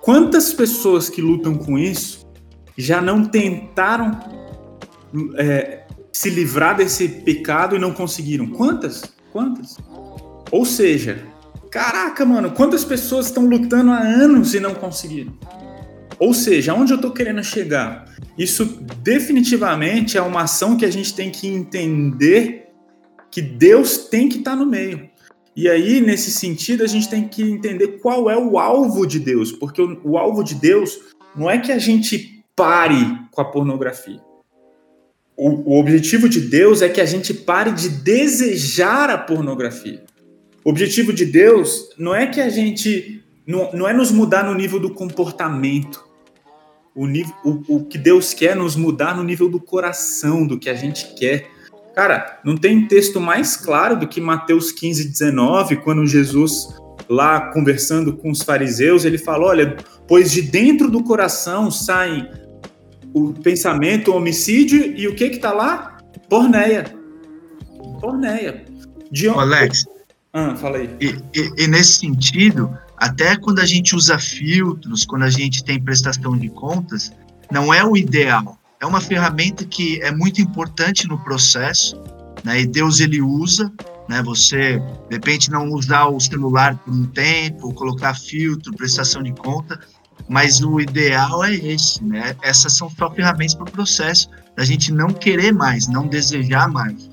quantas 0.00 0.54
pessoas 0.54 1.10
que 1.10 1.20
lutam 1.20 1.54
com 1.54 1.78
isso 1.78 2.24
já 2.78 3.02
não 3.02 3.26
tentaram 3.26 4.18
é, 5.36 5.83
se 6.14 6.30
livrar 6.30 6.76
desse 6.76 7.08
pecado 7.08 7.74
e 7.74 7.78
não 7.78 7.92
conseguiram. 7.92 8.46
Quantas? 8.46 9.02
Quantas? 9.32 9.76
Ou 10.52 10.64
seja, 10.64 11.26
caraca, 11.72 12.24
mano, 12.24 12.52
quantas 12.52 12.84
pessoas 12.84 13.26
estão 13.26 13.44
lutando 13.44 13.90
há 13.90 13.98
anos 13.98 14.54
e 14.54 14.60
não 14.60 14.76
conseguiram? 14.76 15.36
Ou 16.20 16.32
seja, 16.32 16.70
aonde 16.70 16.92
eu 16.92 16.96
estou 16.96 17.10
querendo 17.10 17.42
chegar? 17.42 18.04
Isso 18.38 18.64
definitivamente 19.02 20.16
é 20.16 20.22
uma 20.22 20.42
ação 20.42 20.76
que 20.76 20.84
a 20.84 20.90
gente 20.90 21.12
tem 21.12 21.32
que 21.32 21.48
entender 21.48 22.68
que 23.28 23.42
Deus 23.42 23.98
tem 24.06 24.28
que 24.28 24.38
estar 24.38 24.52
tá 24.52 24.56
no 24.56 24.66
meio. 24.66 25.10
E 25.56 25.68
aí, 25.68 26.00
nesse 26.00 26.30
sentido, 26.30 26.84
a 26.84 26.86
gente 26.86 27.08
tem 27.08 27.26
que 27.26 27.42
entender 27.42 27.98
qual 28.00 28.30
é 28.30 28.38
o 28.38 28.56
alvo 28.56 29.04
de 29.04 29.18
Deus, 29.18 29.50
porque 29.50 29.82
o, 29.82 30.00
o 30.04 30.16
alvo 30.16 30.44
de 30.44 30.54
Deus 30.54 30.96
não 31.34 31.50
é 31.50 31.58
que 31.58 31.72
a 31.72 31.78
gente 31.78 32.44
pare 32.54 33.18
com 33.32 33.40
a 33.40 33.44
pornografia 33.44 34.20
o, 35.36 35.74
o 35.74 35.80
objetivo 35.80 36.28
de 36.28 36.40
Deus 36.40 36.82
é 36.82 36.88
que 36.88 37.00
a 37.00 37.06
gente 37.06 37.34
pare 37.34 37.72
de 37.72 37.88
desejar 37.88 39.10
a 39.10 39.18
pornografia. 39.18 40.02
O 40.64 40.70
objetivo 40.70 41.12
de 41.12 41.24
Deus 41.24 41.90
não 41.98 42.14
é 42.14 42.26
que 42.26 42.40
a 42.40 42.48
gente. 42.48 43.22
Não, 43.46 43.70
não 43.72 43.88
é 43.88 43.92
nos 43.92 44.10
mudar 44.10 44.44
no 44.44 44.54
nível 44.54 44.80
do 44.80 44.90
comportamento. 44.90 46.02
O, 46.94 47.06
nível, 47.06 47.34
o, 47.44 47.76
o 47.76 47.84
que 47.84 47.98
Deus 47.98 48.32
quer 48.32 48.52
é 48.52 48.54
nos 48.54 48.76
mudar 48.76 49.16
no 49.16 49.24
nível 49.24 49.48
do 49.48 49.60
coração, 49.60 50.46
do 50.46 50.58
que 50.58 50.70
a 50.70 50.74
gente 50.74 51.14
quer. 51.14 51.50
Cara, 51.94 52.40
não 52.44 52.56
tem 52.56 52.86
texto 52.86 53.20
mais 53.20 53.56
claro 53.56 53.98
do 53.98 54.08
que 54.08 54.20
Mateus 54.20 54.72
15, 54.72 55.08
19, 55.08 55.76
quando 55.76 56.06
Jesus, 56.06 56.68
lá 57.08 57.52
conversando 57.52 58.16
com 58.16 58.30
os 58.30 58.42
fariseus, 58.42 59.04
ele 59.04 59.18
fala: 59.18 59.46
Olha, 59.46 59.76
pois 60.06 60.30
de 60.30 60.40
dentro 60.40 60.90
do 60.90 61.02
coração 61.02 61.70
saem 61.70 62.28
o 63.14 63.32
pensamento, 63.32 64.10
o 64.10 64.16
homicídio 64.16 64.94
e 64.96 65.06
o 65.06 65.14
que 65.14 65.30
que 65.30 65.38
tá 65.38 65.52
lá? 65.52 65.96
Porneia. 66.28 66.84
Porneia. 68.00 68.64
De 69.10 69.28
onde... 69.28 69.38
Alex. 69.38 69.86
Ah, 70.32 70.56
fala 70.56 70.78
aí. 70.78 70.90
E, 71.00 71.14
e, 71.32 71.64
e, 71.64 71.66
nesse 71.68 72.00
sentido, 72.00 72.76
até 72.96 73.36
quando 73.36 73.60
a 73.60 73.66
gente 73.66 73.94
usa 73.94 74.18
filtros, 74.18 75.06
quando 75.06 75.22
a 75.22 75.30
gente 75.30 75.62
tem 75.62 75.80
prestação 75.80 76.36
de 76.36 76.48
contas, 76.48 77.12
não 77.52 77.72
é 77.72 77.84
o 77.84 77.96
ideal. 77.96 78.58
É 78.80 78.86
uma 78.86 79.00
ferramenta 79.00 79.64
que 79.64 80.02
é 80.02 80.10
muito 80.10 80.42
importante 80.42 81.06
no 81.06 81.16
processo, 81.22 82.02
né? 82.42 82.62
E 82.62 82.66
Deus 82.66 82.98
ele 82.98 83.22
usa, 83.22 83.72
né? 84.08 84.20
Você 84.24 84.78
de 85.08 85.14
repente 85.14 85.50
não 85.52 85.70
usar 85.70 86.06
o 86.06 86.18
celular 86.18 86.76
por 86.78 86.92
um 86.92 87.06
tempo, 87.06 87.72
colocar 87.72 88.14
filtro, 88.14 88.74
prestação 88.74 89.22
de 89.22 89.32
conta, 89.32 89.78
mas 90.28 90.60
o 90.60 90.80
ideal 90.80 91.44
é 91.44 91.54
esse, 91.54 92.02
né? 92.02 92.34
Essas 92.42 92.76
são 92.76 92.88
só 92.90 93.10
ferramentas 93.10 93.54
para 93.54 93.64
o 93.64 93.70
processo 93.70 94.28
da 94.56 94.64
gente 94.64 94.92
não 94.92 95.08
querer 95.08 95.52
mais, 95.52 95.88
não 95.88 96.06
desejar 96.06 96.68
mais. 96.68 97.10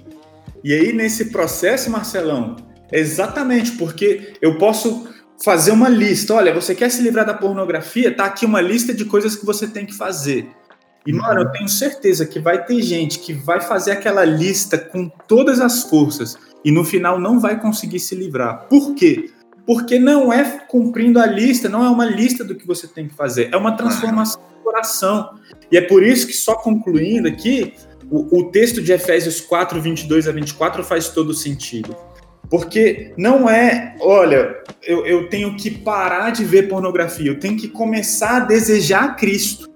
E 0.63 0.73
aí, 0.73 0.93
nesse 0.93 1.25
processo, 1.25 1.89
Marcelão, 1.89 2.55
exatamente 2.91 3.71
porque 3.71 4.33
eu 4.41 4.57
posso 4.57 5.07
fazer 5.43 5.71
uma 5.71 5.89
lista. 5.89 6.35
Olha, 6.35 6.53
você 6.53 6.75
quer 6.75 6.89
se 6.89 7.01
livrar 7.01 7.25
da 7.25 7.33
pornografia? 7.33 8.15
Tá 8.15 8.25
aqui 8.25 8.45
uma 8.45 8.61
lista 8.61 8.93
de 8.93 9.05
coisas 9.05 9.35
que 9.35 9.45
você 9.45 9.67
tem 9.67 9.85
que 9.85 9.93
fazer. 9.93 10.47
E, 11.05 11.11
mano, 11.11 11.41
eu 11.41 11.51
tenho 11.51 11.67
certeza 11.67 12.27
que 12.27 12.39
vai 12.39 12.63
ter 12.63 12.79
gente 12.81 13.19
que 13.19 13.33
vai 13.33 13.59
fazer 13.59 13.91
aquela 13.91 14.23
lista 14.23 14.77
com 14.77 15.09
todas 15.27 15.59
as 15.59 15.83
forças 15.83 16.37
e 16.63 16.71
no 16.71 16.83
final 16.83 17.19
não 17.19 17.39
vai 17.39 17.59
conseguir 17.59 17.99
se 17.99 18.13
livrar. 18.13 18.67
Por 18.69 18.93
quê? 18.93 19.31
Porque 19.65 19.99
não 19.99 20.31
é 20.31 20.43
cumprindo 20.67 21.19
a 21.19 21.25
lista, 21.25 21.69
não 21.69 21.83
é 21.83 21.89
uma 21.89 22.05
lista 22.05 22.43
do 22.43 22.55
que 22.55 22.65
você 22.65 22.87
tem 22.87 23.07
que 23.07 23.13
fazer, 23.13 23.49
é 23.51 23.57
uma 23.57 23.75
transformação 23.75 24.41
do 24.41 24.63
coração. 24.63 25.35
E 25.71 25.77
é 25.77 25.81
por 25.81 26.03
isso 26.03 26.27
que, 26.27 26.33
só 26.33 26.55
concluindo 26.55 27.27
aqui, 27.27 27.73
o, 28.09 28.39
o 28.39 28.51
texto 28.51 28.81
de 28.81 28.91
Efésios 28.91 29.39
4, 29.39 29.79
22 29.79 30.27
a 30.27 30.31
24 30.31 30.83
faz 30.83 31.09
todo 31.09 31.33
sentido. 31.33 31.95
Porque 32.49 33.13
não 33.17 33.49
é, 33.49 33.95
olha, 34.01 34.61
eu, 34.83 35.05
eu 35.05 35.29
tenho 35.29 35.55
que 35.55 35.71
parar 35.71 36.31
de 36.31 36.43
ver 36.43 36.67
pornografia, 36.67 37.27
eu 37.27 37.39
tenho 37.39 37.55
que 37.55 37.69
começar 37.69 38.37
a 38.37 38.39
desejar 38.41 39.15
Cristo. 39.15 39.69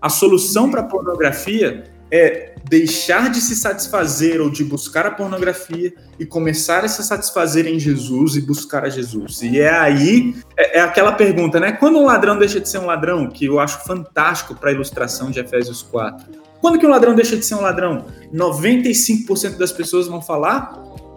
A 0.00 0.08
solução 0.08 0.70
para 0.70 0.80
a 0.80 0.84
pornografia 0.84 1.84
é 2.16 2.54
deixar 2.68 3.30
de 3.30 3.40
se 3.40 3.54
satisfazer 3.54 4.40
ou 4.40 4.50
de 4.50 4.64
buscar 4.64 5.06
a 5.06 5.10
pornografia 5.10 5.92
e 6.18 6.26
começar 6.26 6.84
a 6.84 6.88
se 6.88 7.02
satisfazer 7.04 7.66
em 7.66 7.78
Jesus 7.78 8.34
e 8.34 8.40
buscar 8.40 8.84
a 8.84 8.88
Jesus. 8.88 9.42
E 9.42 9.60
é 9.60 9.70
aí, 9.70 10.34
é, 10.56 10.78
é 10.78 10.80
aquela 10.80 11.12
pergunta, 11.12 11.60
né? 11.60 11.72
Quando 11.72 11.98
um 11.98 12.06
ladrão 12.06 12.38
deixa 12.38 12.58
de 12.58 12.68
ser 12.68 12.78
um 12.78 12.86
ladrão, 12.86 13.28
que 13.28 13.46
eu 13.46 13.60
acho 13.60 13.84
fantástico 13.84 14.54
para 14.54 14.70
a 14.70 14.72
ilustração 14.72 15.30
de 15.30 15.38
Efésios 15.38 15.82
4. 15.82 16.26
Quando 16.60 16.78
que 16.78 16.86
um 16.86 16.90
ladrão 16.90 17.14
deixa 17.14 17.36
de 17.36 17.44
ser 17.44 17.54
um 17.54 17.60
ladrão? 17.60 18.06
95% 18.34 19.56
das 19.56 19.70
pessoas 19.70 20.08
vão 20.08 20.20
falar 20.20 20.72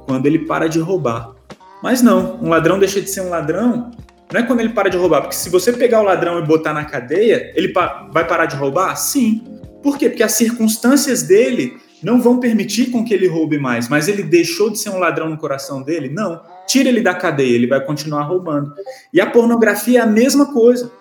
quando 0.05 0.25
ele 0.25 0.39
para 0.39 0.67
de 0.67 0.79
roubar. 0.79 1.31
Mas 1.81 2.01
não, 2.01 2.37
um 2.41 2.49
ladrão 2.49 2.77
deixa 2.77 3.01
de 3.01 3.09
ser 3.09 3.21
um 3.21 3.29
ladrão 3.29 3.89
não 4.31 4.41
é 4.41 4.43
quando 4.43 4.59
ele 4.59 4.69
para 4.69 4.89
de 4.89 4.97
roubar, 4.97 5.21
porque 5.21 5.35
se 5.35 5.49
você 5.49 5.73
pegar 5.73 6.01
o 6.01 6.03
ladrão 6.03 6.37
e 6.37 6.45
botar 6.45 6.71
na 6.71 6.85
cadeia, 6.85 7.51
ele 7.55 7.73
vai 7.73 8.27
parar 8.27 8.45
de 8.45 8.55
roubar? 8.55 8.95
Sim. 8.95 9.58
Por 9.81 9.97
quê? 9.97 10.09
Porque 10.09 10.23
as 10.23 10.33
circunstâncias 10.33 11.23
dele 11.23 11.77
não 12.01 12.21
vão 12.21 12.39
permitir 12.39 12.91
com 12.91 13.03
que 13.03 13.13
ele 13.13 13.27
roube 13.27 13.57
mais, 13.57 13.89
mas 13.89 14.07
ele 14.07 14.23
deixou 14.23 14.69
de 14.69 14.79
ser 14.79 14.89
um 14.89 14.99
ladrão 14.99 15.29
no 15.29 15.37
coração 15.37 15.81
dele? 15.81 16.09
Não. 16.09 16.41
Tira 16.67 16.89
ele 16.89 17.01
da 17.01 17.13
cadeia, 17.13 17.55
ele 17.55 17.67
vai 17.67 17.83
continuar 17.83 18.23
roubando. 18.23 18.73
E 19.13 19.19
a 19.19 19.29
pornografia 19.29 19.99
é 19.99 20.01
a 20.01 20.07
mesma 20.07 20.53
coisa. 20.53 20.91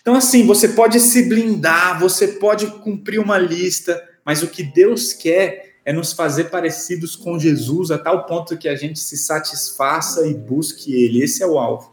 Então, 0.00 0.14
assim, 0.14 0.46
você 0.46 0.68
pode 0.68 0.98
se 1.00 1.28
blindar, 1.28 2.00
você 2.00 2.28
pode 2.28 2.66
cumprir 2.66 3.20
uma 3.20 3.38
lista, 3.38 4.02
mas 4.24 4.42
o 4.42 4.48
que 4.48 4.62
Deus 4.62 5.12
quer 5.12 5.76
é 5.84 5.92
nos 5.92 6.12
fazer 6.12 6.44
parecidos 6.44 7.14
com 7.14 7.38
Jesus 7.38 7.90
a 7.90 7.98
tal 7.98 8.26
ponto 8.26 8.56
que 8.56 8.68
a 8.68 8.74
gente 8.74 8.98
se 8.98 9.16
satisfaça 9.16 10.26
e 10.26 10.34
busque 10.34 10.92
Ele. 10.92 11.22
Esse 11.22 11.42
é 11.42 11.46
o 11.46 11.58
alvo. 11.58 11.92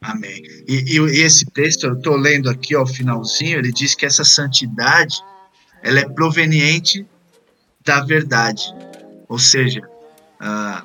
Amém. 0.00 0.42
E, 0.68 0.98
e 0.98 1.22
esse 1.22 1.46
texto, 1.46 1.86
eu 1.86 1.94
estou 1.94 2.16
lendo 2.16 2.50
aqui 2.50 2.74
ao 2.74 2.86
finalzinho, 2.86 3.58
ele 3.58 3.72
diz 3.72 3.94
que 3.94 4.04
essa 4.04 4.24
santidade 4.24 5.16
ela 5.84 6.00
é 6.00 6.08
proveniente 6.08 7.06
da 7.84 8.00
verdade. 8.00 8.62
Ou 9.28 9.38
seja, 9.38 9.82
a, 10.40 10.82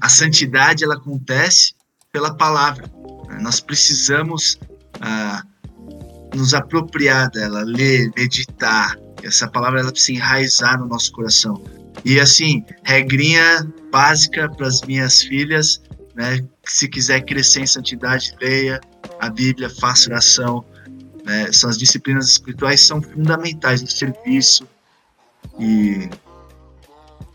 a 0.00 0.08
santidade 0.08 0.82
ela 0.82 0.94
acontece 0.94 1.74
pela 2.10 2.34
palavra. 2.34 2.90
Nós 3.40 3.60
precisamos 3.60 4.58
nos 6.34 6.54
apropriar 6.54 7.30
dela, 7.30 7.62
ler, 7.62 8.10
meditar. 8.16 8.96
Essa 9.22 9.46
palavra 9.48 9.80
ela 9.80 9.92
precisa 9.92 10.18
enraizar 10.18 10.80
no 10.80 10.86
nosso 10.86 11.12
coração. 11.12 11.62
E 12.04 12.18
assim, 12.18 12.64
regrinha 12.84 13.70
básica 13.92 14.48
para 14.48 14.66
as 14.66 14.80
minhas 14.82 15.22
filhas, 15.22 15.82
né? 16.14 16.42
Se 16.64 16.88
quiser 16.88 17.20
crescer 17.22 17.60
em 17.60 17.66
santidade, 17.66 18.34
leia 18.40 18.80
a 19.20 19.28
Bíblia, 19.28 19.68
faça 19.68 20.08
oração, 20.08 20.64
né? 21.28 21.52
São 21.52 21.68
as 21.68 21.76
disciplinas 21.76 22.30
espirituais 22.30 22.86
são 22.86 23.02
fundamentais 23.02 23.82
no 23.82 23.90
serviço 23.90 24.66
e 25.58 26.08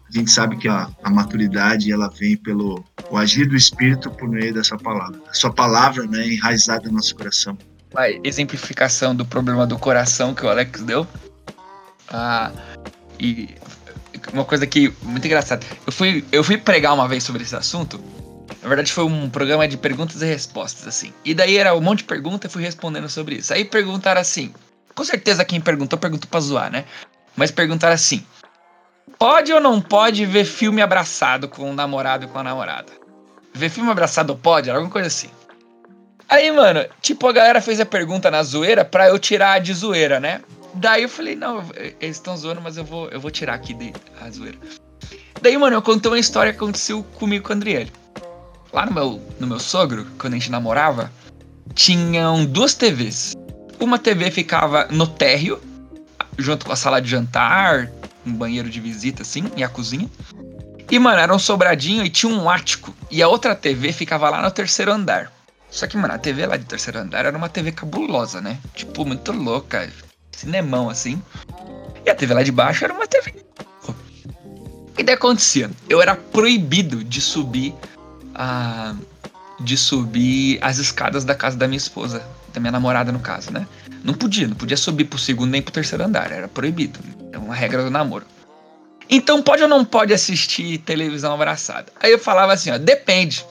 a 0.09 0.17
gente 0.17 0.31
sabe 0.31 0.57
que 0.57 0.67
a, 0.67 0.89
a 1.03 1.09
maturidade 1.11 1.91
ela 1.91 2.09
vem 2.09 2.35
pelo 2.35 2.83
o 3.11 3.17
agir 3.17 3.47
do 3.47 3.55
Espírito 3.55 4.09
por 4.09 4.27
meio 4.27 4.51
dessa 4.51 4.77
palavra. 4.77 5.21
A 5.29 5.33
sua 5.33 5.53
palavra, 5.53 6.07
né, 6.07 6.27
enraizada 6.27 6.87
no 6.87 6.95
nosso 6.95 7.15
coração. 7.15 7.55
A 7.95 8.09
exemplificação 8.09 9.15
do 9.15 9.23
problema 9.23 9.67
do 9.67 9.77
coração 9.77 10.33
que 10.33 10.43
o 10.43 10.49
Alex 10.49 10.81
deu. 10.81 11.07
Ah, 12.09 12.51
e 13.19 13.49
uma 14.33 14.45
coisa 14.45 14.65
que 14.65 14.91
muito 15.03 15.25
engraçada. 15.25 15.63
Eu 15.85 15.93
fui, 15.93 16.25
eu 16.31 16.43
fui 16.43 16.57
pregar 16.57 16.95
uma 16.95 17.07
vez 17.07 17.23
sobre 17.23 17.43
esse 17.43 17.55
assunto. 17.55 17.99
Na 18.63 18.69
verdade, 18.69 18.93
foi 18.93 19.03
um 19.03 19.29
programa 19.29 19.67
de 19.67 19.75
perguntas 19.75 20.21
e 20.21 20.25
respostas, 20.25 20.87
assim. 20.87 21.13
E 21.25 21.33
daí 21.33 21.57
era 21.57 21.75
um 21.75 21.81
monte 21.81 21.99
de 21.99 22.05
perguntas 22.05 22.49
e 22.49 22.53
fui 22.53 22.63
respondendo 22.63 23.09
sobre 23.09 23.35
isso. 23.35 23.53
Aí 23.53 23.65
perguntaram 23.65 24.21
assim. 24.21 24.53
Com 24.95 25.03
certeza 25.03 25.43
quem 25.43 25.59
perguntou, 25.59 25.99
perguntou 25.99 26.29
pra 26.29 26.39
zoar, 26.39 26.71
né? 26.71 26.85
Mas 27.35 27.51
perguntaram 27.51 27.93
assim: 27.93 28.25
Pode 29.19 29.51
ou 29.51 29.59
não 29.59 29.81
pode 29.81 30.25
ver 30.25 30.45
filme 30.45 30.81
abraçado 30.81 31.49
com 31.49 31.69
o 31.69 31.73
namorado 31.73 32.23
e 32.23 32.27
com 32.27 32.39
a 32.39 32.43
namorada? 32.43 32.91
Ver 33.53 33.69
filme 33.69 33.91
abraçado 33.91 34.35
pode? 34.35 34.71
Alguma 34.71 34.89
coisa 34.89 35.07
assim. 35.07 35.29
Aí, 36.29 36.49
mano, 36.51 36.85
tipo, 37.01 37.27
a 37.27 37.33
galera 37.33 37.59
fez 37.59 37.79
a 37.79 37.85
pergunta 37.85 38.31
na 38.31 38.41
zoeira 38.43 38.85
pra 38.85 39.09
eu 39.09 39.19
tirar 39.19 39.59
de 39.59 39.73
zoeira, 39.73 40.19
né? 40.19 40.41
Daí 40.73 41.03
eu 41.03 41.09
falei, 41.09 41.35
não, 41.35 41.63
eles 41.99 42.15
estão 42.15 42.35
zoando, 42.35 42.61
mas 42.61 42.77
eu 42.77 42.83
vou, 42.83 43.09
eu 43.09 43.19
vou 43.19 43.29
tirar 43.29 43.53
aqui 43.53 43.73
de, 43.73 43.93
a 44.19 44.29
zoeira. 44.29 44.57
Daí, 45.41 45.57
mano, 45.57 45.75
eu 45.75 45.81
contei 45.81 46.09
uma 46.09 46.17
história 46.17 46.51
que 46.51 46.57
aconteceu 46.57 47.03
comigo 47.19 47.45
com 47.45 47.53
a 47.53 47.55
Andriele. 47.55 47.91
Lá 48.73 48.87
no 48.87 48.91
meu, 48.91 49.21
no 49.39 49.45
meu 49.45 49.59
sogro, 49.59 50.07
quando 50.17 50.33
a 50.33 50.37
gente 50.37 50.49
namorava, 50.49 51.11
tinham 51.75 52.43
duas 52.43 52.73
TVs. 52.73 53.35
Uma 53.79 53.99
TV 53.99 54.31
ficava 54.31 54.87
no 54.89 55.05
térreo, 55.05 55.61
junto 56.39 56.65
com 56.65 56.71
a 56.71 56.75
sala 56.75 56.99
de 56.99 57.07
jantar, 57.07 57.91
um 58.25 58.33
banheiro 58.33 58.71
de 58.71 58.79
visita, 58.79 59.21
assim, 59.21 59.43
e 59.55 59.63
a 59.63 59.69
cozinha. 59.69 60.09
E, 60.89 60.97
mano, 60.97 61.19
era 61.19 61.33
um 61.33 61.37
sobradinho 61.37 62.03
e 62.03 62.09
tinha 62.09 62.33
um 62.33 62.49
ático. 62.49 62.95
E 63.11 63.21
a 63.21 63.27
outra 63.27 63.55
TV 63.55 63.93
ficava 63.93 64.27
lá 64.29 64.41
no 64.41 64.49
terceiro 64.49 64.91
andar. 64.91 65.31
Só 65.69 65.85
que, 65.85 65.95
mano, 65.95 66.15
a 66.15 66.17
TV 66.17 66.47
lá 66.47 66.57
de 66.57 66.65
terceiro 66.65 66.97
andar 66.97 67.25
era 67.25 67.37
uma 67.37 67.49
TV 67.49 67.71
cabulosa, 67.71 68.41
né? 68.41 68.57
Tipo, 68.73 69.05
muito 69.05 69.31
louca. 69.31 69.87
Cinemão, 70.31 70.89
assim. 70.89 71.21
E 72.03 72.09
a 72.09 72.15
TV 72.15 72.33
lá 72.33 72.41
de 72.41 72.51
baixo 72.51 72.83
era 72.83 72.93
uma 72.93 73.05
TV. 73.05 73.35
E 74.97 75.03
daí 75.03 75.15
acontecia? 75.15 75.69
Eu 75.89 76.01
era 76.01 76.15
proibido 76.15 77.03
de 77.03 77.19
subir 77.19 77.73
De 79.59 79.77
subir 79.77 80.59
as 80.61 80.77
escadas 80.77 81.23
da 81.23 81.35
casa 81.35 81.57
da 81.57 81.67
minha 81.67 81.77
esposa. 81.77 82.25
Da 82.53 82.59
minha 82.59 82.71
namorada, 82.71 83.11
no 83.11 83.19
caso, 83.19 83.51
né? 83.51 83.67
Não 84.03 84.13
podia, 84.13 84.47
não 84.47 84.55
podia 84.55 84.77
subir 84.77 85.05
pro 85.05 85.17
segundo 85.17 85.51
nem 85.51 85.61
pro 85.61 85.73
terceiro 85.73 86.03
andar. 86.03 86.31
Era 86.31 86.47
proibido. 86.47 86.99
É 87.31 87.37
uma 87.37 87.55
regra 87.55 87.83
do 87.83 87.89
namoro. 87.89 88.25
Então 89.09 89.41
pode 89.41 89.61
ou 89.61 89.69
não 89.69 89.83
pode 89.83 90.13
assistir 90.13 90.79
televisão 90.79 91.33
abraçada? 91.33 91.91
Aí 91.99 92.11
eu 92.11 92.19
falava 92.19 92.53
assim, 92.53 92.71
ó, 92.71 92.77
depende. 92.77 93.45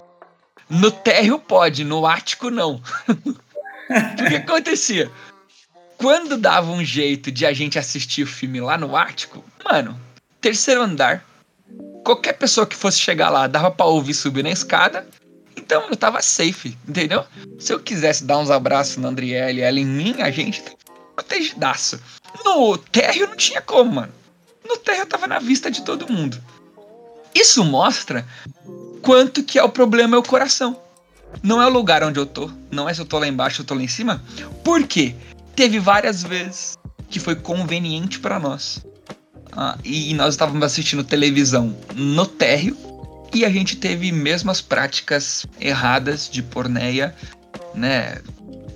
No 0.68 0.90
térreo 0.90 1.38
pode, 1.38 1.84
no 1.84 2.06
ático 2.06 2.50
não. 2.50 2.82
o 3.08 4.28
que 4.28 4.36
acontecia? 4.36 5.10
Quando 5.98 6.36
dava 6.36 6.70
um 6.72 6.84
jeito 6.84 7.30
de 7.30 7.46
a 7.46 7.52
gente 7.52 7.78
assistir 7.78 8.22
o 8.22 8.26
filme 8.26 8.60
lá 8.60 8.76
no 8.76 8.96
ático, 8.96 9.44
mano, 9.64 10.00
terceiro 10.40 10.82
andar, 10.82 11.24
qualquer 12.04 12.34
pessoa 12.34 12.66
que 12.66 12.76
fosse 12.76 12.98
chegar 12.98 13.30
lá 13.30 13.46
dava 13.46 13.70
pra 13.70 13.86
ouvir 13.86 14.14
subir 14.14 14.42
na 14.42 14.50
escada, 14.50 15.06
então 15.56 15.88
eu 15.88 15.96
tava 15.96 16.20
safe, 16.22 16.76
entendeu? 16.88 17.24
Se 17.58 17.72
eu 17.72 17.80
quisesse 17.80 18.24
dar 18.24 18.38
uns 18.38 18.50
abraços 18.50 18.96
na 18.96 19.08
Andriele 19.08 19.60
e 19.60 19.62
ela 19.62 19.78
em 19.78 19.86
mim, 19.86 20.16
a 20.20 20.30
gente 20.30 20.62
tá 20.62 20.72
protegidaço. 21.14 22.00
No 22.44 22.76
térreo 22.76 23.28
não 23.28 23.36
tinha 23.36 23.60
como, 23.60 23.92
mano. 23.92 24.12
No 24.66 24.76
térreo 24.76 25.06
tava 25.06 25.26
na 25.26 25.38
vista 25.38 25.70
de 25.70 25.82
todo 25.82 26.10
mundo. 26.12 26.42
Isso 27.34 27.64
mostra 27.64 28.26
quanto 29.02 29.42
que 29.42 29.58
é 29.58 29.62
o 29.62 29.68
problema 29.68 30.16
é 30.16 30.18
o 30.18 30.22
coração. 30.22 30.80
Não 31.42 31.62
é 31.62 31.66
o 31.66 31.70
lugar 31.70 32.02
onde 32.02 32.18
eu 32.18 32.26
tô, 32.26 32.50
não 32.70 32.88
é 32.88 32.92
se 32.92 33.00
eu 33.00 33.06
tô 33.06 33.18
lá 33.18 33.26
embaixo 33.26 33.62
ou 33.62 33.66
tô 33.66 33.74
lá 33.74 33.82
em 33.82 33.88
cima. 33.88 34.22
Por 34.62 34.86
quê? 34.86 35.14
Teve 35.56 35.78
várias 35.78 36.22
vezes 36.22 36.78
que 37.08 37.18
foi 37.18 37.34
conveniente 37.34 38.18
para 38.18 38.38
nós. 38.38 38.84
Ah, 39.52 39.76
e 39.84 40.14
nós 40.14 40.34
estávamos 40.34 40.62
assistindo 40.62 41.04
televisão 41.04 41.76
no 41.94 42.26
térreo 42.26 42.76
e 43.34 43.44
a 43.44 43.50
gente 43.50 43.76
teve 43.76 44.10
mesmas 44.10 44.60
práticas 44.60 45.46
erradas 45.60 46.28
de 46.30 46.42
porneia, 46.42 47.14
né? 47.74 48.18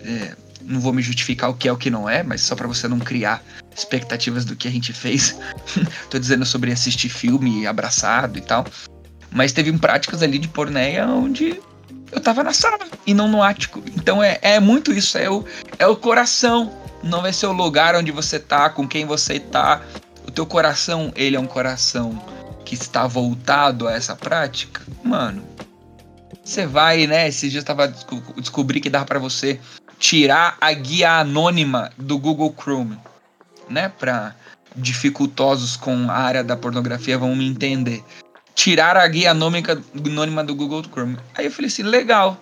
É, 0.00 0.36
não 0.62 0.80
vou 0.80 0.92
me 0.92 1.02
justificar 1.02 1.50
o 1.50 1.54
que 1.54 1.68
é 1.68 1.72
o 1.72 1.76
que 1.76 1.90
não 1.90 2.08
é, 2.08 2.22
mas 2.22 2.40
só 2.42 2.54
para 2.54 2.66
você 2.66 2.88
não 2.88 2.98
criar 2.98 3.42
expectativas 3.74 4.44
do 4.44 4.56
que 4.56 4.66
a 4.66 4.70
gente 4.70 4.92
fez. 4.92 5.36
Tô 6.10 6.18
dizendo 6.18 6.44
sobre 6.44 6.72
assistir 6.72 7.08
filme 7.08 7.66
abraçado 7.66 8.38
e 8.38 8.42
tal. 8.42 8.66
Mas 9.30 9.52
teve 9.52 9.72
práticas 9.78 10.22
ali 10.22 10.38
de 10.38 10.48
porneia 10.48 11.06
onde 11.06 11.60
eu 12.10 12.20
tava 12.20 12.42
na 12.42 12.52
sala 12.52 12.78
e 13.06 13.14
não 13.14 13.28
no 13.28 13.42
ático. 13.42 13.82
Então 13.94 14.22
é, 14.22 14.38
é 14.42 14.60
muito 14.60 14.92
isso, 14.92 15.18
é 15.18 15.30
o, 15.30 15.44
é 15.78 15.86
o 15.86 15.96
coração. 15.96 16.72
Não 17.02 17.22
vai 17.22 17.32
ser 17.32 17.46
o 17.46 17.52
lugar 17.52 17.94
onde 17.94 18.10
você 18.10 18.38
tá, 18.38 18.70
com 18.70 18.88
quem 18.88 19.04
você 19.04 19.38
tá. 19.38 19.82
O 20.26 20.30
teu 20.30 20.46
coração, 20.46 21.12
ele 21.14 21.36
é 21.36 21.40
um 21.40 21.46
coração 21.46 22.20
que 22.64 22.74
está 22.74 23.06
voltado 23.06 23.86
a 23.86 23.92
essa 23.92 24.16
prática. 24.16 24.82
Mano, 25.04 25.42
você 26.44 26.66
vai, 26.66 27.06
né? 27.06 27.28
Esses 27.28 27.50
dias 27.50 27.62
eu 27.62 27.66
tava 27.66 27.88
descobri 28.36 28.80
que 28.80 28.90
dá 28.90 29.04
para 29.04 29.18
você 29.18 29.58
tirar 29.98 30.56
a 30.60 30.72
guia 30.72 31.20
anônima 31.20 31.90
do 31.96 32.18
Google 32.18 32.54
Chrome, 32.58 32.98
né? 33.68 33.88
Para 33.88 34.34
dificultosos 34.74 35.76
com 35.76 36.10
a 36.10 36.14
área 36.14 36.44
da 36.44 36.56
pornografia 36.56 37.16
vão 37.16 37.34
me 37.34 37.46
entender. 37.46 38.04
Tirar 38.54 38.96
a 38.96 39.06
guia 39.06 39.30
anônima, 39.30 39.82
anônima 40.04 40.44
do 40.44 40.54
Google 40.54 40.82
Chrome. 40.84 41.18
Aí 41.34 41.46
eu 41.46 41.50
falei 41.50 41.68
assim, 41.68 41.82
legal. 41.82 42.40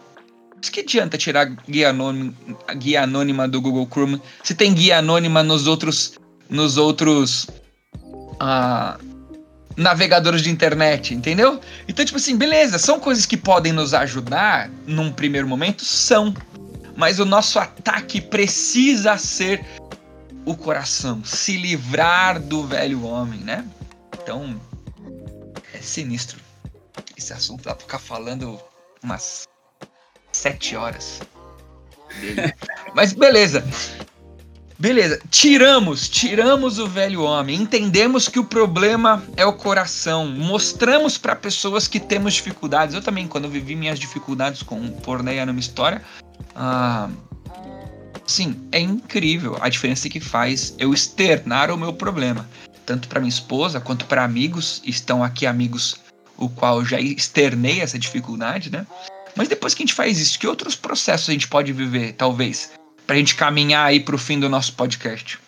Mas 0.56 0.70
que 0.70 0.80
adianta 0.80 1.18
tirar 1.18 1.42
a 1.42 1.44
guia 1.44 1.90
anônima, 1.90 2.34
a 2.66 2.74
guia 2.74 3.02
anônima 3.02 3.46
do 3.46 3.60
Google 3.60 3.88
Chrome 3.90 4.20
se 4.42 4.54
tem 4.54 4.72
guia 4.72 4.98
anônima 4.98 5.42
nos 5.42 5.66
outros 5.66 6.14
nos 6.48 6.76
outros 6.76 7.46
ah, 8.40 8.98
navegadores 9.76 10.42
de 10.42 10.50
internet, 10.50 11.14
entendeu? 11.14 11.60
Então, 11.88 12.04
tipo 12.04 12.18
assim, 12.18 12.36
beleza, 12.36 12.78
são 12.78 13.00
coisas 13.00 13.26
que 13.26 13.36
podem 13.36 13.72
nos 13.72 13.94
ajudar 13.94 14.70
num 14.86 15.12
primeiro 15.12 15.48
momento, 15.48 15.84
são 15.84 16.34
mas 16.96 17.18
o 17.18 17.24
nosso 17.24 17.58
ataque 17.58 18.20
precisa 18.20 19.18
ser 19.18 19.64
o 20.44 20.56
coração, 20.56 21.24
se 21.24 21.56
livrar 21.56 22.40
do 22.40 22.66
velho 22.66 23.04
homem, 23.04 23.40
né? 23.40 23.66
Então, 24.22 24.60
é 25.72 25.78
sinistro. 25.78 26.38
Esse 27.16 27.32
assunto 27.32 27.64
dá 27.64 27.74
pra 27.74 27.84
ficar 27.84 27.98
falando 27.98 28.60
umas 29.02 29.48
sete 30.32 30.76
horas. 30.76 31.20
Mas 32.94 33.12
beleza. 33.12 33.64
Beleza, 34.76 35.20
tiramos, 35.30 36.08
tiramos 36.08 36.80
o 36.80 36.88
velho 36.88 37.22
homem, 37.22 37.60
entendemos 37.60 38.28
que 38.28 38.40
o 38.40 38.44
problema 38.44 39.22
é 39.36 39.46
o 39.46 39.52
coração, 39.52 40.26
mostramos 40.26 41.16
para 41.16 41.36
pessoas 41.36 41.86
que 41.86 42.00
temos 42.00 42.34
dificuldades. 42.34 42.94
Eu 42.94 43.00
também, 43.00 43.28
quando 43.28 43.48
vivi 43.48 43.76
minhas 43.76 44.00
dificuldades 44.00 44.64
com 44.64 44.88
porneia 44.88 45.46
numa 45.46 45.60
história, 45.60 46.02
ah, 46.56 47.08
sim, 48.26 48.68
é 48.72 48.80
incrível 48.80 49.56
a 49.60 49.68
diferença 49.68 50.08
que 50.08 50.18
faz 50.18 50.74
eu 50.76 50.92
externar 50.92 51.70
o 51.70 51.78
meu 51.78 51.92
problema, 51.92 52.48
tanto 52.84 53.06
para 53.06 53.20
minha 53.20 53.30
esposa 53.30 53.80
quanto 53.80 54.06
para 54.06 54.24
amigos. 54.24 54.82
Estão 54.84 55.22
aqui 55.22 55.46
amigos 55.46 56.00
o 56.36 56.48
qual 56.48 56.84
já 56.84 57.00
externei 57.00 57.80
essa 57.80 57.96
dificuldade, 57.96 58.70
né? 58.70 58.84
Mas 59.36 59.46
depois 59.46 59.72
que 59.72 59.84
a 59.84 59.86
gente 59.86 59.94
faz 59.94 60.18
isso, 60.18 60.38
que 60.38 60.48
outros 60.48 60.74
processos 60.74 61.28
a 61.28 61.32
gente 61.32 61.46
pode 61.46 61.72
viver, 61.72 62.14
talvez? 62.14 62.72
Para 63.06 63.16
a 63.16 63.18
gente 63.18 63.34
caminhar 63.34 63.86
aí 63.86 64.00
para 64.00 64.14
o 64.14 64.18
fim 64.18 64.38
do 64.38 64.48
nosso 64.48 64.74
podcast. 64.74 65.38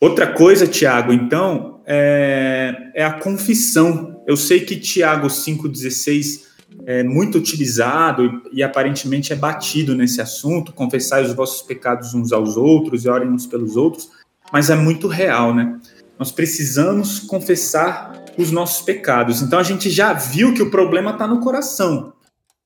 Outra 0.00 0.32
coisa, 0.32 0.66
Tiago, 0.66 1.12
então, 1.12 1.80
é, 1.84 2.92
é, 2.94 3.04
a 3.04 3.12
confissão. 3.12 4.22
Eu 4.26 4.36
sei 4.36 4.60
que 4.60 4.76
Tiago 4.76 5.26
5,16 5.26 6.46
é 6.86 7.02
muito 7.02 7.38
utilizado 7.38 8.42
e, 8.52 8.58
e, 8.58 8.62
aparentemente 8.62 9.32
é 9.32 9.36
batido 9.36 9.96
nesse 9.96 10.20
assunto, 10.20 10.72
confessar 10.72 11.22
os 11.22 11.32
vossos 11.32 11.62
pecados 11.62 12.14
uns 12.14 12.32
aos 12.32 12.56
outros 12.56 13.04
e 13.04 13.08
orem 13.08 13.28
uns 13.28 13.46
pelos 13.46 13.76
outros, 13.76 14.10
mas 14.52 14.70
é 14.70 14.76
muito 14.76 15.08
real, 15.08 15.52
né? 15.52 15.80
Nós 16.16 16.30
precisamos 16.30 17.20
confessar 17.20 18.24
os 18.36 18.52
nossos 18.52 18.82
pecados. 18.82 19.42
Então 19.42 19.58
a 19.58 19.64
gente 19.64 19.90
já 19.90 20.12
viu 20.12 20.54
que 20.54 20.62
o 20.62 20.70
problema 20.70 21.10
está 21.10 21.26
no 21.26 21.40
coração. 21.40 22.12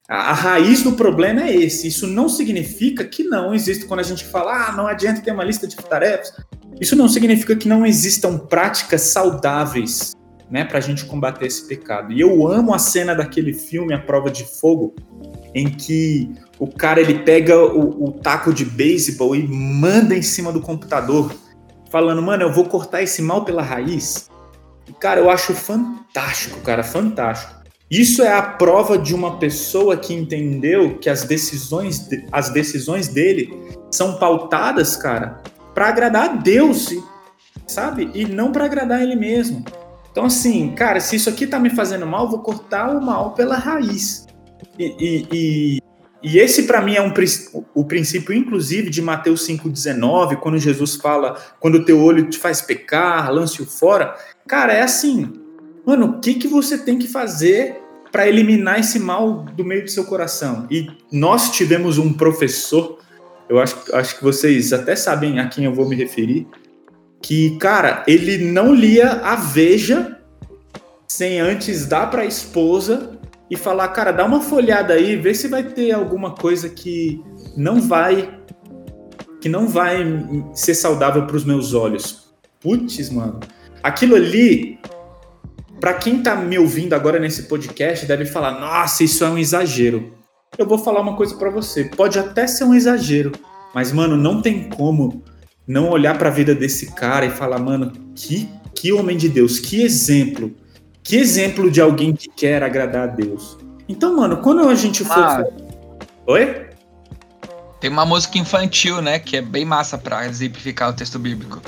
A, 0.09 0.33
raiz 0.33 0.83
do 0.83 0.93
problema 0.93 1.43
é 1.43 1.55
esse. 1.55 1.89
Isso 1.89 2.07
não 2.07 2.29
significa 2.29 3.05
que 3.05 3.25
não 3.25 3.55
existe, 3.55 3.85
quando 3.85 4.01
a 4.01 4.05
gente 4.05 4.25
fala, 4.25 4.69
ah, 4.69 4.73
não 4.73 4.87
adianta 4.87 5.21
ter 5.21 5.33
uma 5.33 5.45
lista 5.45 5.67
de 5.67 5.77
tarefas, 5.77 6.33
isso 6.81 6.97
não 6.97 7.09
significa 7.09 7.55
que 7.55 7.69
não 7.69 7.87
existam 7.87 8.39
práticas 8.39 9.03
saudáveis 9.03 10.13
né, 10.51 10.65
para 10.65 10.79
a 10.79 10.81
gente 10.81 11.05
combater 11.05 11.47
esse 11.47 11.67
pecado. 11.67 12.13
E 12.13 12.21
eu 12.21 12.47
amo 12.47 12.75
a 12.75 12.79
cena 12.79 13.15
daquele 13.15 13.55
filme, 13.55 13.95
A 13.95 13.99
Prova 13.99 14.31
de 14.31 14.45
Fogo, 14.45 14.95
em 15.55 15.71
que 15.71 16.31
o 16.59 16.67
cara 16.67 17.01
ele 17.01 17.21
pega 17.21 17.59
o, 17.59 18.09
o 18.09 18.13
taco 18.13 18.53
de 18.53 18.65
beisebol 18.65 19.37
e 19.37 19.47
manda 19.47 20.17
em 20.17 20.23
cima 20.23 20.53
do 20.53 20.61
computador, 20.61 21.35
falando, 21.91 22.21
mano, 22.21 22.43
eu 22.43 22.53
vou 22.53 22.65
cortar 22.65 23.03
esse 23.03 23.23
mal 23.23 23.45
pela 23.45 23.63
raiz. 23.63 24.29
Cara, 25.01 25.21
eu 25.21 25.31
acho 25.31 25.55
fantástico, 25.55 26.61
cara, 26.61 26.83
fantástico. 26.83 27.62
Isso 27.93 28.23
é 28.23 28.33
a 28.33 28.41
prova 28.41 28.97
de 28.97 29.15
uma 29.15 29.39
pessoa 29.39 29.99
que 29.99 30.15
entendeu 30.15 30.97
que 30.97 31.11
as 31.11 31.25
decisões, 31.25 32.09
as 32.33 32.49
decisões 32.49 33.07
dele 33.07 33.53
são 33.91 34.15
pautadas, 34.19 34.97
cara, 34.97 35.43
para 35.75 35.89
agradar 35.89 36.25
a 36.25 36.33
Deus, 36.37 36.89
sabe? 37.67 38.11
E 38.15 38.25
não 38.25 38.51
para 38.51 38.65
agradar 38.65 39.03
ele 39.03 39.15
mesmo. 39.15 39.63
Então, 40.11 40.25
assim, 40.25 40.75
cara, 40.75 41.01
se 41.01 41.17
isso 41.17 41.29
aqui 41.29 41.47
tá 41.47 41.59
me 41.59 41.69
fazendo 41.69 42.07
mal, 42.07 42.31
vou 42.31 42.39
cortar 42.39 42.97
o 42.97 43.05
mal 43.05 43.35
pela 43.35 43.57
raiz. 43.57 44.27
E, 44.79 44.97
e, 44.99 45.27
e, 45.31 45.79
e 46.23 46.39
esse, 46.39 46.63
para 46.63 46.81
mim, 46.81 46.95
é 46.95 47.03
um, 47.03 47.13
o 47.75 47.85
princípio, 47.85 48.35
inclusive, 48.35 48.89
de 48.89 49.03
Mateus 49.03 49.47
5,19, 49.47 50.37
quando 50.37 50.57
Jesus 50.57 50.97
fala: 50.97 51.39
quando 51.61 51.75
o 51.75 51.85
teu 51.85 52.01
olho 52.03 52.27
te 52.31 52.39
faz 52.39 52.63
pecar, 52.63 53.31
lance-o 53.31 53.67
fora. 53.67 54.17
Cara, 54.49 54.73
é 54.73 54.81
assim, 54.81 55.31
mano, 55.85 56.07
o 56.07 56.21
que, 56.21 56.37
que 56.37 56.49
você 56.49 56.79
tem 56.79 56.99
que 56.99 57.07
fazer 57.07 57.82
para 58.13 58.29
eliminar 58.29 58.79
esse 58.79 58.99
mal 58.99 59.43
do 59.57 59.65
meio 59.65 59.83
do 59.83 59.91
seu 59.91 60.05
coração? 60.05 60.69
E 60.71 60.87
nós 61.11 61.51
tivemos 61.51 61.97
um 61.99 62.13
professor, 62.13 62.99
eu 63.49 63.59
acho, 63.59 63.77
acho 63.95 64.19
que 64.19 64.23
vocês 64.23 64.73
até 64.73 64.95
sabem 64.95 65.41
a 65.41 65.49
quem 65.49 65.65
eu 65.65 65.75
vou 65.75 65.89
me 65.89 65.97
referir, 65.97 66.47
que, 67.23 67.57
cara, 67.57 68.05
ele 68.07 68.53
não 68.53 68.75
lia 68.75 69.13
a 69.13 69.35
Veja 69.35 70.19
sem 71.09 71.41
antes 71.41 71.87
dar 71.87 72.11
para 72.11 72.23
a 72.23 72.27
esposa 72.27 73.19
e 73.51 73.57
falar, 73.57 73.89
cara, 73.89 74.13
dá 74.13 74.25
uma 74.25 74.41
folhada 74.41 74.95
aí, 74.95 75.17
vê 75.17 75.35
se 75.35 75.49
vai 75.49 75.63
ter 75.63 75.93
alguma 75.93 76.35
coisa 76.35 76.69
que 76.69 77.23
não 77.57 77.81
vai 77.81 78.41
que 79.43 79.49
não 79.49 79.67
vai 79.67 80.05
ser 80.55 80.73
saudável 80.73 81.27
para 81.27 81.37
os 81.37 81.45
meus 81.45 81.75
olhos. 81.75 82.33
Putz, 82.61 83.11
mano. 83.11 83.41
Aquilo 83.83 84.15
ali, 84.15 84.79
para 85.83 85.95
quem 85.95 86.23
tá 86.23 86.37
me 86.37 86.57
ouvindo 86.57 86.93
agora 86.93 87.19
nesse 87.19 87.43
podcast, 87.43 88.07
deve 88.07 88.25
falar: 88.25 88.61
"Nossa, 88.61 89.03
isso 89.03 89.25
é 89.25 89.29
um 89.29 89.37
exagero". 89.37 90.15
Eu 90.57 90.65
vou 90.65 90.79
falar 90.79 91.01
uma 91.01 91.17
coisa 91.17 91.35
para 91.35 91.51
você. 91.51 91.87
Pode 91.87 92.21
até 92.21 92.47
ser 92.47 92.63
um 92.63 92.73
exagero, 92.73 93.33
mas 93.75 93.91
mano, 93.91 94.17
não 94.17 94.41
tem 94.41 94.69
como 94.69 95.25
não 95.67 95.91
olhar 95.91 96.17
para 96.17 96.29
a 96.29 96.33
vida 96.33 96.55
desse 96.55 96.93
cara 96.93 97.27
e 97.27 97.31
falar, 97.31 97.59
mano, 97.59 97.91
que, 98.15 98.49
que 98.73 98.93
homem 98.93 99.17
de 99.17 99.29
Deus, 99.29 99.59
que 99.59 99.83
exemplo, 99.83 100.55
que 101.03 101.17
exemplo 101.17 101.69
de 101.69 101.81
alguém 101.81 102.15
que 102.15 102.29
quer 102.29 102.63
agradar 102.63 103.09
a 103.09 103.13
Deus. 103.13 103.59
Então, 103.89 104.17
mano, 104.17 104.37
quando 104.37 104.69
a 104.69 104.75
gente 104.77 105.03
for. 105.03 105.19
Ah, 105.19 105.45
Oi? 106.29 106.67
Tem 107.81 107.91
uma 107.91 108.07
música 108.07 108.39
infantil, 108.39 109.03
né, 109.03 109.19
que 109.19 109.37
é 109.37 109.43
bem 109.43 109.65
massa 109.65 109.99
para 109.99 110.29
exemplificar 110.29 110.91
o 110.91 110.93
texto 110.93 111.19
bíblico. 111.19 111.61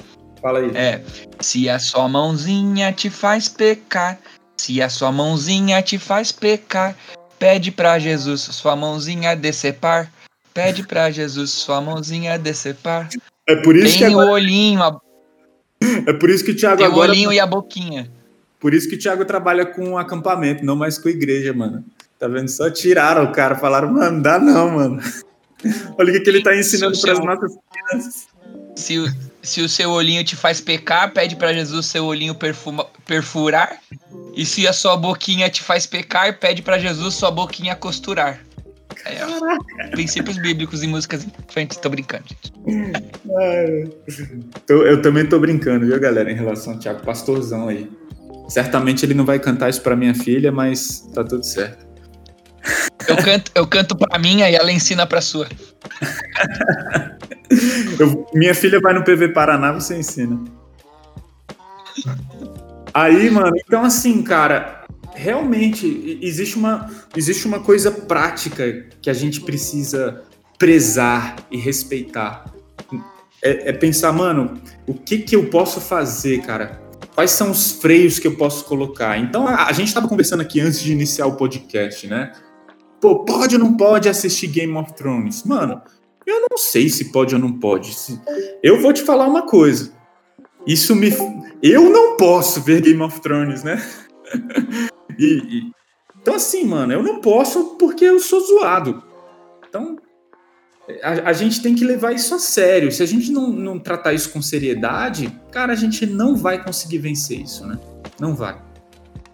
Fala 0.44 0.58
aí. 0.58 0.70
É. 0.76 1.00
Se 1.40 1.70
a 1.70 1.78
sua 1.78 2.06
mãozinha 2.06 2.92
te 2.92 3.08
faz 3.08 3.48
pecar, 3.48 4.18
se 4.58 4.82
a 4.82 4.90
sua 4.90 5.10
mãozinha 5.10 5.80
te 5.80 5.98
faz 5.98 6.30
pecar, 6.32 6.94
pede 7.38 7.70
para 7.72 7.98
Jesus 7.98 8.42
sua 8.42 8.76
mãozinha 8.76 9.34
decepar. 9.34 10.12
Pede 10.52 10.86
para 10.86 11.10
Jesus 11.10 11.50
sua 11.50 11.80
mãozinha 11.80 12.38
decepar. 12.38 13.08
É 13.46 13.56
por 13.56 13.74
isso 13.74 13.98
Tem 13.98 14.08
que 14.08 14.12
agora... 14.12 14.28
o 14.28 14.32
olhinho. 14.34 14.82
A... 14.82 15.00
É 16.06 16.12
por 16.12 16.28
isso 16.28 16.44
que 16.44 16.50
o 16.50 16.56
Thiago 16.56 16.76
Tem 16.76 16.86
agora. 16.86 17.08
o 17.08 17.14
olhinho 17.14 17.32
e 17.32 17.40
a 17.40 17.46
boquinha. 17.46 18.10
Por 18.60 18.74
isso 18.74 18.86
que 18.86 18.96
o 18.96 18.98
Thiago 18.98 19.24
trabalha 19.24 19.64
com 19.64 19.96
acampamento, 19.96 20.62
não 20.62 20.76
mais 20.76 20.98
com 20.98 21.08
igreja, 21.08 21.54
mano. 21.54 21.82
Tá 22.18 22.28
vendo? 22.28 22.48
Só 22.48 22.68
tiraram 22.68 23.24
o 23.24 23.32
cara, 23.32 23.56
falaram, 23.56 23.90
mano, 23.90 24.22
dá 24.22 24.38
não, 24.38 24.70
mano. 24.70 25.02
Olha 25.98 26.10
o 26.10 26.12
que, 26.12 26.20
que 26.20 26.28
ele 26.28 26.42
tá 26.42 26.54
ensinando 26.54 27.00
para 27.00 27.12
as 27.14 27.18
nossas 27.18 27.52
crianças. 27.72 28.26
Se, 28.76 28.98
se 29.44 29.60
o 29.60 29.68
seu 29.68 29.90
olhinho 29.90 30.24
te 30.24 30.34
faz 30.34 30.60
pecar, 30.60 31.12
pede 31.12 31.36
para 31.36 31.52
Jesus 31.52 31.86
seu 31.86 32.04
olhinho 32.04 32.34
perfuma, 32.34 32.86
perfurar. 33.06 33.78
E 34.34 34.44
se 34.44 34.66
a 34.66 34.72
sua 34.72 34.96
boquinha 34.96 35.48
te 35.48 35.62
faz 35.62 35.86
pecar, 35.86 36.38
pede 36.38 36.62
para 36.62 36.78
Jesus 36.78 37.14
sua 37.14 37.30
boquinha 37.30 37.76
costurar. 37.76 38.40
É, 39.04 39.88
princípios 39.90 40.38
bíblicos 40.38 40.82
em 40.82 40.88
músicas 40.88 41.24
infantis. 41.24 41.78
Tô 41.78 41.90
brincando, 41.90 42.24
gente. 42.28 42.52
eu 44.68 45.02
também 45.02 45.26
tô 45.26 45.38
brincando, 45.38 45.86
viu, 45.86 46.00
galera, 46.00 46.30
em 46.30 46.34
relação 46.34 46.72
ao 46.72 46.78
Thiago 46.78 47.04
Pastorzão 47.04 47.68
aí. 47.68 47.90
Certamente 48.48 49.04
ele 49.04 49.14
não 49.14 49.24
vai 49.24 49.38
cantar 49.38 49.68
isso 49.68 49.82
pra 49.82 49.96
minha 49.96 50.14
filha, 50.14 50.50
mas 50.52 51.00
tá 51.14 51.22
tudo 51.24 51.44
certo. 51.44 51.84
Eu 53.06 53.16
canto, 53.16 53.52
eu 53.54 53.66
canto 53.66 53.96
pra 53.96 54.18
minha 54.18 54.48
e 54.48 54.54
ela 54.54 54.72
ensina 54.72 55.06
pra 55.06 55.20
sua. 55.20 55.46
eu, 57.98 58.26
minha 58.34 58.54
filha 58.54 58.80
vai 58.80 58.94
no 58.94 59.04
PV 59.04 59.28
Paraná, 59.28 59.72
você 59.72 59.96
ensina. 59.96 60.40
Aí, 62.92 63.30
mano, 63.30 63.52
então 63.56 63.84
assim, 63.84 64.22
cara, 64.22 64.84
realmente 65.14 66.18
existe 66.20 66.56
uma, 66.56 66.90
existe 67.16 67.46
uma 67.46 67.60
coisa 67.60 67.90
prática 67.90 68.86
que 69.00 69.08
a 69.08 69.14
gente 69.14 69.40
precisa 69.40 70.22
prezar 70.58 71.36
e 71.50 71.56
respeitar. 71.56 72.52
É, 73.42 73.70
é, 73.70 73.72
pensar, 73.72 74.12
mano, 74.12 74.58
o 74.86 74.94
que 74.94 75.18
que 75.18 75.36
eu 75.36 75.50
posso 75.50 75.80
fazer, 75.80 76.40
cara? 76.42 76.80
Quais 77.14 77.30
são 77.30 77.50
os 77.50 77.72
freios 77.72 78.18
que 78.18 78.26
eu 78.26 78.36
posso 78.36 78.64
colocar? 78.64 79.18
Então, 79.18 79.46
a, 79.46 79.66
a 79.66 79.72
gente 79.72 79.88
estava 79.88 80.08
conversando 80.08 80.40
aqui 80.40 80.60
antes 80.60 80.80
de 80.80 80.92
iniciar 80.92 81.26
o 81.26 81.36
podcast, 81.36 82.06
né? 82.06 82.32
Pô, 83.00 83.24
pode 83.24 83.56
ou 83.56 83.60
não 83.60 83.76
pode 83.76 84.08
assistir 84.08 84.46
Game 84.46 84.74
of 84.76 84.94
Thrones? 84.94 85.44
Mano, 85.44 85.82
eu 86.26 86.46
não 86.50 86.58
sei 86.58 86.88
se 86.88 87.12
pode 87.12 87.34
ou 87.34 87.40
não 87.40 87.52
pode. 87.52 87.94
Eu 88.62 88.80
vou 88.80 88.92
te 88.92 89.02
falar 89.02 89.26
uma 89.26 89.42
coisa. 89.42 89.92
Isso 90.66 90.94
me. 90.94 91.10
Eu 91.62 91.90
não 91.90 92.16
posso 92.16 92.60
ver 92.62 92.80
Game 92.80 93.00
of 93.02 93.20
Thrones, 93.20 93.62
né? 93.62 93.82
E, 95.16 95.26
e, 95.26 95.72
então, 96.20 96.34
assim, 96.34 96.64
mano, 96.64 96.92
eu 96.92 97.02
não 97.02 97.20
posso 97.20 97.76
porque 97.78 98.04
eu 98.04 98.18
sou 98.18 98.40
zoado. 98.40 99.00
Então, 99.68 99.96
a, 101.02 101.28
a, 101.28 101.32
gente 101.32 101.62
tem 101.62 101.74
que 101.74 101.84
levar 101.84 102.12
isso 102.12 102.34
a 102.34 102.38
sério. 102.38 102.90
Se 102.90 103.02
a 103.02 103.06
gente 103.06 103.30
não, 103.30 103.48
não 103.48 103.78
tratar 103.78 104.12
isso 104.12 104.30
com 104.30 104.42
seriedade, 104.42 105.30
cara, 105.52 105.72
a 105.72 105.76
gente 105.76 106.04
não 106.04 106.34
vai 106.34 106.64
conseguir 106.64 106.98
vencer 106.98 107.40
isso, 107.40 107.64
né? 107.66 107.78
Não 108.18 108.34
vai. 108.34 108.60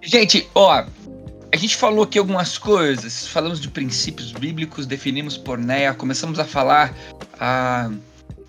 Gente, 0.02 0.48
ó, 0.54 0.84
a 1.52 1.56
gente 1.56 1.76
falou 1.76 2.04
aqui 2.04 2.18
algumas 2.18 2.56
coisas, 2.56 3.26
falamos 3.26 3.60
de 3.60 3.68
princípios 3.68 4.32
bíblicos, 4.32 4.86
definimos 4.86 5.36
porneia, 5.36 5.92
começamos 5.92 6.38
a 6.38 6.44
falar 6.44 6.94
ah, 7.40 7.90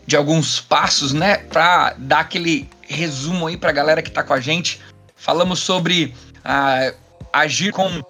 de 0.05 0.15
alguns 0.15 0.59
passos, 0.59 1.11
né, 1.11 1.37
para 1.37 1.95
dar 1.97 2.19
aquele 2.19 2.69
resumo 2.81 3.47
aí 3.47 3.57
pra 3.57 3.71
galera 3.71 4.01
que 4.01 4.11
tá 4.11 4.23
com 4.23 4.33
a 4.33 4.39
gente. 4.39 4.79
Falamos 5.15 5.59
sobre 5.59 6.13
ah, 6.43 6.93
agir 7.33 7.71
com 7.71 8.03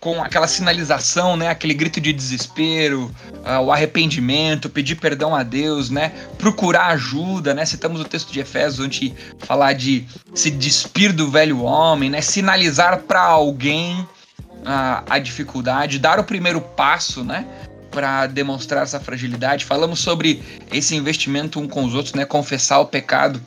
com 0.00 0.22
aquela 0.22 0.46
sinalização, 0.46 1.36
né, 1.36 1.48
aquele 1.48 1.74
grito 1.74 2.00
de 2.00 2.12
desespero, 2.12 3.12
uh, 3.44 3.60
o 3.64 3.72
arrependimento, 3.72 4.70
pedir 4.70 4.94
perdão 4.94 5.34
a 5.34 5.42
Deus, 5.42 5.90
né, 5.90 6.12
procurar 6.38 6.86
ajuda, 6.88 7.52
né, 7.52 7.64
citamos 7.64 8.00
o 8.00 8.04
texto 8.04 8.32
de 8.32 8.38
Efésios 8.38 8.78
onde 8.78 9.14
falar 9.40 9.72
de 9.72 10.06
se 10.34 10.50
despir 10.50 11.12
do 11.12 11.30
velho 11.30 11.62
homem, 11.62 12.08
né, 12.08 12.20
sinalizar 12.20 13.00
para 13.00 13.22
alguém 13.22 14.00
uh, 14.00 15.02
a 15.08 15.18
dificuldade, 15.18 15.98
dar 15.98 16.20
o 16.20 16.24
primeiro 16.24 16.60
passo, 16.60 17.24
né, 17.24 17.44
para 17.90 18.26
demonstrar 18.26 18.84
essa 18.84 19.00
fragilidade. 19.00 19.64
Falamos 19.64 19.98
sobre 19.98 20.42
esse 20.70 20.94
investimento 20.94 21.58
um 21.58 21.66
com 21.66 21.84
os 21.84 21.94
outros, 21.94 22.14
né, 22.14 22.24
confessar 22.24 22.78
o 22.78 22.86
pecado 22.86 23.42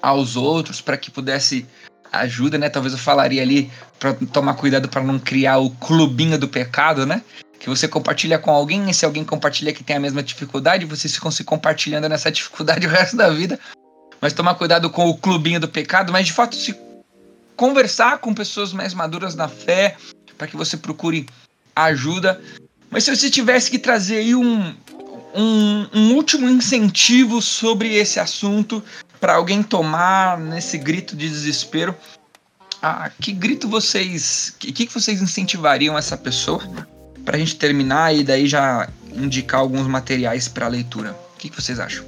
aos 0.00 0.34
outros 0.34 0.80
para 0.80 0.96
que 0.96 1.10
pudesse 1.10 1.64
ajuda, 2.12 2.58
né? 2.58 2.68
Talvez 2.68 2.92
eu 2.92 2.98
falaria 2.98 3.42
ali 3.42 3.70
para 3.98 4.12
tomar 4.32 4.54
cuidado 4.54 4.88
para 4.88 5.02
não 5.02 5.18
criar 5.18 5.58
o 5.58 5.70
clubinho 5.70 6.38
do 6.38 6.46
pecado, 6.46 7.06
né? 7.06 7.22
Que 7.58 7.68
você 7.68 7.88
compartilha 7.88 8.38
com 8.38 8.50
alguém, 8.50 8.90
e 8.90 8.94
se 8.94 9.04
alguém 9.04 9.24
compartilha 9.24 9.72
que 9.72 9.82
tem 9.82 9.96
a 9.96 10.00
mesma 10.00 10.22
dificuldade, 10.22 10.84
vocês 10.84 11.14
ficam 11.14 11.30
se 11.30 11.42
compartilhando 11.42 12.08
nessa 12.08 12.30
dificuldade 12.32 12.86
o 12.86 12.90
resto 12.90 13.16
da 13.16 13.30
vida. 13.30 13.58
Mas 14.20 14.32
tomar 14.32 14.54
cuidado 14.54 14.90
com 14.90 15.08
o 15.08 15.16
clubinho 15.16 15.58
do 15.58 15.68
pecado, 15.68 16.12
mas 16.12 16.26
de 16.26 16.32
fato 16.32 16.54
se 16.54 16.76
conversar 17.56 18.18
com 18.18 18.34
pessoas 18.34 18.72
mais 18.72 18.94
maduras 18.94 19.34
na 19.34 19.48
fé, 19.48 19.96
para 20.36 20.46
que 20.46 20.56
você 20.56 20.76
procure 20.76 21.26
ajuda. 21.74 22.40
Mas 22.90 23.04
se 23.04 23.14
você 23.14 23.30
tivesse 23.30 23.70
que 23.70 23.78
trazer 23.78 24.16
aí 24.16 24.34
um, 24.34 24.74
um, 25.34 25.86
um 25.92 26.14
último 26.14 26.48
incentivo 26.48 27.40
sobre 27.40 27.94
esse 27.94 28.20
assunto, 28.20 28.82
para 29.22 29.36
alguém 29.36 29.62
tomar 29.62 30.36
nesse 30.36 30.76
grito 30.76 31.14
de 31.14 31.28
desespero, 31.28 31.94
ah, 32.82 33.08
que 33.20 33.30
grito 33.30 33.68
vocês. 33.68 34.52
Que, 34.58 34.72
que 34.72 34.92
vocês 34.92 35.22
incentivariam 35.22 35.96
essa 35.96 36.16
pessoa 36.16 36.60
para 37.24 37.36
a 37.36 37.38
gente 37.38 37.54
terminar 37.54 38.12
e 38.12 38.24
daí 38.24 38.48
já 38.48 38.88
indicar 39.14 39.60
alguns 39.60 39.86
materiais 39.86 40.48
para 40.48 40.66
leitura? 40.66 41.16
O 41.34 41.38
que, 41.38 41.48
que 41.48 41.62
vocês 41.62 41.78
acham? 41.78 42.04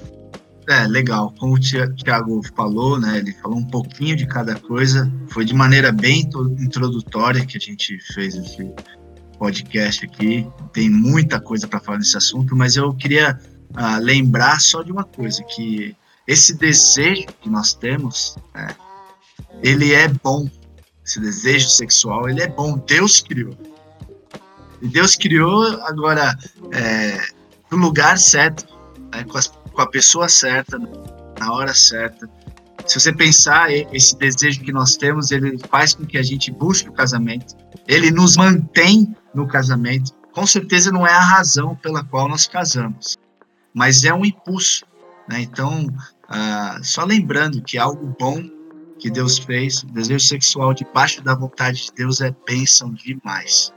É, 0.69 0.89
legal. 0.89 1.33
Como 1.39 1.55
o 1.55 1.61
Thiago 1.61 2.43
falou, 2.57 2.99
né? 2.99 3.19
Ele 3.19 3.33
falou 3.35 3.59
um 3.59 3.65
pouquinho 3.65 4.17
de 4.17 4.27
cada 4.27 4.57
coisa. 4.57 5.09
Foi 5.29 5.45
de 5.45 5.55
maneira 5.55 5.93
bem 5.93 6.29
introdutória 6.59 7.47
que 7.47 7.57
a 7.57 7.61
gente 7.61 7.97
fez 8.13 8.35
esse 8.35 8.75
podcast 9.39 10.05
aqui. 10.05 10.45
Tem 10.73 10.91
muita 10.91 11.39
coisa 11.39 11.69
para 11.69 11.79
falar 11.79 11.99
nesse 11.99 12.17
assunto, 12.17 12.57
mas 12.57 12.75
eu 12.75 12.93
queria 12.93 13.39
uh, 13.71 14.01
lembrar 14.01 14.61
só 14.61 14.83
de 14.83 14.91
uma 14.91 15.05
coisa, 15.05 15.45
que 15.45 15.97
esse 16.27 16.55
desejo 16.55 17.27
que 17.41 17.49
nós 17.49 17.75
temos, 17.75 18.37
né, 18.55 18.75
ele 19.63 19.93
é 19.93 20.09
bom. 20.09 20.49
Esse 21.05 21.21
desejo 21.21 21.69
sexual, 21.69 22.29
ele 22.29 22.43
é 22.43 22.49
bom. 22.49 22.79
Deus 22.79 23.21
criou. 23.21 23.57
E 24.81 24.89
Deus 24.89 25.17
criou 25.17 25.65
agora 25.83 26.37
é, 26.73 27.19
no 27.71 27.79
lugar 27.79 28.19
certo, 28.19 28.67
né, 29.13 29.25
com, 29.25 29.37
as, 29.37 29.49
com, 29.49 29.81
a 29.81 29.87
pessoa 29.87 30.29
certa, 30.29 30.79
na 31.39 31.53
hora 31.53 31.75
certa. 31.75 32.29
se 32.87 33.01
você 33.01 33.13
pensar, 33.13 33.71
esse 33.71 34.17
desejo 34.17 34.61
que 34.61 34.73
nós 34.73 34.97
temos, 34.97 35.31
ele 35.31 35.59
faz 35.69 35.95
com 35.95 36.07
que 36.07 36.19
a 36.19 36.23
gente 36.23 36.51
busque 36.51 36.89
o 36.89 36.93
casamento, 36.93 37.55
ele 37.87 38.11
nos 38.11 38.37
mantém 38.37 39.15
no 39.35 39.47
casamento. 39.47 40.13
Com 40.33 40.47
certeza 40.47 40.91
não 40.91 41.07
é 41.07 41.13
a 41.13 41.21
razão 41.21 41.77
pela 41.77 42.03
qual 42.03 42.29
nós 42.29 42.47
casamos, 42.47 43.17
mas 43.73 44.05
é 44.05 44.13
um 44.13 44.25
impulso. 44.25 44.85
Né? 45.29 45.43
Então, 45.43 45.87
ah, 46.29 46.79
só 46.83 47.05
lembrando 47.05 47.63
que 47.63 47.79
algo 47.79 48.15
bom 48.19 48.43
que 48.99 49.11
Deus 49.11 49.39
fez, 49.39 49.83
o 49.83 49.87
desejo 49.87 50.27
sexual 50.27 50.73
debaixo 50.73 51.23
da 51.23 51.35
vontade 51.35 51.85
de 51.85 51.93
Deus 51.93 52.21
é 52.21 52.35
bênção 52.47 52.93
demais. 52.93 53.73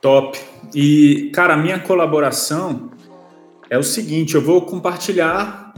Top. 0.00 0.38
E, 0.74 1.30
cara, 1.34 1.54
a 1.54 1.56
minha 1.56 1.78
colaboração 1.78 2.90
é 3.70 3.78
o 3.78 3.82
seguinte: 3.82 4.34
eu 4.34 4.42
vou 4.42 4.62
compartilhar 4.62 5.72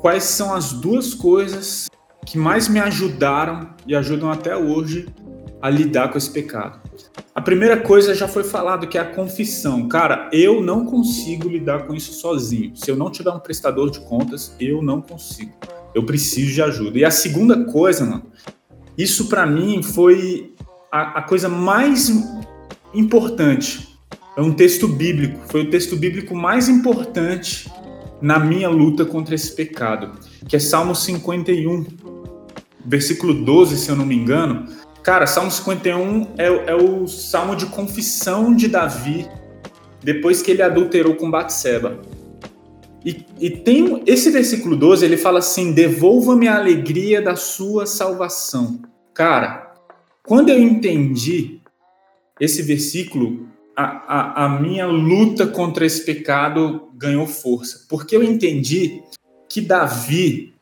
quais 0.00 0.24
são 0.24 0.54
as 0.54 0.72
duas 0.72 1.14
coisas 1.14 1.88
que 2.26 2.36
mais 2.38 2.68
me 2.68 2.80
ajudaram 2.80 3.74
e 3.86 3.94
ajudam 3.94 4.30
até 4.30 4.56
hoje 4.56 5.06
a 5.62 5.70
lidar 5.70 6.08
com 6.08 6.18
esse 6.18 6.30
pecado. 6.32 6.79
A 7.34 7.40
primeira 7.40 7.76
coisa 7.78 8.14
já 8.14 8.28
foi 8.28 8.44
falado 8.44 8.86
que 8.86 8.98
é 8.98 9.00
a 9.00 9.04
confissão. 9.04 9.88
Cara, 9.88 10.28
eu 10.32 10.62
não 10.62 10.84
consigo 10.84 11.48
lidar 11.48 11.86
com 11.86 11.94
isso 11.94 12.12
sozinho. 12.12 12.76
Se 12.76 12.90
eu 12.90 12.96
não 12.96 13.10
tiver 13.10 13.30
um 13.30 13.38
prestador 13.38 13.90
de 13.90 14.00
contas, 14.00 14.54
eu 14.60 14.82
não 14.82 15.00
consigo. 15.00 15.52
Eu 15.94 16.04
preciso 16.04 16.52
de 16.52 16.62
ajuda. 16.62 16.98
E 16.98 17.04
a 17.04 17.10
segunda 17.10 17.64
coisa, 17.64 18.04
mano, 18.04 18.24
isso 18.96 19.28
para 19.28 19.46
mim 19.46 19.82
foi 19.82 20.54
a, 20.90 21.18
a 21.18 21.22
coisa 21.22 21.48
mais 21.48 22.12
importante. 22.92 23.88
É 24.36 24.40
um 24.40 24.52
texto 24.52 24.86
bíblico. 24.86 25.40
Foi 25.48 25.62
o 25.62 25.70
texto 25.70 25.96
bíblico 25.96 26.34
mais 26.34 26.68
importante 26.68 27.70
na 28.20 28.38
minha 28.38 28.68
luta 28.68 29.04
contra 29.04 29.34
esse 29.34 29.54
pecado, 29.54 30.12
que 30.46 30.54
é 30.54 30.58
Salmo 30.58 30.94
51, 30.94 31.86
versículo 32.84 33.32
12, 33.32 33.78
se 33.78 33.88
eu 33.88 33.96
não 33.96 34.04
me 34.04 34.14
engano. 34.14 34.66
Cara, 35.02 35.26
Salmo 35.26 35.50
51 35.50 36.34
é, 36.36 36.46
é 36.46 36.74
o 36.74 37.06
salmo 37.06 37.56
de 37.56 37.66
confissão 37.66 38.54
de 38.54 38.68
Davi 38.68 39.26
depois 40.02 40.42
que 40.42 40.50
ele 40.50 40.62
adulterou 40.62 41.14
com 41.14 41.30
Batseba. 41.30 42.00
E, 43.04 43.24
e, 43.38 43.50
tem 43.50 44.02
esse 44.06 44.30
versículo 44.30 44.76
12, 44.76 45.04
ele 45.04 45.16
fala 45.16 45.38
assim: 45.38 45.72
devolva-me 45.72 46.48
a 46.48 46.56
alegria 46.56 47.22
da 47.22 47.34
sua 47.34 47.86
salvação. 47.86 48.80
Cara, 49.14 49.74
quando 50.22 50.50
eu 50.50 50.58
entendi 50.58 51.60
esse 52.38 52.62
versículo, 52.62 53.48
a, 53.74 53.84
a, 53.84 54.44
a 54.44 54.60
minha 54.60 54.86
luta 54.86 55.46
contra 55.46 55.86
esse 55.86 56.04
pecado 56.04 56.88
ganhou 56.94 57.26
força, 57.26 57.86
porque 57.88 58.14
eu 58.14 58.22
entendi 58.22 59.02
que 59.48 59.62
Davi 59.62 60.54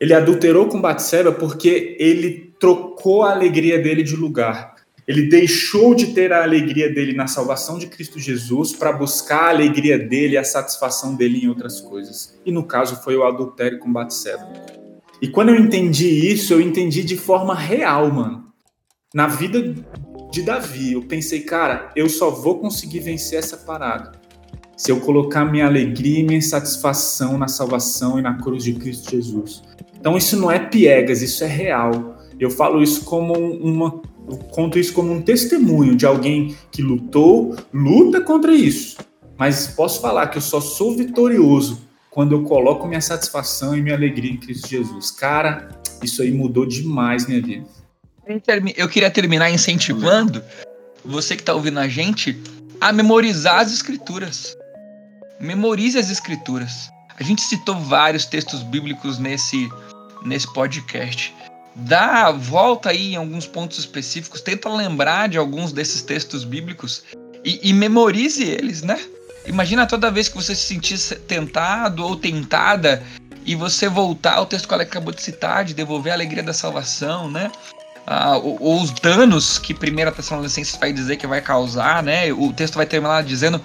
ele 0.00 0.14
adulterou 0.14 0.66
com 0.66 0.80
Batseba 0.80 1.30
porque 1.30 1.96
ele 2.00 2.41
trocou 2.62 3.24
a 3.24 3.32
alegria 3.32 3.82
dele 3.82 4.04
de 4.04 4.14
lugar. 4.14 4.76
Ele 5.08 5.22
deixou 5.22 5.96
de 5.96 6.14
ter 6.14 6.32
a 6.32 6.44
alegria 6.44 6.88
dele 6.88 7.12
na 7.12 7.26
salvação 7.26 7.76
de 7.76 7.88
Cristo 7.88 8.20
Jesus 8.20 8.72
para 8.72 8.92
buscar 8.92 9.46
a 9.46 9.48
alegria 9.48 9.98
dele 9.98 10.38
a 10.38 10.44
satisfação 10.44 11.16
dele 11.16 11.44
em 11.44 11.48
outras 11.48 11.80
coisas. 11.80 12.38
E 12.46 12.52
no 12.52 12.62
caso 12.62 13.02
foi 13.02 13.16
o 13.16 13.24
adultério 13.24 13.80
com 13.80 13.92
Batseba. 13.92 14.48
E 15.20 15.26
quando 15.26 15.48
eu 15.48 15.56
entendi 15.56 16.06
isso, 16.32 16.52
eu 16.52 16.60
entendi 16.60 17.02
de 17.02 17.16
forma 17.16 17.52
real, 17.52 18.12
mano. 18.12 18.44
Na 19.12 19.26
vida 19.26 19.74
de 20.30 20.42
Davi. 20.42 20.92
Eu 20.92 21.02
pensei, 21.02 21.40
cara, 21.40 21.90
eu 21.96 22.08
só 22.08 22.30
vou 22.30 22.60
conseguir 22.60 23.00
vencer 23.00 23.40
essa 23.40 23.56
parada 23.56 24.12
se 24.76 24.90
eu 24.90 25.00
colocar 25.00 25.44
minha 25.44 25.66
alegria 25.66 26.20
e 26.20 26.22
minha 26.22 26.40
satisfação 26.40 27.36
na 27.36 27.48
salvação 27.48 28.20
e 28.20 28.22
na 28.22 28.38
cruz 28.38 28.64
de 28.64 28.72
Cristo 28.72 29.10
Jesus. 29.10 29.62
Então 29.98 30.16
isso 30.16 30.36
não 30.36 30.50
é 30.50 30.58
piegas, 30.58 31.22
isso 31.22 31.44
é 31.44 31.46
real. 31.46 32.11
Eu 32.42 32.50
falo 32.50 32.82
isso 32.82 33.04
como 33.04 33.34
uma 33.34 34.02
conto 34.50 34.78
isso 34.78 34.92
como 34.92 35.12
um 35.12 35.22
testemunho 35.22 35.94
de 35.94 36.06
alguém 36.06 36.56
que 36.70 36.82
lutou, 36.82 37.56
luta 37.72 38.20
contra 38.20 38.52
isso. 38.52 38.98
Mas 39.38 39.68
posso 39.68 40.00
falar 40.00 40.26
que 40.28 40.38
eu 40.38 40.42
só 40.42 40.60
sou 40.60 40.96
vitorioso 40.96 41.82
quando 42.10 42.32
eu 42.32 42.42
coloco 42.42 42.86
minha 42.86 43.00
satisfação 43.00 43.76
e 43.76 43.80
minha 43.80 43.94
alegria 43.94 44.32
em 44.32 44.36
Cristo 44.36 44.68
Jesus. 44.68 45.10
Cara, 45.12 45.68
isso 46.02 46.20
aí 46.20 46.32
mudou 46.32 46.66
demais 46.66 47.26
minha 47.26 47.40
vida. 47.40 47.64
Eu 48.76 48.88
queria 48.88 49.10
terminar 49.10 49.50
incentivando 49.50 50.42
você 51.04 51.36
que 51.36 51.42
está 51.42 51.54
ouvindo 51.54 51.78
a 51.78 51.86
gente 51.86 52.40
a 52.80 52.92
memorizar 52.92 53.60
as 53.60 53.72
escrituras. 53.72 54.56
Memorize 55.40 55.98
as 55.98 56.10
escrituras. 56.10 56.90
A 57.18 57.22
gente 57.22 57.42
citou 57.42 57.76
vários 57.76 58.26
textos 58.26 58.62
bíblicos 58.62 59.18
nesse, 59.18 59.68
nesse 60.24 60.52
podcast. 60.52 61.34
Dá 61.74 62.30
volta 62.30 62.90
aí 62.90 63.12
em 63.12 63.16
alguns 63.16 63.46
pontos 63.46 63.78
específicos, 63.78 64.40
tenta 64.40 64.68
lembrar 64.68 65.28
de 65.28 65.38
alguns 65.38 65.72
desses 65.72 66.02
textos 66.02 66.44
bíblicos 66.44 67.02
e, 67.44 67.70
e 67.70 67.72
memorize 67.72 68.42
eles, 68.42 68.82
né? 68.82 69.00
Imagina 69.46 69.86
toda 69.86 70.10
vez 70.10 70.28
que 70.28 70.36
você 70.36 70.54
se 70.54 70.66
sentir 70.66 70.98
tentado 71.26 72.04
ou 72.04 72.14
tentada 72.14 73.02
e 73.44 73.54
você 73.54 73.88
voltar 73.88 74.34
ao 74.34 74.46
texto 74.46 74.68
que 74.68 74.74
ela 74.74 74.82
acabou 74.82 75.12
de 75.12 75.22
citar, 75.22 75.64
de 75.64 75.74
devolver 75.74 76.12
a 76.12 76.14
alegria 76.14 76.42
da 76.42 76.52
salvação, 76.52 77.28
né? 77.30 77.50
ah, 78.06 78.38
os 78.38 78.90
danos 78.90 79.58
que 79.58 79.72
primeira 79.72 80.12
Tessalonicenses 80.12 80.76
vai 80.76 80.92
dizer 80.92 81.16
que 81.16 81.26
vai 81.26 81.40
causar, 81.40 82.02
né? 82.02 82.32
O 82.32 82.52
texto 82.52 82.74
vai 82.74 82.86
terminar 82.86 83.22
dizendo 83.22 83.60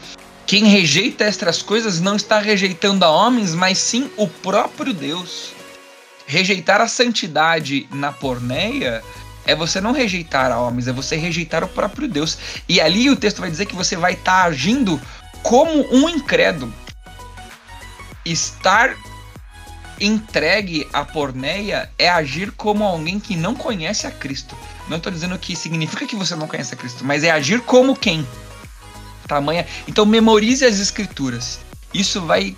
quem 0.46 0.66
rejeita 0.66 1.24
estas 1.24 1.62
coisas 1.62 2.00
não 2.00 2.16
está 2.16 2.40
rejeitando 2.40 3.04
a 3.04 3.10
homens, 3.10 3.54
mas 3.54 3.78
sim 3.78 4.10
o 4.16 4.28
próprio 4.28 4.94
Deus. 4.94 5.54
Rejeitar 6.28 6.82
a 6.82 6.88
santidade 6.90 7.88
na 7.90 8.12
porneia 8.12 9.02
é 9.46 9.56
você 9.56 9.80
não 9.80 9.94
rejeitar 9.94 10.52
a 10.52 10.60
homens, 10.60 10.88
é 10.88 10.92
você 10.92 11.16
rejeitar 11.16 11.64
o 11.64 11.70
próprio 11.70 12.08
Deus. 12.08 12.38
E 12.68 12.82
ali 12.82 13.10
o 13.10 13.16
texto 13.16 13.40
vai 13.40 13.50
dizer 13.50 13.66
que 13.66 13.76
você 13.76 13.96
vai 13.96 14.12
estar 14.12 14.42
tá 14.42 14.44
agindo 14.44 15.02
como 15.42 15.88
um 15.90 16.10
incrédulo. 16.10 16.74
Estar 18.26 18.94
entregue 20.02 20.86
à 20.92 21.06
porneia 21.06 21.90
é 21.98 22.10
agir 22.10 22.52
como 22.52 22.84
alguém 22.84 23.22
que 23.22 23.38
não 23.38 23.56
conhece 23.56 24.06
a 24.06 24.12
Cristo. 24.12 24.56
Não 24.90 24.98
estou 24.98 25.12
dizendo 25.12 25.40
que 25.40 25.56
significa 25.56 26.06
que 26.06 26.16
você 26.16 26.36
não 26.36 26.48
conhece 26.48 26.74
a 26.74 26.78
Cristo, 26.78 27.06
mas 27.06 27.24
é 27.24 27.32
agir 27.32 27.62
como 27.62 27.96
quem? 27.96 28.28
Tamanha. 29.26 29.66
Então 29.88 30.06
memorize 30.06 30.66
as 30.66 30.80
escrituras. 30.80 31.60
Isso 31.94 32.22
vai 32.22 32.54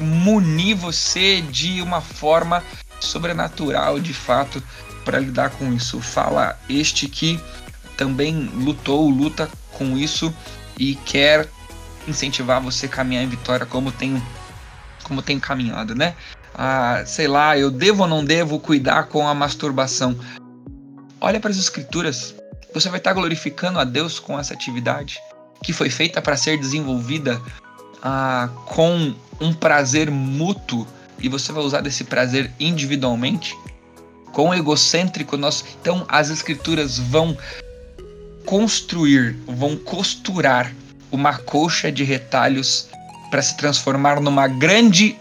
munir 0.00 0.76
você 0.76 1.40
de 1.40 1.80
uma 1.80 2.00
forma 2.00 2.62
sobrenatural, 3.04 4.00
de 4.00 4.12
fato, 4.12 4.62
para 5.04 5.18
lidar 5.18 5.50
com 5.50 5.72
isso. 5.72 6.00
Fala 6.00 6.58
este 6.68 7.08
que 7.08 7.40
também 7.96 8.50
lutou, 8.54 9.08
luta 9.08 9.48
com 9.72 9.96
isso 9.96 10.34
e 10.78 10.94
quer 10.94 11.48
incentivar 12.06 12.60
você 12.60 12.86
a 12.86 12.88
caminhar 12.88 13.22
em 13.22 13.28
vitória 13.28 13.64
como 13.64 13.90
tem 13.92 14.22
como 15.02 15.20
tem 15.20 15.38
caminhado, 15.38 15.94
né? 15.94 16.14
ah, 16.54 17.02
sei 17.04 17.26
lá, 17.26 17.58
eu 17.58 17.70
devo 17.70 18.02
ou 18.02 18.08
não 18.08 18.24
devo 18.24 18.60
cuidar 18.60 19.04
com 19.04 19.26
a 19.26 19.34
masturbação. 19.34 20.18
Olha 21.20 21.40
para 21.40 21.50
as 21.50 21.56
escrituras. 21.56 22.34
Você 22.72 22.88
vai 22.88 22.98
estar 22.98 23.12
glorificando 23.12 23.78
a 23.78 23.84
Deus 23.84 24.18
com 24.18 24.38
essa 24.38 24.54
atividade 24.54 25.18
que 25.62 25.72
foi 25.72 25.90
feita 25.90 26.20
para 26.20 26.36
ser 26.36 26.58
desenvolvida 26.58 27.40
ah, 28.02 28.48
com 28.66 29.14
um 29.40 29.52
prazer 29.52 30.10
mútuo 30.10 30.86
e 31.18 31.28
você 31.28 31.52
vai 31.52 31.62
usar 31.62 31.80
desse 31.80 32.04
prazer 32.04 32.50
individualmente, 32.58 33.56
com 34.32 34.52
egocêntrico. 34.54 35.36
Nós, 35.36 35.64
então, 35.80 36.04
as 36.08 36.30
escrituras 36.30 36.98
vão 36.98 37.36
construir, 38.44 39.36
vão 39.46 39.76
costurar 39.76 40.72
uma 41.10 41.38
colcha 41.38 41.90
de 41.90 42.04
retalhos 42.04 42.88
para 43.30 43.40
se 43.40 43.56
transformar 43.56 44.20
numa 44.20 44.46
grande 44.46 45.16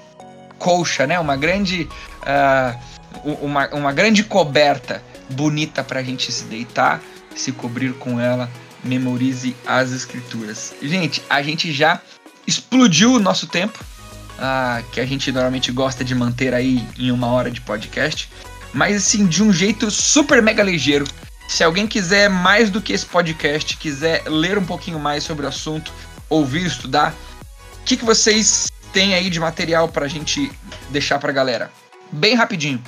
colcha, 0.57 1.07
né? 1.07 1.19
Uma 1.19 1.35
grande, 1.35 1.87
uh, 2.21 3.39
uma, 3.41 3.67
uma 3.69 3.91
grande 3.91 4.23
coberta 4.23 5.03
bonita 5.29 5.83
para 5.83 5.99
a 5.99 6.03
gente 6.03 6.31
se 6.31 6.45
deitar, 6.45 7.01
se 7.35 7.51
cobrir 7.51 7.93
com 7.93 8.19
ela. 8.19 8.49
Memorize 8.83 9.55
as 9.65 9.91
escrituras. 9.91 10.73
Gente, 10.81 11.23
a 11.29 11.41
gente 11.41 11.71
já 11.71 12.01
explodiu 12.45 13.13
o 13.13 13.19
nosso 13.19 13.47
tempo, 13.47 13.79
uh, 14.37 14.83
que 14.91 14.99
a 14.99 15.05
gente 15.05 15.31
normalmente 15.31 15.71
gosta 15.71 16.03
de 16.03 16.13
manter 16.13 16.53
aí 16.53 16.87
em 16.97 17.11
uma 17.11 17.27
hora 17.27 17.49
de 17.49 17.61
podcast, 17.61 18.29
mas 18.73 18.97
assim, 18.97 19.25
de 19.25 19.43
um 19.43 19.51
jeito 19.51 19.89
super 19.91 20.41
mega 20.41 20.63
ligeiro. 20.63 21.05
Se 21.47 21.63
alguém 21.63 21.85
quiser 21.87 22.29
mais 22.29 22.69
do 22.69 22.81
que 22.81 22.93
esse 22.93 23.05
podcast, 23.05 23.77
quiser 23.77 24.23
ler 24.27 24.57
um 24.57 24.65
pouquinho 24.65 24.99
mais 24.99 25.23
sobre 25.23 25.45
o 25.45 25.49
assunto, 25.49 25.91
ouvir, 26.29 26.65
estudar, 26.65 27.13
o 27.81 27.83
que, 27.83 27.97
que 27.97 28.05
vocês 28.05 28.71
tem 28.91 29.13
aí 29.13 29.29
de 29.29 29.39
material 29.39 29.89
para 29.89 30.05
a 30.05 30.09
gente 30.09 30.51
deixar 30.89 31.19
para 31.19 31.31
a 31.31 31.33
galera? 31.33 31.71
Bem 32.11 32.35
rapidinho. 32.35 32.81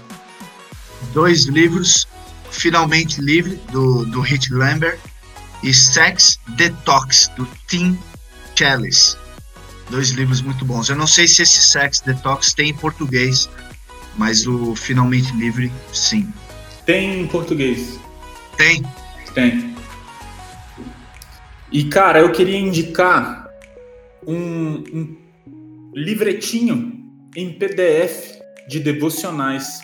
Dois 1.14 1.46
livros, 1.46 2.08
Finalmente 2.50 3.20
Livre, 3.22 3.60
do, 3.72 4.06
do 4.06 4.22
Hit 4.22 4.54
Lambert, 4.54 5.00
e 5.62 5.74
Sex 5.74 6.39
Detox, 6.50 7.30
do 7.36 7.48
Tim 7.68 7.98
Chalice. 8.56 9.18
Dois 9.90 10.10
livros 10.10 10.42
muito 10.42 10.66
bons. 10.66 10.90
Eu 10.90 10.96
não 10.96 11.08
sei 11.08 11.28
se 11.28 11.42
esse 11.42 11.62
Sex 11.62 12.02
Detox 12.02 12.54
tem 12.54 12.70
em 12.70 12.74
português, 12.74 13.50
Mas 14.18 14.48
o 14.48 14.76
Finalmente 14.76 15.32
Livre, 15.36 15.72
sim. 15.94 16.32
Tem 16.86 17.22
em 17.22 17.28
português? 17.28 18.00
Tem. 18.58 18.84
Tem. 19.34 19.76
E, 21.72 21.84
cara, 21.86 22.20
eu 22.20 22.32
queria 22.32 22.58
indicar 22.58 23.50
um, 24.26 24.84
um 24.94 25.18
livretinho 25.94 27.04
em 27.36 27.52
PDF 27.52 28.40
de 28.68 28.80
devocionais. 28.80 29.82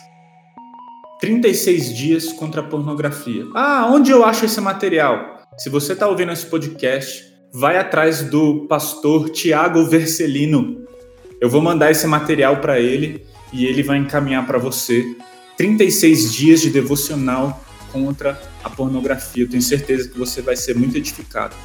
36 1.19 1.95
dias 1.95 2.33
contra 2.33 2.61
a 2.61 2.63
pornografia. 2.63 3.45
Ah, 3.53 3.87
onde 3.91 4.09
eu 4.09 4.25
acho 4.25 4.45
esse 4.45 4.59
material? 4.59 5.45
Se 5.57 5.69
você 5.69 5.93
está 5.93 6.07
ouvindo 6.07 6.31
esse 6.31 6.45
podcast, 6.45 7.30
vai 7.53 7.77
atrás 7.77 8.21
do 8.21 8.65
pastor 8.67 9.29
Tiago 9.29 9.85
Vercelino. 9.85 10.85
Eu 11.39 11.49
vou 11.49 11.61
mandar 11.61 11.91
esse 11.91 12.07
material 12.07 12.57
para 12.57 12.79
ele 12.79 13.25
e 13.51 13.65
ele 13.65 13.83
vai 13.83 13.97
encaminhar 13.97 14.45
para 14.45 14.57
você 14.57 15.15
36 15.57 16.33
dias 16.33 16.61
de 16.61 16.69
devocional 16.69 17.61
contra 17.91 18.41
a 18.63 18.69
pornografia. 18.69 19.43
Eu 19.43 19.49
tenho 19.49 19.61
certeza 19.61 20.07
que 20.07 20.17
você 20.17 20.41
vai 20.41 20.55
ser 20.55 20.75
muito 20.75 20.97
edificado. 20.97 21.55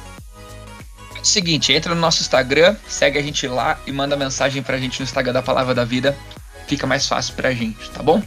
Seguinte, 1.23 1.73
entra 1.73 1.93
no 1.93 2.01
nosso 2.01 2.21
Instagram, 2.21 2.75
segue 2.87 3.17
a 3.17 3.21
gente 3.21 3.47
lá 3.47 3.79
e 3.85 3.91
manda 3.91 4.15
mensagem 4.15 4.61
pra 4.61 4.77
gente 4.77 4.99
no 4.99 5.03
Instagram 5.03 5.33
da 5.33 5.41
Palavra 5.41 5.73
da 5.73 5.83
Vida. 5.83 6.17
Fica 6.67 6.85
mais 6.85 7.07
fácil 7.07 7.33
pra 7.33 7.51
gente, 7.53 7.89
tá 7.91 8.03
bom? 8.03 8.21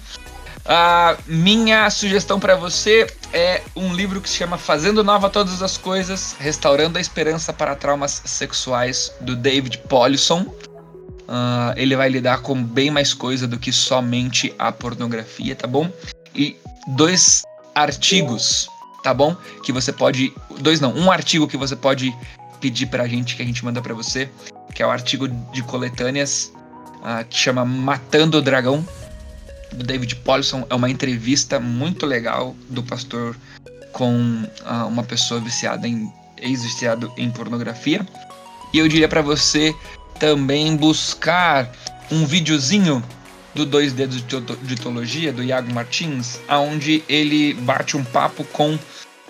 A 0.65 1.17
minha 1.27 1.89
sugestão 1.91 2.39
para 2.39 2.55
você 2.55 3.07
é 3.33 3.63
um 3.75 3.95
livro 3.95 4.21
que 4.21 4.29
se 4.29 4.37
chama 4.37 4.59
Fazendo 4.59 5.03
Nova 5.03 5.31
Todas 5.31 5.63
as 5.63 5.77
Coisas, 5.77 6.37
Restaurando 6.39 6.99
a 6.99 7.01
Esperança 7.01 7.53
para 7.53 7.75
Traumas 7.75 8.23
Sexuais, 8.25 9.13
do 9.21 9.35
David 9.35 9.79
Paulson. 9.89 10.41
Uh, 10.43 11.73
ele 11.77 11.97
vai 11.97 12.09
lidar 12.09 12.43
com 12.43 12.63
bem 12.63 12.91
mais 12.91 13.15
coisa 13.15 13.47
do 13.47 13.59
que 13.59 13.73
somente 13.73 14.55
a 14.59 14.71
pornografia, 14.71 15.55
tá 15.55 15.67
bom? 15.67 15.91
E 16.35 16.57
dois 16.89 17.43
artigos, 17.75 18.69
tá 19.03 19.15
bom? 19.15 19.37
Que 19.65 19.73
você 19.73 19.93
pode. 19.93 20.33
Dois 20.59 20.81
não, 20.81 20.93
um 20.93 21.11
artigo 21.11 21.47
que 21.47 21.57
você 21.57 21.77
pode 21.77 22.15
pedir 22.61 22.87
pra 22.87 23.07
gente, 23.07 23.37
que 23.37 23.43
a 23.43 23.47
gente 23.47 23.65
manda 23.65 23.81
para 23.81 23.95
você, 23.95 24.29
que 24.75 24.83
é 24.83 24.87
o 24.87 24.91
artigo 24.91 25.29
de 25.29 25.63
coletâneas 25.63 26.53
uh, 26.97 27.25
que 27.29 27.39
chama 27.39 27.65
Matando 27.65 28.39
o 28.39 28.43
Dragão, 28.43 28.85
do 29.73 29.85
David 29.85 30.17
Paulson. 30.17 30.67
É 30.69 30.75
uma 30.75 30.91
entrevista 30.91 31.61
muito 31.61 32.07
legal 32.07 32.57
do 32.69 32.83
pastor 32.83 33.37
com 33.93 34.45
uh, 34.65 34.87
uma 34.87 35.03
pessoa 35.03 35.41
viciada 35.41 35.87
em 35.87 36.13
ex-viciado 36.39 37.13
em 37.17 37.31
pornografia. 37.31 38.07
E 38.73 38.79
eu 38.79 38.89
diria 38.89 39.09
para 39.09 39.23
você 39.23 39.75
também 40.19 40.77
buscar 40.77 41.71
um 42.11 42.27
videozinho 42.27 43.03
do 43.55 43.67
Dois 43.67 43.93
Dedos 43.93 44.25
de 44.63 44.77
Teologia, 44.77 45.33
do 45.33 45.43
Iago 45.43 45.73
Martins, 45.73 46.39
aonde 46.47 47.03
ele 47.09 47.55
bate 47.55 47.97
um 47.97 48.05
papo 48.05 48.45
com 48.45 48.79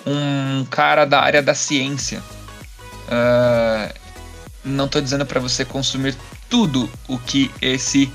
um 0.06 0.64
cara 0.70 1.04
da 1.04 1.20
área 1.20 1.42
da 1.42 1.54
ciência. 1.54 2.22
Uh, 3.08 3.92
não 4.64 4.86
estou 4.86 5.00
dizendo 5.00 5.24
para 5.24 5.40
você 5.40 5.64
consumir 5.64 6.14
tudo 6.48 6.90
o 7.08 7.18
que 7.18 7.50
esse 7.62 8.10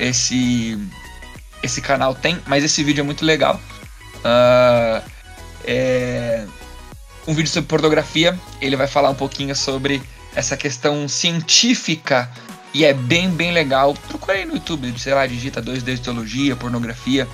esse 0.00 0.78
esse 1.62 1.80
canal 1.80 2.14
tem, 2.14 2.38
mas 2.46 2.64
esse 2.64 2.82
vídeo 2.82 3.00
é 3.00 3.04
muito 3.04 3.24
legal. 3.24 3.60
Uh, 4.18 5.02
é 5.64 6.46
um 7.26 7.34
vídeo 7.34 7.50
sobre 7.50 7.68
pornografia. 7.68 8.38
Ele 8.60 8.76
vai 8.76 8.86
falar 8.86 9.10
um 9.10 9.14
pouquinho 9.14 9.54
sobre 9.54 10.02
essa 10.34 10.56
questão 10.56 11.08
científica 11.08 12.30
e 12.74 12.84
é 12.84 12.92
bem, 12.92 13.30
bem 13.30 13.52
legal. 13.52 13.94
Procura 14.08 14.38
aí 14.38 14.44
no 14.44 14.54
YouTube, 14.54 14.98
sei 14.98 15.14
lá, 15.14 15.26
digita 15.26 15.62
2D 15.62 15.98
teologia, 15.98 16.56
pornografia, 16.56 17.28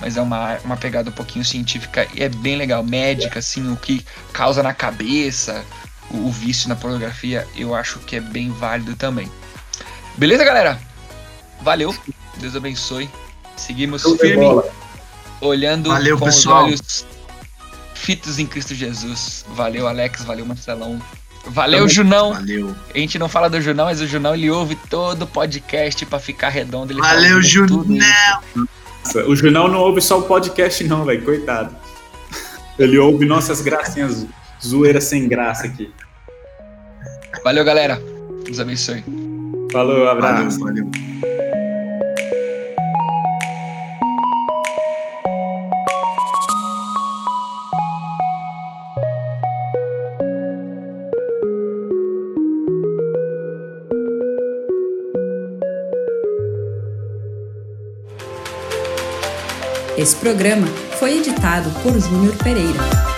mas 0.00 0.16
é 0.16 0.22
uma, 0.22 0.58
uma 0.64 0.76
pegada 0.76 1.10
um 1.10 1.12
pouquinho 1.12 1.44
científica 1.44 2.06
e 2.14 2.22
é 2.22 2.28
bem 2.28 2.56
legal. 2.56 2.82
Médica, 2.82 3.38
assim, 3.38 3.70
o 3.72 3.76
que 3.76 4.04
causa 4.32 4.62
na 4.62 4.72
cabeça, 4.72 5.64
o, 6.10 6.28
o 6.28 6.30
vício 6.30 6.68
na 6.68 6.76
pornografia, 6.76 7.46
eu 7.56 7.74
acho 7.74 7.98
que 8.00 8.16
é 8.16 8.20
bem 8.20 8.50
válido 8.50 8.94
também. 8.96 9.30
Beleza, 10.16 10.44
galera? 10.44 10.78
Valeu, 11.60 11.94
Deus 12.38 12.54
abençoe. 12.54 13.10
Seguimos 13.56 14.02
firme, 14.20 14.46
olhando 15.40 15.90
valeu, 15.90 16.18
com 16.18 16.26
pessoal. 16.26 16.64
os 16.64 16.64
olhos 16.64 17.06
fitos 17.94 18.38
em 18.38 18.46
Cristo 18.46 18.74
Jesus. 18.74 19.44
Valeu, 19.48 19.88
Alex, 19.88 20.24
valeu, 20.24 20.44
Marcelão. 20.44 21.00
Valeu, 21.46 21.88
Junão. 21.88 22.32
Valeu. 22.32 22.74
A 22.94 22.98
gente 22.98 23.18
não 23.18 23.28
fala 23.28 23.48
do 23.50 23.60
Junão, 23.60 23.86
mas 23.86 24.00
o 24.00 24.06
Junão 24.06 24.34
ele 24.34 24.50
ouve 24.50 24.76
todo 24.88 25.22
o 25.22 25.26
podcast 25.26 26.04
para 26.06 26.18
ficar 26.18 26.48
redondo. 26.48 26.92
Ele 26.92 27.00
valeu, 27.00 27.42
Junão. 27.42 27.84
O 29.26 29.36
Junão 29.36 29.68
não 29.68 29.80
ouve 29.80 30.00
só 30.00 30.18
o 30.18 30.22
podcast, 30.22 30.82
não, 30.84 31.04
velho. 31.04 31.22
Coitado. 31.24 31.74
Ele 32.78 32.98
ouve 32.98 33.24
nossas 33.24 33.60
gracinhas, 33.60 34.26
zoeira 34.64 35.00
sem 35.00 35.28
graça 35.28 35.66
aqui. 35.66 35.92
Valeu, 37.42 37.64
galera. 37.64 38.02
Deus 38.44 38.58
abençoe. 38.58 39.04
Falou, 39.70 40.08
abraço. 40.08 40.58
Valeu, 40.58 40.90
valeu. 40.90 41.33
Esse 60.04 60.16
programa 60.16 60.66
foi 60.98 61.16
editado 61.16 61.70
por 61.80 61.98
Júnior 61.98 62.36
Pereira. 62.36 63.13